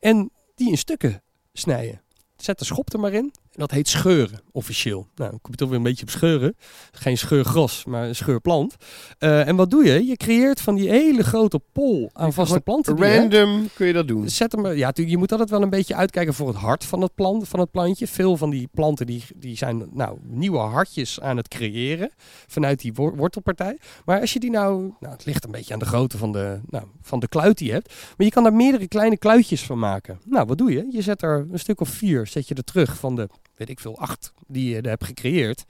En 0.00 0.30
die 0.54 0.70
in 0.70 0.78
stukken 0.78 1.22
snijden. 1.52 2.02
Zet 2.36 2.58
de 2.58 2.64
schop 2.64 2.92
er 2.92 3.00
maar 3.00 3.12
in. 3.12 3.32
En 3.52 3.58
dat 3.58 3.70
heet 3.70 3.88
scheuren, 3.88 4.40
officieel. 4.52 5.06
Nou, 5.14 5.34
ik 5.34 5.42
kom 5.42 5.56
toch 5.56 5.68
weer 5.68 5.76
een 5.76 5.82
beetje 5.82 6.02
op 6.02 6.10
scheuren. 6.10 6.56
Geen 6.92 7.18
scheurgras, 7.18 7.84
maar 7.84 8.08
een 8.08 8.14
scheurplant. 8.14 8.76
Uh, 9.18 9.48
en 9.48 9.56
wat 9.56 9.70
doe 9.70 9.84
je? 9.84 10.06
Je 10.06 10.16
creëert 10.16 10.60
van 10.60 10.74
die 10.74 10.88
hele 10.88 11.22
grote 11.22 11.60
pol 11.72 12.10
aan 12.12 12.32
vaste 12.32 12.60
planten. 12.60 12.98
Random 12.98 13.68
kun 13.74 13.86
je 13.86 13.92
dat 13.92 14.08
doen. 14.08 14.28
Zet 14.28 14.52
hem, 14.52 14.72
ja, 14.72 14.92
je 14.94 15.16
moet 15.16 15.30
altijd 15.30 15.50
wel 15.50 15.62
een 15.62 15.70
beetje 15.70 15.94
uitkijken 15.94 16.34
voor 16.34 16.48
het 16.48 16.56
hart 16.56 16.84
van 16.84 17.00
het, 17.00 17.14
plant, 17.14 17.48
van 17.48 17.60
het 17.60 17.70
plantje. 17.70 18.06
Veel 18.06 18.36
van 18.36 18.50
die 18.50 18.68
planten 18.72 19.06
die, 19.06 19.24
die 19.36 19.56
zijn 19.56 19.88
nou, 19.92 20.18
nieuwe 20.22 20.58
hartjes 20.58 21.20
aan 21.20 21.36
het 21.36 21.48
creëren. 21.48 22.10
Vanuit 22.46 22.80
die 22.80 22.92
wortelpartij. 22.94 23.78
Maar 24.04 24.20
als 24.20 24.32
je 24.32 24.40
die 24.40 24.50
nou, 24.50 24.92
nou, 25.00 25.12
het 25.12 25.24
ligt 25.24 25.44
een 25.44 25.50
beetje 25.50 25.72
aan 25.72 25.80
de 25.80 25.86
grootte 25.86 26.18
van 26.18 26.32
de, 26.32 26.60
nou, 26.66 26.84
van 27.02 27.20
de 27.20 27.28
kluit 27.28 27.58
die 27.58 27.66
je 27.66 27.72
hebt. 27.72 27.94
Maar 28.16 28.26
je 28.26 28.32
kan 28.32 28.42
daar 28.42 28.54
meerdere 28.54 28.88
kleine 28.88 29.16
kluitjes 29.16 29.62
van 29.62 29.78
maken. 29.78 30.20
Nou, 30.24 30.46
wat 30.46 30.58
doe 30.58 30.72
je? 30.72 30.86
Je 30.90 31.02
zet 31.02 31.22
er 31.22 31.46
een 31.50 31.58
stuk 31.58 31.80
of 31.80 31.88
vier, 31.88 32.26
zet 32.26 32.48
je 32.48 32.54
er 32.54 32.64
terug 32.64 32.96
van 32.96 33.16
de 33.16 33.28
weet 33.66 33.76
ik 33.76 33.80
veel, 33.80 33.98
acht 33.98 34.32
die 34.46 34.74
je 34.74 34.80
hebt 34.88 35.04
gecreëerd. 35.04 35.64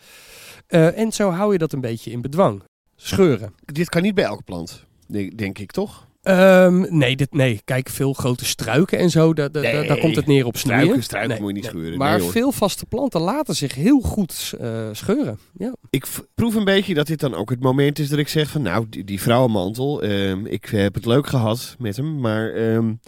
Uh, 0.68 0.98
en 0.98 1.12
zo 1.12 1.31
hou 1.31 1.52
je 1.52 1.59
dat 1.59 1.72
een 1.72 1.81
beetje 1.81 2.11
in 2.11 2.20
bedwang. 2.20 2.62
Scheuren. 2.96 3.55
Dit 3.64 3.88
kan 3.88 4.02
niet 4.02 4.14
bij 4.14 4.24
elke 4.24 4.42
plant, 4.42 4.87
denk 5.35 5.59
ik 5.59 5.70
toch? 5.70 6.11
Um, 6.22 6.98
nee, 6.98 7.16
dit, 7.16 7.35
nee, 7.35 7.61
kijk, 7.64 7.88
veel 7.88 8.12
grote 8.12 8.44
struiken 8.44 8.98
en 8.98 9.11
zo, 9.11 9.35
da, 9.35 9.48
da, 9.48 9.61
nee, 9.61 9.87
daar 9.87 9.98
komt 9.98 10.16
het 10.16 10.26
neer 10.26 10.46
op 10.46 10.57
snoeien. 10.57 10.81
Struiken, 10.81 11.05
struiken 11.05 11.31
nee, 11.31 11.40
moet 11.40 11.48
je 11.50 11.57
niet 11.57 11.64
scheuren. 11.64 11.98
Maar 11.98 12.20
veel 12.20 12.52
vaste 12.52 12.87
planten 12.87 13.20
laten 13.20 13.55
zich 13.57 13.74
heel 13.74 14.00
goed 14.00 14.55
uh, 14.61 14.88
scheuren. 14.92 15.38
Ja. 15.59 15.74
Ik 15.90 16.07
proef 16.35 16.55
een 16.55 16.64
beetje 16.64 16.94
dat 16.94 17.07
dit 17.07 17.20
dan 17.20 17.35
ook 17.35 17.50
het 17.50 17.61
moment 17.61 17.98
is 17.98 18.09
dat 18.09 18.18
ik 18.18 18.28
zeg 18.28 18.50
van, 18.50 18.62
nou, 18.62 18.87
die, 18.88 19.05
die 19.05 19.20
vrouwenmantel, 19.20 20.05
um, 20.05 20.46
ik 20.46 20.64
heb 20.64 20.94
het 20.94 21.07
leuk 21.07 21.26
gehad 21.26 21.76
met 21.78 21.96
hem, 21.96 22.20
maar 22.20 22.55
um, 22.55 23.00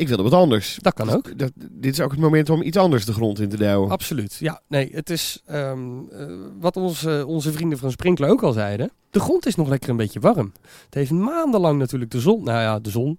ik 0.00 0.08
wilde 0.08 0.22
wat 0.22 0.32
anders. 0.32 0.78
Dat 0.80 0.94
kan 0.94 1.10
ook. 1.10 1.38
Dat, 1.38 1.52
dit 1.70 1.92
is 1.92 2.00
ook 2.00 2.10
het 2.10 2.20
moment 2.20 2.50
om 2.50 2.62
iets 2.62 2.76
anders 2.76 3.04
de 3.04 3.12
grond 3.12 3.40
in 3.40 3.48
te 3.48 3.56
duwen. 3.56 3.90
Absoluut. 3.90 4.36
Ja, 4.40 4.60
nee, 4.68 4.90
het 4.92 5.10
is 5.10 5.42
um, 5.50 6.08
uh, 6.12 6.26
wat 6.60 6.76
onze, 6.76 7.24
onze 7.26 7.52
vrienden 7.52 7.78
van 7.78 7.90
Sprinkler 7.90 8.30
ook 8.30 8.42
al 8.42 8.52
zeiden. 8.52 8.90
De 9.10 9.20
grond 9.20 9.46
is 9.46 9.54
nog 9.54 9.68
lekker 9.68 9.90
een 9.90 9.96
beetje 9.96 10.20
warm. 10.20 10.52
Het 10.84 10.94
heeft 10.94 11.10
maandenlang 11.10 11.78
natuurlijk 11.78 12.10
de 12.10 12.20
zon. 12.20 12.44
Nou 12.44 12.60
ja, 12.60 12.78
de 12.78 12.90
zon. 12.90 13.18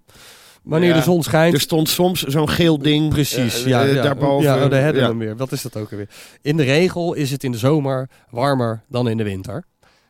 Wanneer 0.62 0.88
Ja, 0.88 0.96
de 0.96 1.02
zon 1.02 1.22
schijnt. 1.22 1.54
Er 1.54 1.60
stond 1.60 1.88
soms 1.88 2.22
zo'n 2.22 2.48
geel 2.48 2.78
ding 2.78 3.08
Precies, 3.08 3.62
eh, 3.62 3.68
ja, 3.68 3.84
eh, 3.84 3.94
ja, 3.94 4.02
daarboven. 4.02 4.44
Ja, 4.44 4.68
daar 4.68 4.82
hebben 4.82 5.02
we 5.02 5.08
hem 5.08 5.18
weer. 5.18 5.36
Wat 5.36 5.52
is 5.52 5.62
dat 5.62 5.76
ook 5.76 5.90
alweer? 5.90 6.08
In 6.42 6.56
de 6.56 6.62
regel 6.62 7.14
is 7.14 7.30
het 7.30 7.44
in 7.44 7.52
de 7.52 7.58
zomer 7.58 8.08
warmer 8.30 8.84
dan 8.88 9.08
in 9.08 9.16
de 9.16 9.24
winter. 9.24 9.64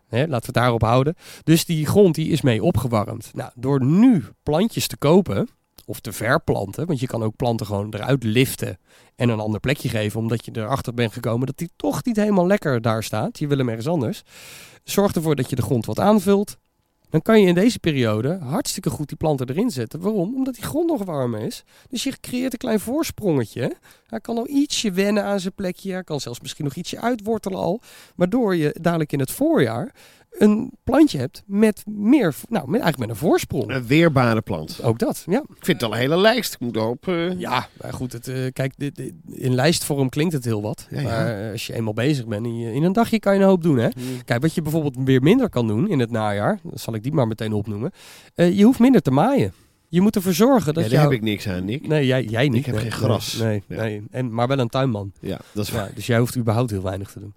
Hè, 0.09 0.19
laten 0.19 0.39
we 0.41 0.47
het 0.47 0.55
daarop 0.55 0.83
houden. 0.83 1.15
Dus 1.45 1.65
die 1.65 1.87
grond 1.87 2.15
die 2.15 2.29
is 2.29 2.41
mee 2.41 2.63
opgewarmd. 2.63 3.31
Nou, 3.35 3.51
door 3.55 3.85
nu 3.85 4.25
plantjes 4.43 4.87
te 4.87 4.97
kopen 4.97 5.49
of 5.93 6.01
te 6.01 6.13
verplanten, 6.13 6.87
want 6.87 7.01
je 7.01 7.07
kan 7.07 7.23
ook 7.23 7.37
planten 7.37 7.67
gewoon 7.67 7.95
eruit 7.95 8.25
liften 8.25 8.79
en 9.17 9.29
een 9.29 9.41
ander 9.41 9.61
plekje 9.61 9.89
geven, 9.89 10.21
omdat 10.21 10.45
je 10.45 10.51
erachter 10.55 10.95
bent 10.95 11.13
gekomen 11.13 11.47
dat 11.47 11.59
die 11.59 11.71
toch 11.77 12.05
niet 12.05 12.17
helemaal 12.17 12.47
lekker 12.47 12.81
daar 12.81 13.03
staat. 13.03 13.39
Je 13.39 13.47
wil 13.47 13.59
hem 13.59 13.69
ergens 13.69 13.89
anders. 13.89 14.23
Zorg 14.85 15.13
ervoor 15.13 15.37
dat 15.37 15.51
je 15.51 15.57
de 15.57 15.63
grond 15.63 15.87
wat 15.87 15.99
aanvult. 15.99 16.57
Dan 17.11 17.23
kan 17.23 17.41
je 17.41 17.47
in 17.47 17.55
deze 17.55 17.79
periode 17.79 18.39
hartstikke 18.39 18.91
goed 18.91 19.09
die 19.09 19.17
planten 19.17 19.49
erin 19.49 19.71
zetten. 19.71 20.01
Waarom? 20.01 20.35
Omdat 20.35 20.55
die 20.55 20.65
grond 20.65 20.91
nog 20.91 21.05
warm 21.05 21.35
is. 21.35 21.65
Dus 21.89 22.03
je 22.03 22.21
creëert 22.21 22.53
een 22.53 22.59
klein 22.59 22.81
voorsprongetje. 22.81 23.77
Hij 24.07 24.21
kan 24.21 24.37
al 24.37 24.49
ietsje 24.49 24.93
wennen 24.93 25.25
aan 25.25 25.41
zijn 25.41 25.55
plekje. 25.55 25.93
Hij 25.93 26.05
kan 26.05 26.21
zelfs 26.21 26.41
misschien 26.41 26.65
nog 26.65 26.75
ietsje 26.75 27.01
uitwortelen 27.01 27.59
al. 27.59 27.81
Waardoor 28.17 28.57
je 28.57 28.77
dadelijk 28.81 29.13
in 29.13 29.21
het 29.21 29.31
voorjaar 29.31 29.95
een 30.39 30.73
plantje 30.85 31.19
hebt 31.19 31.43
met 31.47 31.83
meer, 31.87 32.35
nou, 32.49 32.65
met, 32.71 32.81
eigenlijk 32.81 32.99
met 32.99 33.09
een 33.09 33.29
voorsprong. 33.29 33.71
Een 33.75 33.87
weerbare 33.87 34.41
plant. 34.41 34.83
Ook 34.83 34.99
dat, 34.99 35.25
ja. 35.27 35.39
Ik 35.39 35.65
vind 35.65 35.81
het 35.81 35.83
al 35.83 35.93
een 35.93 36.01
hele 36.01 36.17
lijst. 36.17 36.55
Ik 36.55 36.61
moet 36.61 36.77
erop... 36.77 37.09
eh, 37.09 37.39
Ja, 37.39 37.69
maar 37.83 37.93
goed, 37.93 38.13
het, 38.13 38.29
eh, 38.29 38.37
kijk, 38.53 38.73
dit, 38.77 38.95
dit- 38.97 39.13
in 39.27 39.55
lijstvorm 39.55 40.09
klinkt 40.09 40.33
het 40.33 40.45
heel 40.45 40.63
wat. 40.63 40.87
Ja, 40.91 41.01
ja. 41.01 41.09
Maar 41.09 41.45
eh, 41.45 41.53
als 41.53 41.67
je 41.67 41.75
eenmaal 41.75 41.93
bezig 41.95 42.27
bent, 42.27 42.47
in, 42.47 42.55
in 42.61 42.83
een 42.83 42.93
dagje 42.93 43.19
kan 43.19 43.35
je 43.35 43.41
een 43.41 43.47
hoop 43.47 43.63
doen. 43.63 43.79
Hè? 43.79 43.89
Kijk, 44.25 44.43
wat 44.43 44.55
je 44.55 44.63
bijvoorbeeld 44.63 44.97
weer 45.05 45.23
minder 45.23 45.49
kan 45.49 45.67
doen 45.67 45.89
in 45.89 45.99
het 45.99 46.11
najaar, 46.11 46.59
dan 46.63 46.79
zal 46.79 46.95
ik 46.95 47.03
die 47.03 47.13
maar 47.13 47.27
meteen 47.27 47.53
opnoemen. 47.53 47.91
Je 48.35 48.63
hoeft 48.65 48.79
minder 48.79 49.03
te 49.03 49.11
maaien. 49.11 49.53
Je 49.93 50.01
moet 50.01 50.17
ervoor 50.17 50.33
zorgen 50.33 50.75
dat 50.75 50.85
Ja, 50.85 50.91
daar 50.91 51.03
heb 51.03 51.11
ik 51.13 51.23
niks 51.23 51.49
aan, 51.49 51.65
Nick. 51.65 51.87
Nee, 51.87 52.07
jij, 52.07 52.25
jij 52.25 52.49
niet. 52.49 52.59
Ik 52.59 52.67
heb 52.67 52.75
nee, 52.75 52.85
geen 52.85 52.93
gras. 52.93 53.35
Nee, 53.37 53.63
nee, 53.67 53.79
Ja. 53.79 53.85
nee. 53.85 54.03
En, 54.11 54.35
maar 54.35 54.49
wel 54.49 54.59
een 54.59 54.69
tuinman. 54.69 55.13
Ja, 55.21 55.39
dat 55.53 55.65
is 55.65 55.71
Ja, 55.71 55.77
waar. 55.77 55.91
dus 55.95 56.07
jij 56.07 56.19
hoeft 56.19 56.37
überhaupt 56.37 56.71
heel 56.71 56.83
weinig 56.83 57.11
te 57.11 57.21
doen. 57.21 57.35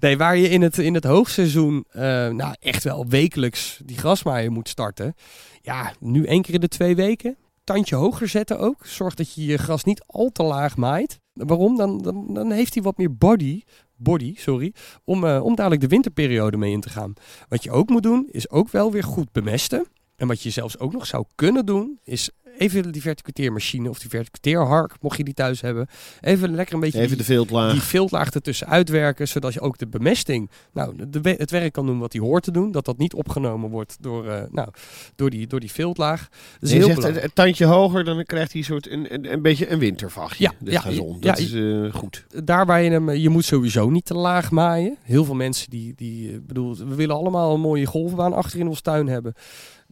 Nee, 0.00 0.16
waar 0.16 0.36
je 0.36 0.48
in 0.48 0.62
het, 0.62 0.78
in 0.78 0.94
het 0.94 1.04
hoogseizoen 1.04 1.84
eh, 1.90 2.02
nou, 2.28 2.54
echt 2.60 2.84
wel 2.84 3.06
wekelijks 3.08 3.80
die 3.84 3.96
grasmaaier 3.98 4.52
moet 4.52 4.68
starten. 4.68 5.14
Ja, 5.60 5.92
nu 6.00 6.24
één 6.24 6.42
keer 6.42 6.54
in 6.54 6.60
de 6.60 6.68
twee 6.68 6.96
weken. 6.96 7.36
Tandje 7.64 7.94
hoger 7.96 8.28
zetten 8.28 8.58
ook. 8.58 8.86
Zorg 8.86 9.14
dat 9.14 9.34
je 9.34 9.44
je 9.44 9.56
gras 9.58 9.84
niet 9.84 10.02
al 10.06 10.30
te 10.32 10.42
laag 10.42 10.76
maait. 10.76 11.20
Waarom? 11.32 11.76
Dan, 11.76 11.98
dan, 11.98 12.34
dan 12.34 12.50
heeft 12.50 12.74
hij 12.74 12.82
wat 12.82 12.96
meer 12.98 13.16
body, 13.16 13.62
body 13.96 14.34
sorry, 14.36 14.72
om, 15.04 15.24
eh, 15.24 15.44
om 15.44 15.54
dadelijk 15.54 15.80
de 15.80 15.88
winterperiode 15.88 16.56
mee 16.56 16.72
in 16.72 16.80
te 16.80 16.88
gaan. 16.90 17.12
Wat 17.48 17.62
je 17.62 17.70
ook 17.70 17.88
moet 17.88 18.02
doen, 18.02 18.28
is 18.30 18.50
ook 18.50 18.70
wel 18.70 18.92
weer 18.92 19.04
goed 19.04 19.32
bemesten. 19.32 19.86
En 20.16 20.26
wat 20.28 20.42
je 20.42 20.50
zelfs 20.50 20.78
ook 20.78 20.92
nog 20.92 21.06
zou 21.06 21.24
kunnen 21.34 21.66
doen, 21.66 21.98
is 22.04 22.30
even 22.58 22.92
die 22.92 23.02
verticuteermachine 23.02 23.88
of 23.88 23.98
die 23.98 24.08
verticuteerhark, 24.10 24.94
mocht 25.00 25.16
je 25.16 25.24
die 25.24 25.34
thuis 25.34 25.60
hebben. 25.60 25.86
Even 26.20 26.54
lekker 26.54 26.74
een 26.74 26.80
beetje 26.80 26.98
Even 26.98 27.08
die- 27.08 27.16
de 27.18 27.24
viltlaag. 27.24 27.72
die 27.72 27.80
viltlaag 27.80 28.30
ertussen 28.30 28.66
uitwerken, 28.66 29.28
zodat 29.28 29.52
je 29.54 29.60
ook 29.60 29.78
de 29.78 29.86
bemesting, 29.86 30.50
nou, 30.72 30.94
de, 31.08 31.34
het 31.38 31.50
werk 31.50 31.72
kan 31.72 31.86
doen 31.86 31.98
wat 31.98 32.12
hij 32.12 32.22
hoort 32.22 32.42
te 32.42 32.50
doen. 32.50 32.70
Dat 32.72 32.84
dat 32.84 32.98
niet 32.98 33.14
opgenomen 33.14 33.70
wordt 33.70 33.96
door, 34.00 34.28
eh, 34.28 34.42
nou, 34.50 34.68
door, 35.16 35.30
die, 35.30 35.46
door 35.46 35.60
die 35.60 35.70
viltlaag. 35.70 36.28
Dat 36.28 36.38
is 36.60 36.68
je 36.70 36.74
heel 36.76 36.84
zegt 36.84 36.96
belangrijk. 36.96 37.26
een, 37.26 37.32
tandje 37.34 37.64
hoger, 37.64 38.04
dan 38.04 38.24
krijgt 38.24 38.52
hij 38.52 38.60
een 38.60 38.66
soort 38.66 38.90
een, 38.90 39.14
een, 39.14 39.32
een 39.32 39.42
beetje 39.42 39.70
een 39.70 39.78
wintervachtje. 39.78 40.44
Ja, 40.44 40.70
ja, 40.72 40.80
gazon. 40.80 41.16
ja, 41.20 41.28
Dat 41.30 41.38
is 41.38 41.52
eh, 41.52 41.92
goed. 41.94 42.26
Daar 42.44 42.66
waar 42.66 42.82
je 42.82 42.90
hem, 42.90 43.10
je 43.10 43.28
moet 43.28 43.44
sowieso 43.44 43.90
niet 43.90 44.04
te 44.04 44.14
laag 44.14 44.50
maaien. 44.50 44.96
Heel 45.02 45.24
veel 45.24 45.34
mensen 45.34 45.70
die, 45.70 45.92
die 45.96 46.32
eh, 46.32 46.38
bedoel, 46.46 46.76
we 46.76 46.94
willen 46.94 47.16
allemaal 47.16 47.54
een 47.54 47.60
mooie 47.60 47.86
golfbaan 47.86 48.32
achter 48.32 48.58
in 48.58 48.68
ons 48.68 48.80
tuin 48.80 49.06
hebben. 49.08 49.34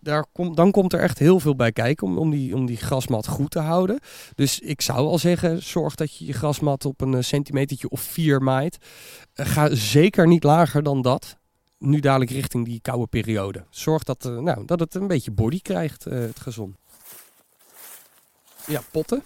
Daar 0.01 0.27
dan 0.33 0.71
komt 0.71 0.93
er 0.93 1.01
echt 1.01 1.19
heel 1.19 1.41
veel 1.41 1.57
bij 1.57 1.73
kijken 1.73 2.07
om, 2.07 2.19
om, 2.19 2.31
die, 2.31 2.55
om 2.55 2.67
die 2.67 2.77
grasmat 2.77 3.27
goed 3.27 3.51
te 3.51 3.59
houden. 3.59 4.01
Dus 4.35 4.61
ik 4.61 4.81
zou 4.81 4.99
al 4.99 5.19
zeggen, 5.19 5.63
zorg 5.63 5.95
dat 5.95 6.17
je 6.17 6.27
je 6.27 6.33
grasmat 6.33 6.85
op 6.85 7.01
een 7.01 7.15
eh, 7.15 7.23
centimetertje 7.23 7.89
of 7.89 8.01
vier 8.01 8.43
maait. 8.43 8.79
Eh, 9.35 9.47
ga 9.47 9.75
zeker 9.75 10.27
niet 10.27 10.45
lager 10.45 10.83
dan 10.83 11.03
dat. 11.03 11.37
Nu 11.79 12.01
dadelijk 12.01 12.31
richting 12.31 12.65
die 12.65 12.81
koude 12.81 13.07
periode. 13.07 13.65
Zorg 13.71 14.03
dat, 14.03 14.25
eh, 14.25 14.39
nou, 14.39 14.65
dat 14.65 14.81
het 14.81 14.95
een 14.95 15.07
beetje 15.07 15.31
body 15.31 15.61
krijgt, 15.61 16.05
het 16.05 16.41
gazon. 16.41 16.77
Ja, 18.67 18.83
potten. 18.91 19.23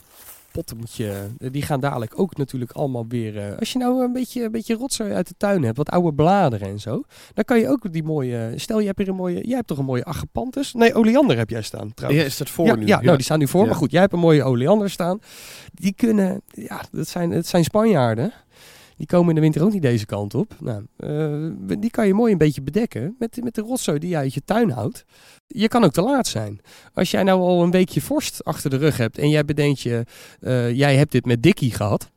Potten 0.54 0.76
moet 0.76 0.94
je, 0.94 1.26
eh, 1.38 1.50
die 1.52 1.62
gaan 1.62 1.80
dadelijk 1.80 2.18
ook 2.18 2.36
natuurlijk 2.36 2.72
allemaal 2.72 3.06
weer. 3.08 3.38
eh, 3.38 3.58
als 3.58 3.72
je 3.72 3.78
nou 3.78 4.04
een 4.04 4.12
beetje, 4.12 4.42
een 4.42 4.50
beetje 4.50 4.74
rotzooi 4.74 5.12
uit 5.12 5.28
de 5.28 5.34
tuin 5.36 5.62
hebt, 5.62 5.76
wat 5.76 5.90
oude 5.90 6.12
bladeren 6.12 6.68
en 6.68 6.78
zo, 6.80 7.02
dan 7.34 7.44
kan 7.44 7.58
je 7.58 7.68
ook 7.68 7.92
die 7.92 8.02
mooie. 8.02 8.52
Stel, 8.56 8.78
je 8.80 8.86
hebt 8.86 8.98
hier 8.98 9.08
een 9.08 9.14
mooie. 9.14 9.46
Jij 9.46 9.56
hebt 9.56 9.66
toch 9.66 9.78
een 9.78 9.84
mooie 9.84 10.04
agapanthus? 10.04 10.72
Nee, 10.72 10.94
oleander 10.94 11.36
heb 11.36 11.50
jij 11.50 11.62
staan 11.62 11.94
trouwens. 11.94 12.22
Ja, 12.22 12.28
is 12.28 12.36
dat 12.36 12.50
voor 12.50 12.66
ja, 12.66 12.74
nu? 12.74 12.86
Ja, 12.86 13.00
nou, 13.00 13.16
die 13.16 13.24
staan 13.24 13.38
nu 13.38 13.48
voor. 13.48 13.60
Ja. 13.60 13.66
Maar 13.66 13.76
goed, 13.76 13.90
jij 13.90 14.00
hebt 14.00 14.12
een 14.12 14.18
mooie 14.18 14.44
oleander 14.44 14.90
staan. 14.90 15.18
Die 15.72 15.92
kunnen, 15.92 16.42
ja, 16.46 16.82
dat 16.90 17.08
zijn, 17.08 17.30
het 17.30 17.46
zijn 17.46 17.64
Spanjaarden. 17.64 18.32
Die 18.96 19.06
komen 19.06 19.28
in 19.28 19.34
de 19.34 19.40
winter 19.40 19.62
ook 19.62 19.72
niet 19.72 19.82
deze 19.82 20.06
kant 20.06 20.34
op. 20.34 20.56
Nou, 20.60 20.86
eh, 20.96 21.78
die 21.78 21.90
kan 21.90 22.06
je 22.06 22.14
mooi 22.14 22.32
een 22.32 22.38
beetje 22.38 22.62
bedekken 22.62 23.16
met, 23.18 23.40
met 23.42 23.54
de 23.54 23.60
rotzooi 23.60 23.98
die 23.98 24.10
je 24.10 24.16
uit 24.16 24.34
je 24.34 24.42
tuin 24.44 24.70
houdt. 24.70 25.04
Je 25.46 25.68
kan 25.68 25.84
ook 25.84 25.92
te 25.92 26.02
laat 26.02 26.26
zijn. 26.26 26.60
Als 26.92 27.10
jij 27.10 27.22
nou 27.22 27.40
al 27.40 27.62
een 27.62 27.70
weekje 27.70 28.00
vorst 28.00 28.44
achter 28.44 28.70
de 28.70 28.76
rug 28.76 28.96
hebt 28.96 29.18
en 29.18 29.28
jij 29.28 29.44
bedenkt 29.44 29.80
je, 29.80 30.04
eh, 30.40 30.72
jij 30.72 30.96
hebt 30.96 31.12
dit 31.12 31.24
met 31.24 31.42
Dikkie 31.42 31.70
gehad. 31.70 32.12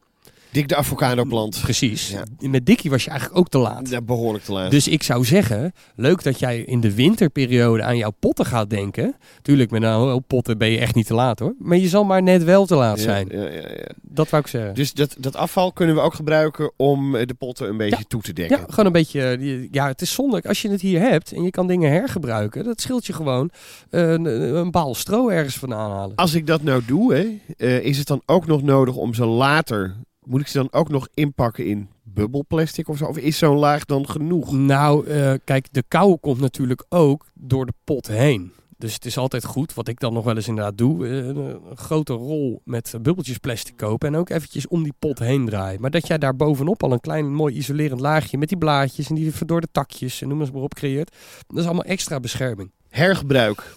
Dik 0.51 0.67
de 0.67 0.75
avocado-plant. 0.75 1.59
Precies. 1.61 2.09
Ja. 2.09 2.23
Met 2.49 2.65
Dikkie 2.65 2.89
was 2.89 3.03
je 3.03 3.09
eigenlijk 3.09 3.39
ook 3.39 3.49
te 3.49 3.57
laat. 3.57 3.89
Ja, 3.89 4.01
behoorlijk 4.01 4.43
te 4.43 4.51
laat. 4.51 4.71
Dus 4.71 4.87
ik 4.87 5.03
zou 5.03 5.25
zeggen, 5.25 5.71
leuk 5.95 6.23
dat 6.23 6.39
jij 6.39 6.59
in 6.59 6.81
de 6.81 6.93
winterperiode 6.93 7.83
aan 7.83 7.97
jouw 7.97 8.11
potten 8.19 8.45
gaat 8.45 8.69
denken. 8.69 9.15
Tuurlijk, 9.41 9.71
met 9.71 9.83
hoop 9.83 10.23
potten 10.27 10.57
ben 10.57 10.69
je 10.69 10.77
echt 10.79 10.95
niet 10.95 11.07
te 11.07 11.13
laat 11.13 11.39
hoor. 11.39 11.55
Maar 11.59 11.77
je 11.77 11.87
zal 11.87 12.03
maar 12.03 12.23
net 12.23 12.43
wel 12.43 12.65
te 12.65 12.75
laat 12.75 12.97
Ja, 12.97 13.03
zijn. 13.03 13.27
Ja, 13.31 13.41
ja, 13.43 13.49
ja. 13.51 13.89
Dat 14.01 14.29
wou 14.29 14.43
ik 14.43 14.49
zeggen. 14.49 14.73
Dus 14.75 14.93
dat, 14.93 15.15
dat 15.19 15.35
afval 15.35 15.71
kunnen 15.71 15.95
we 15.95 16.01
ook 16.01 16.13
gebruiken 16.13 16.71
om 16.77 17.15
eh, 17.15 17.25
de 17.27 17.33
potten 17.33 17.69
een 17.69 17.77
beetje 17.77 18.05
toe 18.07 18.21
te 18.21 18.33
dekken. 18.33 18.57
ja, 18.57 18.65
gewoon 18.69 18.85
een 18.85 18.91
beetje. 18.91 19.21
eh, 19.21 19.67
Ja, 19.71 19.87
het 19.87 20.01
is 20.01 20.13
zonde. 20.13 20.41
Als 20.47 20.61
je 20.61 20.69
het 20.69 20.81
hier 20.81 20.99
hebt 21.01 21.31
en 21.31 21.43
je 21.43 21.49
kan 21.51 21.67
dingen 21.67 21.91
hergebruiken, 21.91 22.63
dat 22.63 22.81
scheelt 22.81 23.05
je 23.05 23.13
gewoon 23.13 23.49
eh, 23.89 24.11
een, 24.11 24.25
een 24.55 24.71
baal 24.71 24.95
stro 24.95 25.29
ergens 25.29 25.55
vandaan 25.55 25.91
halen. 25.91 26.15
Als 26.15 26.33
ik 26.33 26.47
dat 26.47 26.61
nou 26.63 26.81
doe, 26.85 27.13
hè, 27.57 27.79
is 27.79 27.97
het 27.97 28.07
dan 28.07 28.21
ook 28.25 28.47
nog 28.47 28.61
nodig 28.61 28.95
om 28.95 29.13
ze 29.13 29.25
later... 29.25 29.95
Moet 30.27 30.41
ik 30.41 30.47
ze 30.47 30.57
dan 30.57 30.71
ook 30.71 30.89
nog 30.89 31.07
inpakken 31.13 31.65
in 31.65 31.89
bubbelplastic 32.03 32.89
of 32.89 32.97
zo? 32.97 33.05
Of 33.05 33.17
is 33.17 33.37
zo'n 33.37 33.57
laag 33.57 33.85
dan 33.85 34.09
genoeg? 34.09 34.51
Nou, 34.51 35.07
eh, 35.07 35.33
kijk, 35.43 35.67
de 35.71 35.83
kou 35.87 36.17
komt 36.17 36.39
natuurlijk 36.39 36.85
ook 36.89 37.25
door 37.33 37.65
de 37.65 37.73
pot 37.83 38.07
heen. 38.07 38.51
Dus 38.77 38.93
het 38.93 39.05
is 39.05 39.17
altijd 39.17 39.45
goed, 39.45 39.73
wat 39.73 39.87
ik 39.87 39.99
dan 39.99 40.13
nog 40.13 40.23
wel 40.23 40.35
eens 40.35 40.47
inderdaad 40.47 40.77
doe, 40.77 41.07
eh, 41.07 41.17
een, 41.17 41.37
een 41.37 41.77
grote 41.77 42.13
rol 42.13 42.61
met 42.63 42.93
bubbeltjes 43.01 43.37
plastic 43.37 43.77
kopen 43.77 44.07
en 44.07 44.15
ook 44.15 44.29
eventjes 44.29 44.67
om 44.67 44.83
die 44.83 44.93
pot 44.99 45.19
heen 45.19 45.45
draaien. 45.45 45.81
Maar 45.81 45.91
dat 45.91 46.07
jij 46.07 46.17
daar 46.17 46.35
bovenop 46.35 46.83
al 46.83 46.91
een 46.91 46.99
klein 46.99 47.33
mooi 47.33 47.55
isolerend 47.55 47.99
laagje 47.99 48.37
met 48.37 48.49
die 48.49 48.57
blaadjes 48.57 49.09
en 49.09 49.15
die 49.15 49.33
verdorde 49.33 49.67
takjes 49.71 50.21
en 50.21 50.27
noem 50.27 50.41
eens 50.41 50.51
maar 50.51 50.61
op 50.61 50.73
creëert, 50.73 51.15
dat 51.47 51.57
is 51.57 51.65
allemaal 51.65 51.83
extra 51.83 52.19
bescherming. 52.19 52.71
Hergebruik. 52.89 53.75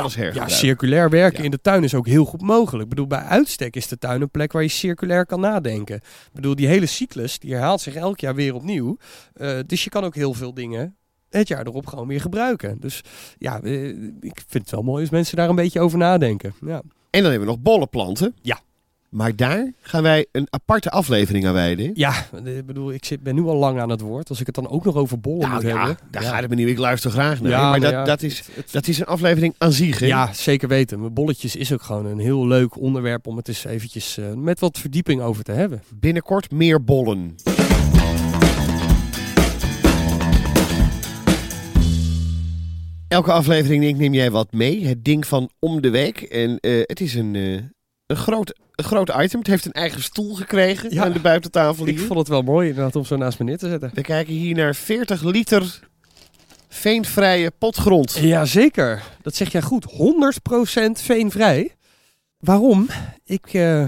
Alles 0.00 0.14
Ja, 0.14 0.20
hergebruik. 0.20 0.50
circulair 0.50 1.10
werken 1.10 1.38
Ja. 1.38 1.44
in 1.44 1.50
de 1.50 1.60
tuin 1.60 1.84
is 1.84 1.94
ook 1.94 2.06
heel 2.06 2.24
goed 2.24 2.40
mogelijk. 2.42 2.82
Ik 2.82 2.88
bedoel, 2.88 3.06
bij 3.06 3.18
uitstek 3.22 3.76
is 3.76 3.88
de 3.88 3.98
tuin 3.98 4.20
een 4.22 4.30
plek 4.30 4.52
waar 4.52 4.62
je 4.62 4.68
circulair 4.68 5.26
kan 5.26 5.40
nadenken. 5.40 5.96
Ik 5.96 6.02
bedoel, 6.32 6.54
die 6.54 6.66
hele 6.66 6.86
cyclus, 6.86 7.38
die 7.38 7.52
herhaalt 7.52 7.80
zich 7.80 7.94
elk 7.94 8.20
jaar 8.20 8.34
weer 8.34 8.54
opnieuw. 8.54 8.96
Eh, 9.34 9.58
dus 9.66 9.84
je 9.84 9.90
kan 9.90 10.04
ook 10.04 10.14
heel 10.14 10.34
veel 10.34 10.54
dingen 10.54 10.96
het 11.30 11.48
jaar 11.48 11.66
erop 11.66 11.86
gewoon 11.86 12.06
weer 12.08 12.20
gebruiken. 12.20 12.76
Dus 12.80 13.00
ja, 13.38 13.60
eh, 13.62 13.88
ik 14.20 14.42
vind 14.46 14.62
het 14.64 14.70
wel 14.70 14.82
mooi 14.82 15.00
als 15.00 15.10
mensen 15.10 15.36
daar 15.36 15.48
een 15.48 15.54
beetje 15.54 15.80
over 15.80 15.98
nadenken. 15.98 16.54
Ja. 16.66 16.82
En 17.10 17.22
dan 17.22 17.30
hebben 17.30 17.48
we 17.48 17.54
nog 17.54 17.60
bollenplanten. 17.62 18.34
Ja. 18.42 18.60
Maar 19.12 19.36
daar 19.36 19.72
gaan 19.80 20.02
wij 20.02 20.26
een 20.32 20.46
aparte 20.50 20.90
aflevering 20.90 21.46
aan 21.46 21.52
wijden. 21.52 21.90
Ja, 21.94 22.12
eh, 22.44 22.56
ik 22.56 22.66
bedoel, 22.66 22.92
ik 22.92 23.04
zit, 23.04 23.22
ben 23.22 23.34
nu 23.34 23.42
al 23.42 23.56
lang 23.56 23.80
aan 23.80 23.88
het 23.90 24.00
woord. 24.00 24.28
Als 24.28 24.40
ik 24.40 24.46
het 24.46 24.54
dan 24.54 24.68
ook 24.68 24.84
nog 24.84 24.94
over 24.96 25.20
bollen 25.20 25.40
Nou 25.40 25.52
moet 25.52 25.62
ja, 25.62 25.76
hebben. 25.78 25.96
daar 26.10 26.22
ja. 26.22 26.28
gaat 26.30 26.40
het 26.40 26.50
me 26.50 26.56
niet. 26.56 26.68
Ik 26.68 26.78
luister 26.78 27.10
graag 27.10 27.40
naar. 27.40 27.50
Ja, 27.50 27.70
maar 27.70 27.80
maar 27.80 27.92
dat, 27.92 28.06
dat, 28.06 28.22
is, 28.22 28.38
het- 28.38 28.50
het- 28.54 28.72
dat 28.72 28.88
is 28.88 28.98
een 28.98 29.06
aflevering 29.06 29.54
aan 29.58 29.72
zich. 29.72 30.00
Ja, 30.00 30.32
zeker 30.32 30.68
weten. 30.68 31.00
Maar 31.00 31.12
bolletjes 31.12 31.56
is 31.56 31.72
ook 31.72 31.82
gewoon 31.82 32.06
een 32.06 32.18
heel 32.18 32.46
leuk 32.46 32.80
onderwerp 32.80 33.26
om 33.26 33.36
het 33.36 33.48
eens 33.48 33.64
eventjes 33.64 34.18
eh, 34.18 34.32
met 34.34 34.60
wat 34.60 34.78
verdieping 34.78 35.20
over 35.20 35.44
te 35.44 35.52
hebben. 35.52 35.82
Binnenkort 35.94 36.50
meer 36.50 36.84
bollen. 36.84 37.34
Elke 43.08 43.32
aflevering 43.32 43.82
denk, 43.82 43.96
neem 43.98 44.14
jij 44.14 44.30
wat 44.30 44.52
mee. 44.52 44.84
Het 44.86 45.04
ding 45.04 45.26
van 45.26 45.50
om 45.58 45.80
de 45.80 45.90
week. 45.90 46.20
En 46.20 46.58
eh, 46.60 46.80
het 46.82 47.00
is 47.00 47.14
een, 47.14 47.36
een, 48.12 48.22
groot, 48.22 48.54
een 48.74 48.84
groot 48.84 49.08
item. 49.08 49.38
Het 49.38 49.48
heeft 49.48 49.64
een 49.66 49.72
eigen 49.72 50.02
stoel 50.02 50.34
gekregen 50.34 50.94
Ja. 50.94 51.04
aan 51.04 51.12
de 51.12 51.20
buitentafel 51.20 51.86
Ik 51.86 51.96
hier. 51.98 52.06
vond 52.06 52.18
het 52.18 52.28
wel 52.28 52.42
mooi 52.42 52.68
inderdaad 52.68 52.96
om 52.96 53.04
zo 53.04 53.16
naast 53.16 53.38
me 53.38 53.44
neer 53.44 53.58
te 53.58 53.68
zetten. 53.68 53.90
We 53.94 54.00
kijken 54.02 54.32
hier 54.34 54.54
naar 54.56 54.74
40 54.74 55.22
liter 55.22 55.80
veenvrije 56.68 57.52
potgrond. 57.58 58.12
Ja, 58.20 58.44
zeker. 58.44 59.02
Dat 59.22 59.34
zeg 59.34 59.52
jij 59.52 59.62
goed. 59.62 59.84
100% 59.84 61.02
veenvrij. 61.02 61.74
Waarom? 62.38 62.86
Ik, 63.24 63.46
eh, 63.54 63.84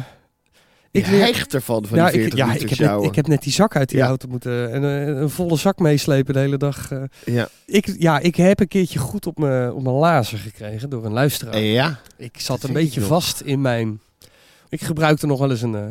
Ik 0.91 1.07
hecht 1.07 1.55
ervan, 1.55 1.87
van 1.87 1.99
ja, 1.99 2.05
die 2.11 2.21
40 2.21 2.33
ik, 2.33 2.39
ja, 2.47 2.53
ik 2.55 2.69
heb, 2.69 2.79
net, 2.79 3.03
ik 3.05 3.15
heb 3.15 3.27
net 3.27 3.43
die 3.43 3.53
zak 3.53 3.77
uit 3.77 3.89
die 3.89 3.99
Ja. 3.99 4.07
auto 4.07 4.29
moeten... 4.29 4.73
En 4.73 4.85
eh, 4.85 5.07
een 5.21 5.31
volle 5.31 5.57
zak 5.57 5.79
meeslepen 5.79 6.35
de 6.35 6.41
hele 6.41 6.57
dag. 6.57 6.91
eh. 6.91 7.03
Ja. 7.25 7.49
Ik, 7.67 7.95
ja, 7.99 8.19
ik 8.19 8.37
heb 8.37 8.61
een 8.61 8.69
keertje 8.69 8.99
goed 8.99 9.27
op 9.27 9.39
mijn 9.39 9.83
lazer 9.83 10.39
gekregen 10.39 10.91
door 10.91 11.05
een 11.05 11.13
luisteraar. 11.13 11.59
ja. 11.59 11.99
Ik 12.17 12.41
zat 12.41 12.61
Dat 12.61 12.71
een 12.71 12.77
beetje 12.77 13.01
ik 13.01 13.07
vast 13.07 13.41
in 13.41 13.61
mijn... 13.61 14.01
Ik 14.75 14.83
gebruikte 14.83 15.27
nog 15.27 15.39
wel 15.39 15.51
eens 15.51 15.63
een, 15.63 15.75
eh, 15.75 15.87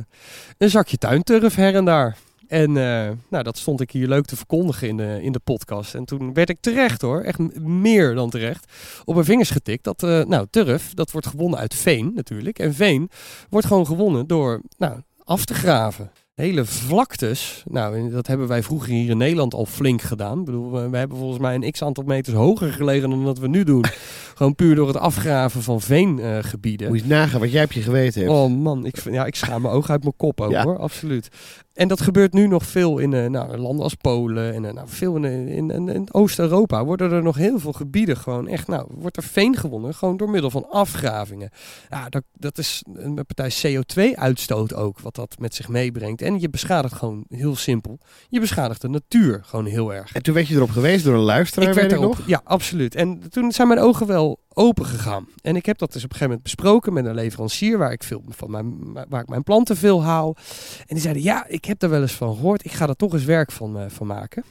een 0.58 0.70
zakje 0.70 0.98
tuinturf 0.98 1.56
her 1.56 1.76
en 1.76 1.86
daar. 1.86 2.18
En 2.48 2.78
eh, 2.78 3.12
nou, 3.30 3.44
dat 3.44 3.58
stond 3.58 3.82
ik 3.82 3.92
hier 3.92 4.08
leuk 4.08 4.26
te 4.26 4.36
verkondigen 4.36 4.88
in 4.88 4.98
de, 4.98 5.20
in 5.22 5.32
de 5.32 5.40
podcast. 5.40 5.96
En 5.96 6.06
toen 6.06 6.34
werd 6.34 6.50
ik 6.50 6.58
terecht 6.60 7.02
hoor, 7.02 7.22
echt 7.22 7.60
meer 7.60 8.16
dan 8.16 8.30
terecht, 8.30 8.72
op 9.06 9.14
mijn 9.14 9.26
vingers 9.26 9.50
getikt. 9.50 9.84
Dat, 9.84 10.04
eh, 10.04 10.24
nou, 10.24 10.48
turf, 10.50 10.94
dat 10.94 11.12
wordt 11.12 11.28
gewonnen 11.28 11.60
uit 11.60 11.76
veen 11.76 12.12
natuurlijk. 12.16 12.60
En 12.60 12.74
veen 12.74 13.10
wordt 13.50 13.68
gewoon 13.68 13.86
gewonnen 13.86 14.28
door, 14.28 14.62
nou, 14.78 15.02
af 15.24 15.46
te 15.46 15.54
graven. 15.54 16.12
Hele 16.34 16.66
vlaktes, 16.66 17.64
nou, 17.68 18.10
dat 18.10 18.28
hebben 18.28 18.48
wij 18.48 18.64
vroeger 18.64 18.90
hier 18.90 19.10
in 19.10 19.18
Nederland 19.18 19.54
al 19.54 19.66
flink 19.66 20.02
gedaan. 20.02 20.40
Ik 20.40 20.46
bedoel, 20.46 20.72
we, 20.90 20.98
hebben 20.98 21.18
volgens 21.18 21.40
mij 21.40 21.56
een 21.56 21.72
x 21.72 21.82
aantal 21.84 22.04
meters 22.04 22.36
hoger 22.36 22.74
gelegen 22.74 23.10
dan 23.10 23.26
dat 23.26 23.40
we 23.40 23.48
nu 23.48 23.64
doen. 23.64 23.86
gewoon 24.36 24.56
puur 24.56 24.76
door 24.76 24.88
het 24.88 24.98
afgraven 24.98 25.62
van 25.62 25.82
veengebieden. 25.82 26.88
Moet 26.88 27.00
je 27.00 27.08
nagaan 27.08 27.40
wat 27.40 27.52
jij 27.52 27.64
op 27.64 27.72
je 27.72 27.82
geweten 27.82 28.22
hebt. 28.22 28.34
Oh 28.34 28.52
man, 28.52 28.86
ik, 28.86 29.12
ja, 29.12 29.26
ik 29.26 29.36
schaam 29.36 29.62
mijn 29.62 29.74
ogen 29.74 29.90
uit 29.90 30.02
mijn 30.04 30.16
kop 30.18 30.42
ook 30.42 30.52
Ja. 30.52 30.64
hoor, 30.64 30.78
absoluut. 30.78 31.30
En 31.74 31.88
dat 31.88 32.02
gebeurt 32.02 32.34
nu 32.34 32.48
nog 32.48 32.66
veel 32.66 32.98
in 32.98 33.14
eh, 33.14 33.30
nou, 33.30 33.58
landen 33.58 33.84
als 33.84 33.94
Polen 33.94 34.54
en 34.54 34.66
eh, 34.66 34.74
nou, 34.74 34.88
veel 34.90 35.16
in, 35.16 35.48
in, 35.48 35.72
in, 35.72 35.90
in 35.90 36.14
Oost-Europa. 36.14 36.86
Worden 36.86 37.12
er 37.12 37.24
nog 37.24 37.36
heel 37.36 37.60
veel 37.60 37.74
gebieden 37.74 38.18
gewoon 38.18 38.48
echt, 38.48 38.68
nou, 38.68 38.88
wordt 38.90 39.18
er 39.18 39.24
veen 39.24 39.56
gewonnen, 39.56 39.94
gewoon 39.94 40.18
door 40.18 40.30
middel 40.30 40.50
van 40.50 40.70
afgravingen. 40.70 41.50
Ja, 41.90 42.10
dat, 42.10 42.24
dat 42.34 42.58
is 42.58 42.84
een 42.94 43.26
partij 43.26 43.52
CO2-uitstoot 43.52 44.74
ook, 44.74 45.00
wat 45.00 45.16
dat 45.16 45.36
met 45.40 45.56
zich 45.56 45.68
meebrengt. 45.68 46.22
En 46.22 46.40
je 46.40 46.50
beschadigt 46.50 46.94
gewoon 46.94 47.26
heel 47.30 47.56
simpel, 47.56 48.00
je 48.30 48.40
beschadigt 48.40 48.82
de 48.82 48.90
natuur 48.90 49.42
gewoon 49.46 49.66
heel 49.66 49.94
erg. 49.94 50.14
En 50.14 50.24
toen 50.24 50.34
werd 50.34 50.48
je 50.48 50.56
erop 50.56 50.72
geweest 50.72 51.04
door 51.06 51.14
een 51.14 51.20
luisteraar, 51.20 51.70
Ik 51.70 51.74
werd 51.76 51.88
weet 51.88 52.00
ik 52.00 52.04
erop, 52.04 52.18
nog. 52.18 52.28
ja, 52.28 52.42
absoluut. 52.44 52.96
En 52.96 53.30
toen 53.30 53.52
zijn 53.52 53.68
mijn 53.68 53.80
ogen 53.80 54.08
wel 54.08 54.40
open 54.56 54.86
gegaan. 54.86 55.28
En 55.42 55.56
ik 55.56 55.66
heb 55.66 55.78
dat 55.78 55.94
dus 55.94 56.04
op 56.04 56.10
een 56.10 56.16
gegeven 56.16 56.38
moment 56.38 56.44
besproken 56.44 56.94
met 56.94 57.06
een 57.06 57.16
leverancier 57.16 57.78
waar 57.78 57.92
ik 57.92 58.04
veel 58.04 58.24
van 58.30 58.52
mijn, 58.52 58.94
waar 59.10 59.22
ik 59.22 59.30
mijn 59.30 59.44
planten 59.44 59.78
veel 59.78 60.04
haal. 60.04 60.36
En 60.80 60.96
die 60.96 61.00
zeiden, 61.00 61.24
ja, 61.24 61.46
ik 61.48 61.66
heb 61.66 61.80
daar 61.80 61.90
wel 61.90 62.02
eens 62.02 62.12
van 62.12 62.36
gehoord. 62.36 62.66
Ik 62.66 62.72
ga 62.72 62.88
er 62.88 62.96
toch 62.96 63.14
eens 63.14 63.24
werk 63.24 63.52
van, 63.52 63.80
eh, 63.80 63.86
van 63.88 64.08
maken. 64.08 64.44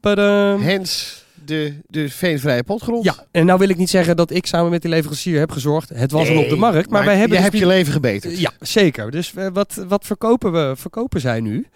Padam. 0.00 0.60
Hens 0.60 1.24
de, 1.44 1.74
de 1.86 2.08
veenvrije 2.08 2.62
potgrond. 2.62 3.04
Ja, 3.04 3.26
en 3.30 3.46
nou 3.46 3.58
wil 3.58 3.68
ik 3.68 3.76
niet 3.76 3.90
zeggen 3.90 4.16
dat 4.16 4.30
ik 4.30 4.46
samen 4.46 4.70
met 4.70 4.82
die 4.82 4.90
leverancier 4.90 5.38
heb 5.38 5.50
gezorgd. 5.50 5.88
Het 5.88 6.10
was 6.10 6.28
al 6.28 6.38
op 6.38 6.48
de 6.48 6.56
markt, 6.56 6.90
maar, 6.90 6.98
maar 6.98 7.04
wij 7.04 7.16
hebben 7.16 7.38
jij 7.38 7.50
dus 7.50 7.60
hebt 7.60 7.62
je 7.62 7.76
leven 7.76 7.92
gebeterd. 7.92 8.38
Ja, 8.38 8.50
zeker. 8.60 9.10
Dus 9.10 9.34
eh, 9.34 9.46
wat, 9.52 9.84
wat 9.88 10.06
verkopen, 10.06 10.52
we, 10.52 10.72
verkopen 10.76 11.20
zij 11.20 11.40
nu? 11.40 11.66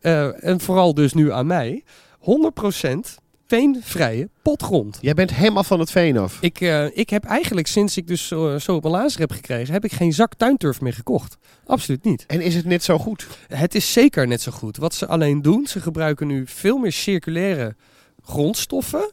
Eh, 0.00 0.44
en 0.44 0.60
vooral 0.60 0.94
dus 0.94 1.12
nu 1.12 1.32
aan 1.32 1.46
mij. 1.46 1.84
100% 2.20 3.18
veenvrije 3.48 4.28
potgrond. 4.42 4.98
Jij 5.00 5.14
bent 5.14 5.34
helemaal 5.34 5.64
van 5.64 5.80
het 5.80 5.90
veen 5.90 6.16
af. 6.16 6.38
Ik, 6.40 6.60
eh, 6.60 6.96
ik 6.96 7.10
heb 7.10 7.24
eigenlijk 7.24 7.66
sinds 7.66 7.96
ik 7.96 8.06
dus 8.06 8.26
zo, 8.26 8.58
zo 8.58 8.74
op 8.74 8.82
mijn 8.82 8.94
lazer 8.94 9.20
heb 9.20 9.30
gekregen, 9.30 9.72
heb 9.72 9.84
ik 9.84 9.92
geen 9.92 10.12
zak 10.12 10.34
tuinturf 10.34 10.80
meer 10.80 10.92
gekocht. 10.92 11.38
Absoluut 11.66 12.04
niet. 12.04 12.24
En 12.26 12.40
is 12.40 12.54
het 12.54 12.64
net 12.64 12.82
zo 12.82 12.98
goed? 12.98 13.26
Het 13.48 13.74
is 13.74 13.92
zeker 13.92 14.26
net 14.26 14.42
zo 14.42 14.52
goed. 14.52 14.76
Wat 14.76 14.94
ze 14.94 15.06
alleen 15.06 15.42
doen, 15.42 15.66
ze 15.66 15.80
gebruiken 15.80 16.26
nu 16.26 16.46
veel 16.46 16.78
meer 16.78 16.92
circulaire 16.92 17.76
grondstoffen. 18.22 19.12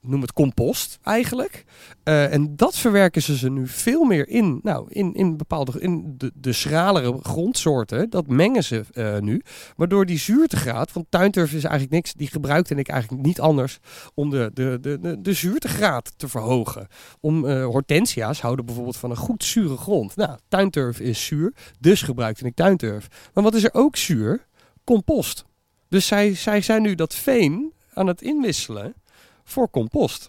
Noem 0.00 0.20
het 0.20 0.32
compost 0.32 0.98
eigenlijk. 1.02 1.64
Eh, 2.02 2.32
en 2.32 2.56
dat 2.56 2.76
verwerken 2.76 3.22
ze 3.22 3.36
ze 3.36 3.50
nu 3.50 3.66
veel 3.66 4.04
meer 4.04 4.28
in, 4.28 4.60
nou, 4.62 4.86
in, 4.88 5.14
in 5.14 5.36
bepaalde 5.36 5.80
in 5.80 6.14
de, 6.16 6.32
de 6.34 6.52
schralere 6.52 7.18
grondsoorten. 7.22 8.10
Dat 8.10 8.26
mengen 8.26 8.64
ze 8.64 8.84
eh, 8.92 9.18
nu. 9.18 9.42
Waardoor 9.76 10.06
die 10.06 10.18
zuurtegraad, 10.18 10.92
want 10.92 11.06
tuinturf 11.08 11.52
is 11.52 11.64
eigenlijk 11.64 11.92
niks, 11.92 12.12
die 12.12 12.28
gebruikte 12.28 12.74
ik 12.74 12.88
eigenlijk 12.88 13.22
niet 13.22 13.40
anders 13.40 13.78
om 14.14 14.30
de, 14.30 14.50
de, 14.54 14.78
de, 14.80 15.20
de, 15.20 15.32
zuurtegraad 15.32 16.12
te 16.16 16.28
verhogen. 16.28 16.86
Om 17.20 17.46
eh, 17.46 17.64
hortensia's 17.64 18.40
houden 18.40 18.64
bijvoorbeeld 18.64 18.96
van 18.96 19.10
een 19.10 19.16
goed 19.16 19.44
zure 19.44 19.76
grond. 19.76 20.16
Nou, 20.16 20.38
tuinturf 20.48 21.00
is 21.00 21.26
zuur, 21.26 21.54
dus 21.80 22.02
gebruikte 22.02 22.44
ik 22.44 22.54
tuinturf. 22.54 23.30
Maar 23.34 23.44
wat 23.44 23.54
is 23.54 23.64
er 23.64 23.74
ook 23.74 23.96
zuur? 23.96 24.46
Compost. 24.84 25.44
Dus 25.88 26.06
zij, 26.06 26.34
zij 26.34 26.60
zijn 26.60 26.82
nu 26.82 26.94
dat 26.94 27.14
veen 27.14 27.72
aan 27.94 28.06
het 28.06 28.22
inwisselen 28.22 28.94
voor 29.46 29.70
compost. 29.70 30.28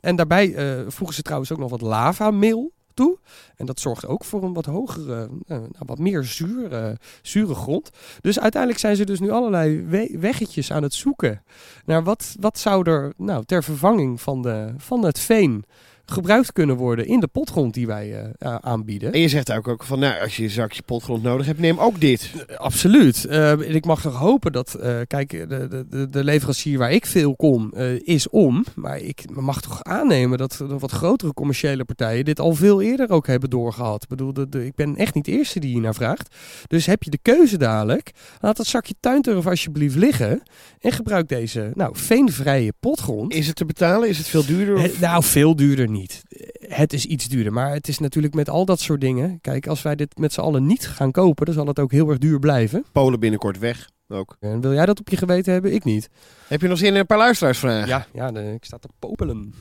En 0.00 0.16
daarbij 0.16 0.54
eh, 0.54 0.80
voegen 0.88 1.16
ze 1.16 1.22
trouwens 1.22 1.52
ook 1.52 1.58
nog 1.58 1.70
wat 1.70 1.80
lavameel 1.80 2.72
toe. 2.94 3.18
En 3.56 3.66
dat 3.66 3.80
zorgt 3.80 4.06
ook 4.06 4.24
voor 4.24 4.42
een 4.42 4.52
wat 4.52 4.64
hogere, 4.66 5.28
eh, 5.46 5.56
nou, 5.56 5.68
wat 5.86 5.98
meer 5.98 6.24
zuur, 6.24 6.72
eh, 6.72 6.92
zure 7.22 7.54
grond. 7.54 7.90
Dus 8.20 8.40
uiteindelijk 8.40 8.80
zijn 8.80 8.96
ze 8.96 9.04
dus 9.04 9.20
nu 9.20 9.30
allerlei 9.30 9.82
we- 9.82 10.16
weggetjes 10.18 10.72
aan 10.72 10.82
het 10.82 10.94
zoeken 10.94 11.42
naar 11.84 12.04
wat, 12.04 12.34
wat 12.40 12.58
zou 12.58 12.90
er 12.90 13.12
nou, 13.16 13.44
ter 13.44 13.62
vervanging 13.64 14.20
van, 14.20 14.42
de, 14.42 14.74
van 14.76 15.04
het 15.04 15.18
veen 15.18 15.64
gebruikt 16.12 16.52
kunnen 16.52 16.76
worden 16.76 17.06
in 17.06 17.20
de 17.20 17.26
potgrond 17.26 17.74
die 17.74 17.86
wij 17.86 18.32
eh, 18.38 18.54
aanbieden. 18.54 19.12
En 19.12 19.20
je 19.20 19.28
zegt 19.28 19.52
ook, 19.52 19.68
ook 19.68 19.84
van, 19.84 19.98
nou, 19.98 20.20
als 20.20 20.36
je 20.36 20.42
een 20.42 20.50
zakje 20.50 20.82
potgrond 20.82 21.22
nodig 21.22 21.46
hebt, 21.46 21.58
neem 21.58 21.78
ook 21.78 22.00
dit. 22.00 22.30
Absoluut. 22.56 23.24
Eh, 23.24 23.74
ik 23.74 23.84
mag 23.84 24.00
toch 24.00 24.16
hopen 24.16 24.52
dat, 24.52 24.74
eh, 24.74 24.96
kijk, 25.06 25.30
de, 25.30 25.86
de, 25.88 26.08
de 26.08 26.24
leverancier 26.24 26.78
waar 26.78 26.92
ik 26.92 27.06
veel 27.06 27.36
kom 27.36 27.74
is 28.02 28.28
om. 28.28 28.64
Maar 28.74 28.98
ik 28.98 29.24
mag 29.30 29.60
toch 29.60 29.82
aannemen 29.82 30.38
dat 30.38 30.54
de 30.68 30.78
wat 30.78 30.90
grotere 30.90 31.32
commerciële 31.32 31.84
partijen 31.84 32.24
dit 32.24 32.40
al 32.40 32.54
veel 32.54 32.80
eerder 32.82 33.10
ook 33.10 33.26
hebben 33.26 33.50
doorgehad. 33.50 34.02
Ik 34.02 34.08
bedoel, 34.08 34.32
de, 34.32 34.66
ik 34.66 34.74
ben 34.74 34.96
echt 34.96 35.14
niet 35.14 35.24
de 35.24 35.32
eerste 35.32 35.60
die 35.60 35.70
hier 35.70 35.80
naar 35.80 35.94
vraagt. 35.94 36.34
Dus 36.66 36.86
heb 36.86 37.02
je 37.02 37.10
de 37.10 37.18
keuze 37.22 37.58
dadelijk, 37.58 38.10
laat 38.40 38.56
dat 38.56 38.66
zakje 38.66 38.94
tuinturf 39.00 39.46
alsjeblieft 39.46 39.96
liggen. 39.96 40.42
En 40.80 40.92
gebruik 40.92 41.28
deze, 41.28 41.70
nou, 41.74 41.96
veenvrije 41.96 42.72
potgrond. 42.80 43.34
Is 43.34 43.46
het 43.46 43.56
te 43.56 43.64
betalen? 43.64 44.08
Is 44.08 44.18
het 44.18 44.26
veel 44.26 44.46
duurder? 44.46 44.76
Of? 44.76 45.00
Nou, 45.00 45.24
veel 45.24 45.56
duurder 45.56 45.88
niet. 45.88 45.99
Eh, 46.08 46.76
Het 46.76 46.92
is 46.92 47.04
iets 47.06 47.28
duurder. 47.28 47.52
Maar 47.52 47.72
het 47.72 47.88
is 47.88 47.98
natuurlijk 47.98 48.34
met 48.34 48.48
al 48.48 48.64
dat 48.64 48.80
soort 48.80 49.00
dingen. 49.00 49.40
Kijk, 49.40 49.66
als 49.66 49.82
wij 49.82 49.96
dit 49.96 50.18
met 50.18 50.32
z'n 50.32 50.40
allen 50.40 50.66
niet 50.66 50.86
gaan 50.88 51.10
kopen, 51.10 51.46
dan 51.46 51.54
zal 51.54 51.66
het 51.66 51.78
ook 51.78 51.92
heel 51.92 52.08
erg 52.08 52.18
duur 52.18 52.38
blijven. 52.38 52.84
Polen 52.92 53.20
binnenkort 53.20 53.58
weg 53.58 53.90
ook. 54.08 54.36
En 54.40 54.60
wil 54.60 54.72
jij 54.74 54.86
dat 54.86 55.00
op 55.00 55.08
je 55.08 55.16
geweten 55.16 55.52
hebben? 55.52 55.72
Ik 55.74 55.84
niet. 55.84 56.08
Heb 56.48 56.60
je 56.60 56.68
nog 56.68 56.78
zin 56.78 56.88
in 56.94 57.00
een 57.00 57.06
paar 57.06 57.18
luisteraarsvragen? 57.18 57.88
Ja, 57.88 58.06
ja 58.14 58.32
de- 58.32 58.52
ik 58.54 58.64
sta 58.64 58.78
te 58.78 58.88
popelen. 58.98 59.54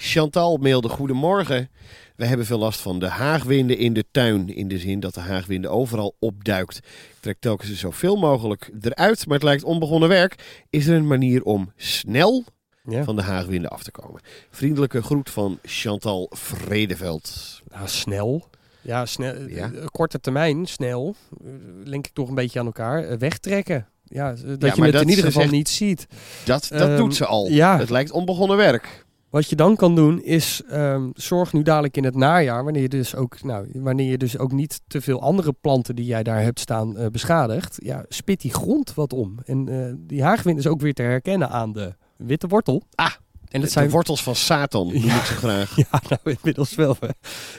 Chantal 0.00 0.56
mailde 0.56 0.88
goedemorgen. 0.88 1.70
We 2.16 2.26
hebben 2.26 2.46
veel 2.46 2.58
last 2.58 2.80
van 2.80 2.98
de 2.98 3.06
haagwinden 3.08 3.78
in 3.78 3.92
de 3.92 4.04
tuin. 4.10 4.48
In 4.56 4.68
de 4.68 4.78
zin 4.78 5.00
dat 5.00 5.14
de 5.14 5.20
haagwinden 5.20 5.70
overal 5.70 6.16
opduikt. 6.18 6.76
Ik 6.76 7.16
trek 7.20 7.36
telkens 7.40 7.78
zoveel 7.78 8.16
mogelijk 8.16 8.70
eruit. 8.80 9.26
Maar 9.26 9.34
het 9.34 9.44
lijkt 9.44 9.62
onbegonnen 9.64 10.08
werk. 10.08 10.64
Is 10.70 10.86
er 10.86 10.96
een 10.96 11.06
manier 11.06 11.42
om 11.42 11.72
snel 11.76 12.44
Ja. 12.88 13.04
van 13.04 13.16
de 13.16 13.22
haagwinden 13.22 13.70
af 13.70 13.82
te 13.82 13.90
komen? 13.90 14.20
Vriendelijke 14.50 15.02
groet 15.02 15.30
van 15.30 15.58
Chantal 15.62 16.30
Vredeveld. 16.34 17.60
Nou, 17.70 17.88
snel. 17.88 18.48
Ja, 18.80 19.06
snel. 19.06 19.34
Ja. 19.48 19.70
eh, 19.72 19.84
korte 19.86 20.20
termijn, 20.20 20.66
snel. 20.66 21.14
eh, 21.44 21.50
Link 21.84 22.06
ik 22.06 22.12
toch 22.12 22.28
een 22.28 22.34
beetje 22.34 22.58
aan 22.60 22.66
elkaar. 22.66 23.04
Eh, 23.04 23.18
wegtrekken. 23.18 23.86
Ja, 24.04 24.30
eh, 24.30 24.36
dat 24.58 24.76
je 24.76 24.82
het 24.82 24.92
dat 24.92 25.02
in 25.02 25.08
ieder 25.08 25.24
geval 25.24 25.40
zegt- 25.40 25.54
niet 25.54 25.68
ziet. 25.68 26.06
Dat, 26.44 26.66
dat 26.70 26.80
Ehm, 26.88 26.96
doet 26.96 27.14
ze 27.16 27.26
al. 27.26 27.48
ja. 27.48 27.78
Het 27.78 27.90
lijkt 27.90 28.10
onbegonnen 28.10 28.56
werk. 28.56 29.06
Wat 29.30 29.48
je 29.50 29.56
dan 29.56 29.76
kan 29.76 29.94
doen 29.94 30.22
is 30.22 30.62
ehm, 30.68 31.08
zorg 31.14 31.52
nu 31.52 31.62
dadelijk 31.62 31.96
in 31.96 32.04
het 32.04 32.14
najaar, 32.14 32.64
wanneer 32.64 32.82
je 32.82 32.88
dus 32.88 33.14
ook, 33.14 33.42
nou, 33.42 33.68
wanneer 33.72 34.10
je 34.10 34.18
dus 34.18 34.38
ook 34.38 34.52
niet 34.52 34.80
te 34.86 35.00
veel 35.00 35.20
andere 35.22 35.52
planten 35.52 35.96
die 35.96 36.04
jij 36.04 36.22
daar 36.22 36.42
hebt 36.42 36.60
staan 36.60 36.96
eh, 36.96 37.06
beschadigt, 37.06 37.76
ja, 37.82 38.04
spit 38.08 38.40
die 38.40 38.52
grond 38.54 38.94
wat 38.94 39.12
om. 39.12 39.38
En 39.44 39.68
eh, 39.68 39.92
die 39.96 40.22
haagwind 40.22 40.58
is 40.58 40.66
ook 40.66 40.80
weer 40.80 40.94
te 40.94 41.02
herkennen 41.02 41.50
aan 41.50 41.72
de 41.72 41.94
witte 42.26 42.46
wortel. 42.46 42.82
Ah, 42.94 43.06
en 43.06 43.14
dat 43.60 43.60
de 43.60 43.68
zijn 43.68 43.90
wortels 43.90 44.22
van 44.22 44.34
Satan, 44.36 44.86
noem 44.86 44.96
ik 45.04 45.24
ze 45.24 45.34
graag. 45.34 45.76
Ja, 45.90 46.00
nou 46.08 46.20
inmiddels 46.36 46.74
wel. 46.74 46.96
hè. 47.00 47.08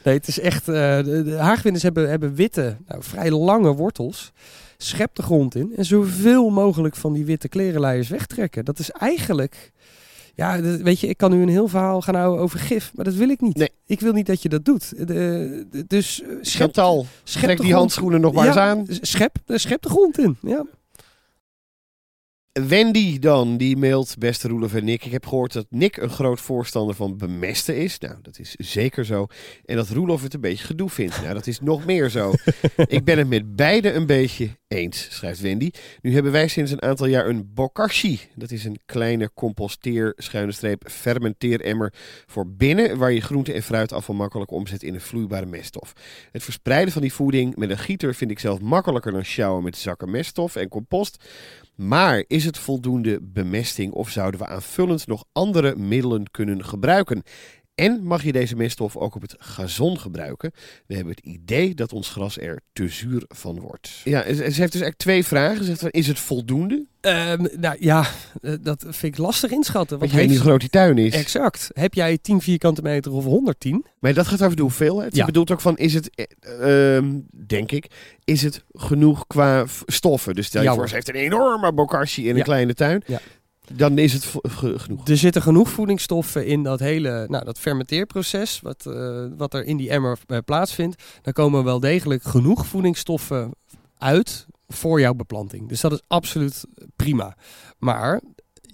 Nee, 0.04 0.14
het 0.16 0.28
is 0.28 0.40
echt. 0.40 0.68
eh, 0.68 0.74
de, 0.74 1.74
hebben, 1.82 2.10
hebben 2.10 2.36
witte, 2.36 2.78
nou, 2.88 3.04
vrij 3.04 3.32
lange 3.32 3.74
wortels. 3.74 4.32
Schep 4.78 5.16
de 5.16 5.22
grond 5.22 5.56
in 5.56 5.74
en 5.76 5.86
zoveel 5.86 6.50
mogelijk 6.50 6.96
van 6.96 7.14
die 7.14 7.26
witte 7.26 7.48
klerenleiers 7.50 8.10
wegtrekken. 8.10 8.66
Dat 8.66 8.80
is 8.80 8.90
eigenlijk. 8.92 9.72
Ja, 10.36 10.62
dat- 10.62 10.80
weet 10.82 11.00
je, 11.00 11.08
ik 11.08 11.18
kan 11.18 11.32
nu 11.32 11.42
een 11.42 11.50
heel 11.50 11.68
verhaal 11.68 12.02
gaan 12.02 12.16
houden 12.16 12.44
over 12.44 12.60
gif, 12.60 12.92
maar 12.96 13.06
dat 13.06 13.14
wil 13.14 13.30
ik 13.30 13.42
niet. 13.42 13.56
Nee. 13.58 13.70
Ik 13.86 14.00
wil 14.00 14.14
niet 14.14 14.26
dat 14.26 14.42
je 14.42 14.50
dat 14.50 14.66
doet. 14.66 15.08
De, 15.08 15.08
de- 15.72 15.86
dus 15.88 16.22
eh, 16.22 16.28
schep, 16.42 16.62
Chantal, 16.62 17.06
schep 17.24 17.44
trek 17.44 17.60
die 17.62 17.74
handschoenen 17.74 18.22
nog 18.22 18.34
maar 18.34 18.48
eens 18.48 18.56
aan. 18.56 18.86
Schep, 18.90 19.36
schep 19.46 19.82
de 19.82 19.90
grond 19.90 20.20
in. 20.20 20.38
Ja. 20.42 20.66
Wendy 22.68 23.20
dan, 23.20 23.58
die 23.58 23.78
mailt, 23.78 24.16
beste 24.20 24.48
Roelof 24.48 24.74
en 24.74 24.86
Nick. 24.86 25.06
Ik 25.06 25.12
heb 25.12 25.26
gehoord 25.26 25.54
dat 25.54 25.66
Nick 25.70 25.98
een 25.98 26.10
groot 26.10 26.42
voorstander 26.42 26.96
van 26.96 27.18
bemesten 27.18 27.78
is. 27.78 28.00
Nou, 28.00 28.16
dat 28.22 28.40
is 28.40 28.56
zeker 28.56 29.06
zo. 29.06 29.28
En 29.66 29.76
dat 29.76 29.90
Roelof 29.90 30.22
het 30.24 30.34
een 30.34 30.42
beetje 30.42 30.66
gedoe 30.66 30.90
vindt. 30.90 31.22
Nou, 31.22 31.34
dat 31.34 31.48
is 31.48 31.60
nog 31.60 31.86
meer 31.86 32.10
zo. 32.10 32.34
ik 32.88 33.04
ben 33.04 33.18
het 33.18 33.28
met 33.28 33.56
beide 33.56 33.94
een 33.94 34.06
beetje 34.06 34.50
eens, 34.68 35.08
schrijft 35.10 35.40
Wendy. 35.40 35.72
Nu 36.02 36.14
hebben 36.14 36.32
wij 36.32 36.48
sinds 36.48 36.72
een 36.72 36.82
aantal 36.82 37.06
jaar 37.06 37.28
een 37.28 37.54
bokashi. 37.54 38.20
Dat 38.36 38.52
is 38.52 38.66
een 38.66 38.80
kleine 38.86 39.32
composteer, 39.34 40.14
schuine 40.16 40.52
streep, 40.52 40.90
fermenteeremmer 40.90 41.94
voor 42.26 42.48
binnen, 42.48 42.98
waar 42.98 43.12
je 43.12 43.22
groente 43.22 43.54
en 43.54 43.64
fruitafval 43.64 44.16
makkelijk 44.16 44.52
omzet 44.52 44.84
in 44.84 44.94
een 44.94 45.02
vloeibare 45.02 45.46
meststof. 45.46 45.94
Het 46.32 46.44
verspreiden 46.44 46.94
van 46.94 47.02
die 47.02 47.14
voeding 47.14 47.56
met 47.56 47.70
een 47.70 47.78
gieter 47.78 48.16
vind 48.16 48.32
ik 48.32 48.40
zelf 48.40 48.60
makkelijker 48.60 49.12
dan 49.12 49.24
sjouwen 49.26 49.64
met 49.64 49.78
zakken 49.78 50.12
meststof 50.12 50.56
en 50.56 50.70
compost. 50.70 51.24
Maar 51.80 52.24
is 52.28 52.46
het 52.46 52.58
voldoende 52.58 53.20
bemesting 53.22 53.94
of 53.94 54.10
zouden 54.10 54.40
we 54.40 54.48
aanvullend 54.48 55.08
nog 55.08 55.24
andere 55.32 55.76
middelen 55.76 56.32
kunnen 56.32 56.66
gebruiken? 56.66 57.24
En 57.80 58.00
mag 58.04 58.24
je 58.24 58.32
deze 58.32 58.56
meststof 58.56 58.98
ook 58.98 59.16
op 59.16 59.22
het 59.22 59.36
gazon 59.40 60.00
gebruiken? 60.00 60.52
We 60.86 60.96
hebben 60.96 61.14
het 61.16 61.26
idee 61.26 61.74
dat 61.76 61.94
ons 61.94 62.10
gras 62.10 62.38
er 62.38 62.60
te 62.74 62.88
zuur 62.88 63.24
van 63.28 63.60
wordt. 63.60 63.92
Ja, 64.04 64.22
ze 64.22 64.28
heeft 64.30 64.56
dus 64.56 64.60
eigenlijk 64.60 64.98
twee 64.98 65.26
vragen. 65.26 65.58
Ze 65.58 65.64
zegt, 65.64 65.80
van, 65.80 65.90
is 65.90 66.08
het 66.08 66.20
voldoende? 66.20 66.86
Ehm, 67.02 67.46
nou 67.60 67.76
ja, 67.80 68.06
eh, 68.42 68.54
dat 68.62 68.86
vind 68.90 69.14
ik 69.14 69.18
lastig 69.18 69.52
inschatten. 69.52 70.00
Want 70.00 70.12
je 70.12 70.18
weet 70.18 70.28
niet 70.28 70.38
hoe 70.38 70.46
groot 70.46 70.60
die 70.60 70.70
tuin 70.70 70.98
is. 70.98 71.14
Exact. 71.14 71.70
Heb 71.74 71.94
jij 71.94 72.18
10 72.18 72.42
vierkante 72.42 72.82
meter 72.82 73.12
of 73.12 73.24
110? 73.24 73.86
Maar 74.00 74.14
dat 74.14 74.28
gaat 74.28 74.42
over 74.44 74.56
de 74.56 74.62
hoeveelheid. 74.62 75.16
Je 75.16 75.26
bedoelt 75.26 75.52
ook 75.52 75.62
van, 75.62 75.78
is 75.78 75.94
het, 75.94 76.10
eh, 76.40 76.96
ehm, 76.98 77.20
denk 77.48 77.72
ik, 77.72 77.88
is 78.24 78.42
het 78.42 78.64
genoeg 78.74 79.28
qua 79.28 79.66
stoffen? 79.86 80.36
Dus 80.36 80.46
stel 80.46 80.62
je 80.62 80.68
Ja, 80.68 80.74
voor, 80.76 80.88
ze 80.88 80.94
heeft 80.96 81.10
een 81.10 81.16
enorme 81.16 81.74
bokashi 81.74 82.24
in 82.24 82.30
een 82.30 82.36
Ja. 82.38 82.44
kleine 82.44 82.74
tuin. 82.74 83.04
Dan 83.74 83.98
is 83.98 84.14
het 84.14 84.32
genoeg. 84.54 85.08
Er 85.08 85.18
zitten 85.18 85.42
genoeg 85.42 85.70
voedingsstoffen 85.70 86.46
in 86.46 86.64
dat 86.64 86.80
hele 86.80 87.26
nou, 87.28 87.46
dat 87.46 87.60
fermenteerproces, 87.60 88.60
wat, 88.62 88.86
eh, 88.86 89.26
wat 89.38 89.54
er 89.54 89.64
in 89.66 89.78
die 89.78 89.90
emmer 89.90 90.20
eh, 90.28 90.38
plaatsvindt. 90.46 91.04
Daar 91.22 91.34
komen 91.34 91.64
wel 91.64 91.80
degelijk 91.80 92.24
genoeg 92.24 92.68
voedingsstoffen 92.68 93.52
uit 93.98 94.48
voor 94.68 95.00
jouw 95.00 95.14
beplanting. 95.14 95.70
Dus 95.70 95.82
dat 95.82 95.92
is 95.92 96.02
absoluut 96.08 96.66
prima. 96.96 97.38
Maar 97.78 98.22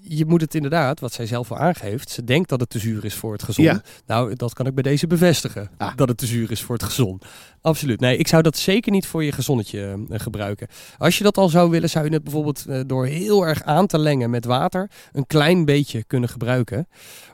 je 0.07 0.25
moet 0.25 0.41
het 0.41 0.55
inderdaad, 0.55 0.99
wat 0.99 1.13
zij 1.13 1.25
zelf 1.25 1.51
al 1.51 1.57
aangeeft, 1.57 2.09
ze 2.09 2.23
denkt 2.23 2.49
dat 2.49 2.59
het 2.59 2.69
te 2.69 2.79
zuur 2.79 3.05
is 3.05 3.13
voor 3.13 3.31
het 3.33 3.43
gezond. 3.43 3.67
Ja. 3.67 3.81
Nou, 4.05 4.35
dat 4.35 4.53
kan 4.53 4.65
ik 4.65 4.73
bij 4.73 4.83
deze 4.83 5.07
bevestigen, 5.07 5.69
Ah. 5.77 5.95
dat 5.95 6.07
het 6.07 6.17
te 6.17 6.25
zuur 6.25 6.51
is 6.51 6.61
voor 6.61 6.75
het 6.75 6.83
gezond. 6.83 7.25
Absoluut. 7.61 7.99
Nee, 7.99 8.17
ik 8.17 8.27
zou 8.27 8.41
dat 8.41 8.57
zeker 8.57 8.91
niet 8.91 9.07
voor 9.07 9.23
je 9.23 9.31
gezonnetje 9.31 10.05
eh, 10.09 10.19
gebruiken. 10.19 10.67
Als 10.97 11.17
je 11.17 11.23
dat 11.23 11.37
al 11.37 11.49
zou 11.49 11.69
willen, 11.69 11.89
zou 11.89 12.05
je 12.05 12.13
het 12.13 12.23
bijvoorbeeld 12.23 12.65
eh, 12.65 12.79
door 12.85 13.05
heel 13.05 13.45
erg 13.47 13.63
aan 13.63 13.87
te 13.87 13.97
lengen 13.99 14.29
met 14.29 14.45
water 14.45 14.89
een 15.11 15.27
klein 15.27 15.65
beetje 15.65 16.03
kunnen 16.03 16.29
gebruiken. 16.29 16.87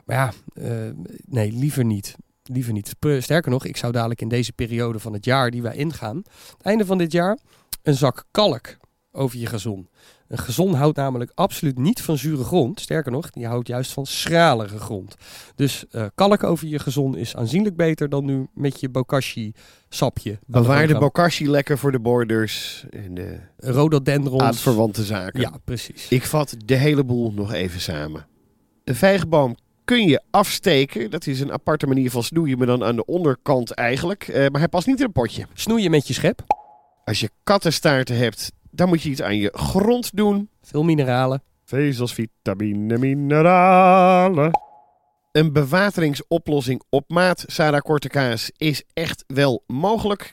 Maar 0.04 0.16
ja, 0.16 0.32
eh, 0.62 0.70
nee, 1.24 1.52
liever 1.52 1.84
niet. 1.84 2.16
Liever 2.42 2.72
niet. 2.72 2.94
Sterker 3.18 3.50
nog, 3.50 3.64
ik 3.64 3.76
zou 3.76 3.92
dadelijk 3.92 4.20
in 4.20 4.28
deze 4.28 4.52
periode 4.52 4.98
van 4.98 5.12
het 5.12 5.24
jaar 5.24 5.50
die 5.50 5.62
wij 5.62 5.76
ingaan, 5.76 6.16
het 6.56 6.62
einde 6.62 6.86
van 6.86 6.98
dit 6.98 7.12
jaar, 7.12 7.38
een 7.82 7.94
zak 7.94 8.24
kalk 8.30 8.76
over 9.12 9.38
je 9.38 9.46
gazon. 9.46 9.88
Een 10.32 10.38
gazon 10.38 10.74
houdt 10.74 10.96
namelijk 10.96 11.30
absoluut 11.34 11.78
niet 11.78 12.02
van 12.02 12.18
zure 12.18 12.44
grond. 12.44 12.80
Sterker 12.80 13.12
nog, 13.12 13.30
die 13.30 13.46
houdt 13.46 13.68
juist 13.68 13.92
van 13.92 14.06
schralige 14.06 14.78
grond. 14.78 15.14
Dus 15.54 15.84
eh, 15.90 16.06
kalk 16.14 16.42
over 16.44 16.66
je 16.68 16.78
gazon 16.78 17.16
is 17.16 17.36
aanzienlijk 17.36 17.76
beter 17.76 18.08
dan 18.08 18.24
nu 18.24 18.46
met 18.54 18.80
je 18.80 18.88
bokashi 18.88 19.52
sapje. 19.88 20.30
de 20.30 20.38
Bewaar 20.46 20.86
de 20.86 20.92
gaan. 20.92 21.00
bokashi 21.00 21.48
lekker 21.50 21.78
voor 21.78 21.92
de 21.92 22.00
borders 22.00 22.84
en 22.90 23.14
de 23.14 23.38
Rhododendrons. 23.56 24.42
aardverwante 24.42 25.04
zaken. 25.04 25.40
Ja, 25.40 25.52
precies. 25.64 26.08
Ik 26.08 26.24
vat 26.26 26.54
de 26.64 26.74
hele 26.74 27.04
boel 27.04 27.32
nog 27.32 27.52
even 27.52 27.80
samen. 27.80 28.26
Een 28.84 28.94
vijgenboom 28.94 29.56
kun 29.84 30.06
je 30.08 30.22
afsteken. 30.30 31.10
Dat 31.10 31.26
is 31.26 31.40
een 31.40 31.52
aparte 31.52 31.86
manier 31.86 32.10
van 32.10 32.22
snoeien, 32.22 32.58
maar 32.58 32.66
dan 32.66 32.84
aan 32.84 32.96
de 32.96 33.04
onderkant 33.04 33.70
eigenlijk. 33.70 34.28
Eh, 34.28 34.48
maar 34.48 34.60
hij 34.60 34.68
past 34.68 34.86
niet 34.86 34.98
in 34.98 35.04
een 35.04 35.12
potje. 35.12 35.46
Snoeien 35.54 35.90
met 35.90 36.06
je 36.06 36.14
schep. 36.14 36.44
Als 37.04 37.20
je 37.20 37.30
kattenstaarten 37.44 38.16
hebt, 38.16 38.52
dan 38.74 38.88
moet 38.88 39.02
je 39.02 39.08
iets 39.10 39.22
aan 39.22 39.36
je 39.36 39.52
grond 39.54 40.16
doen. 40.16 40.48
Veel 40.62 40.82
mineralen. 40.82 41.42
Vezels, 41.64 42.12
vitamine, 42.14 42.98
mineralen. 42.98 44.50
Een 45.32 45.52
bewateringsoplossing 45.52 46.82
op 46.90 47.04
maat, 47.10 47.44
Sarah 47.46 47.80
Kortekaas, 47.80 48.50
is 48.56 48.82
echt 48.92 49.24
wel 49.26 49.62
mogelijk. 49.66 50.30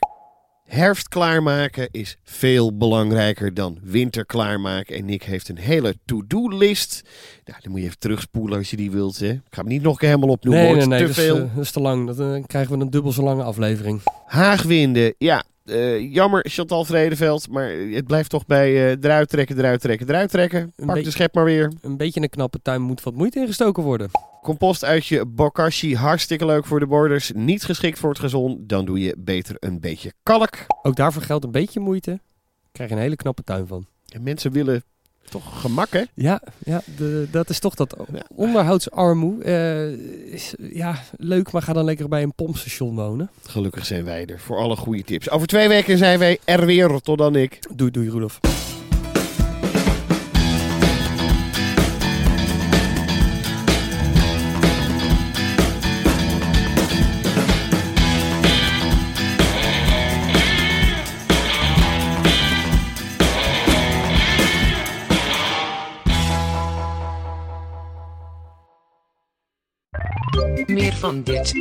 Herfst 0.64 1.08
klaarmaken 1.08 1.88
is 1.90 2.16
veel 2.22 2.76
belangrijker 2.76 3.54
dan 3.54 3.78
winter 3.82 4.26
klaarmaken. 4.26 4.96
En 4.96 5.04
Nick 5.04 5.22
heeft 5.22 5.48
een 5.48 5.58
hele 5.58 5.94
to-do-list. 6.04 7.02
Nou, 7.44 7.58
dan 7.62 7.70
moet 7.70 7.80
je 7.80 7.86
even 7.86 7.98
terugspoelen 7.98 8.58
als 8.58 8.70
je 8.70 8.76
die 8.76 8.90
wilt. 8.90 9.18
Hè. 9.18 9.28
Ik 9.28 9.40
ga 9.50 9.60
hem 9.60 9.68
niet 9.70 9.82
nog 9.82 9.92
een 9.92 9.98
keer 9.98 10.08
helemaal 10.08 10.30
opnoemen. 10.30 10.62
Nee, 10.62 10.74
hoor. 10.74 10.88
nee, 10.88 10.98
te 10.98 11.06
dat 11.06 11.16
is, 11.16 11.24
veel. 11.24 11.36
eh, 11.36 11.54
dat 11.54 11.64
is 11.64 11.70
te 11.70 11.80
lang. 11.80 12.06
Dat, 12.06 12.16
Dan 12.16 12.46
krijgen 12.46 12.78
we 12.78 12.84
een 12.84 12.90
dubbel 12.90 13.12
zo 13.12 13.22
lange 13.22 13.42
aflevering. 13.42 14.00
Haagwinden, 14.26 15.14
ja. 15.18 15.44
Eh, 15.64 16.12
jammer, 16.12 16.46
Chantal 16.48 16.84
Vredeveld. 16.84 17.48
Maar 17.48 17.70
het 17.70 18.06
blijft 18.06 18.30
toch 18.30 18.46
bij 18.46 18.68
eh 18.68 18.96
eruit 19.00 19.28
trekken, 19.28 19.58
eruit 19.58 19.80
trekken, 19.80 20.08
eruit 20.08 20.30
trekken. 20.30 20.72
Een 20.76 20.86
Pak 20.86 21.04
de 21.04 21.10
schep 21.10 21.34
maar 21.34 21.44
weer. 21.44 21.72
Een 21.80 21.96
beetje 21.96 22.20
een 22.20 22.28
knappe 22.28 22.62
tuin 22.62 22.82
moet 22.82 23.02
wat 23.02 23.14
moeite 23.14 23.38
ingestoken 23.40 23.82
worden. 23.82 24.10
Compost 24.42 24.84
uit 24.84 25.06
je 25.06 25.26
bokashi, 25.26 25.96
hartstikke 25.96 26.46
leuk 26.46 26.64
voor 26.64 26.80
de 26.80 26.86
borders. 26.86 27.32
Niet 27.34 27.64
geschikt 27.64 27.98
voor 27.98 28.10
het 28.10 28.18
gezond, 28.18 28.68
dan 28.68 28.84
doe 28.84 29.00
je 29.00 29.14
beter 29.18 29.56
een 29.58 29.80
beetje 29.80 30.12
kalk. 30.22 30.66
Ook 30.82 30.96
daarvoor 30.96 31.22
geldt 31.22 31.44
een 31.44 31.50
beetje 31.50 31.80
moeite. 31.80 32.20
Krijg 32.72 32.90
je 32.90 32.96
een 32.96 33.02
hele 33.02 33.16
knappe 33.16 33.42
tuin 33.42 33.66
van. 33.66 33.86
En 34.08 34.22
mensen 34.22 34.52
willen 34.52 34.82
toch 35.30 35.60
gemak, 35.60 35.92
hè? 35.92 36.02
Ja, 36.14 36.40
ja 36.58 36.82
de, 36.96 37.28
dat 37.30 37.50
is 37.50 37.58
toch 37.58 37.74
dat 37.74 37.96
onderhoudsarmoe. 38.34 39.42
Eh, 39.42 40.32
is, 40.32 40.54
ja, 40.72 41.02
leuk, 41.16 41.52
maar 41.52 41.62
ga 41.62 41.72
dan 41.72 41.84
lekker 41.84 42.08
bij 42.08 42.22
een 42.22 42.34
pompstation 42.34 42.94
wonen. 42.94 43.30
Gelukkig 43.46 43.86
zijn 43.86 44.04
wij 44.04 44.26
er 44.26 44.40
voor 44.40 44.58
alle 44.58 44.76
goede 44.76 45.02
tips. 45.02 45.30
Over 45.30 45.46
twee 45.46 45.68
weken 45.68 45.98
zijn 45.98 46.18
wij 46.18 46.38
er 46.44 46.66
weer, 46.66 47.00
tot 47.00 47.18
dan 47.18 47.36
ik. 47.36 47.58
Doei, 47.74 47.90
doei, 47.90 48.08
Roelof. 48.08 48.40
Meer 70.70 70.92
van 70.92 71.22
dit. 71.22 71.52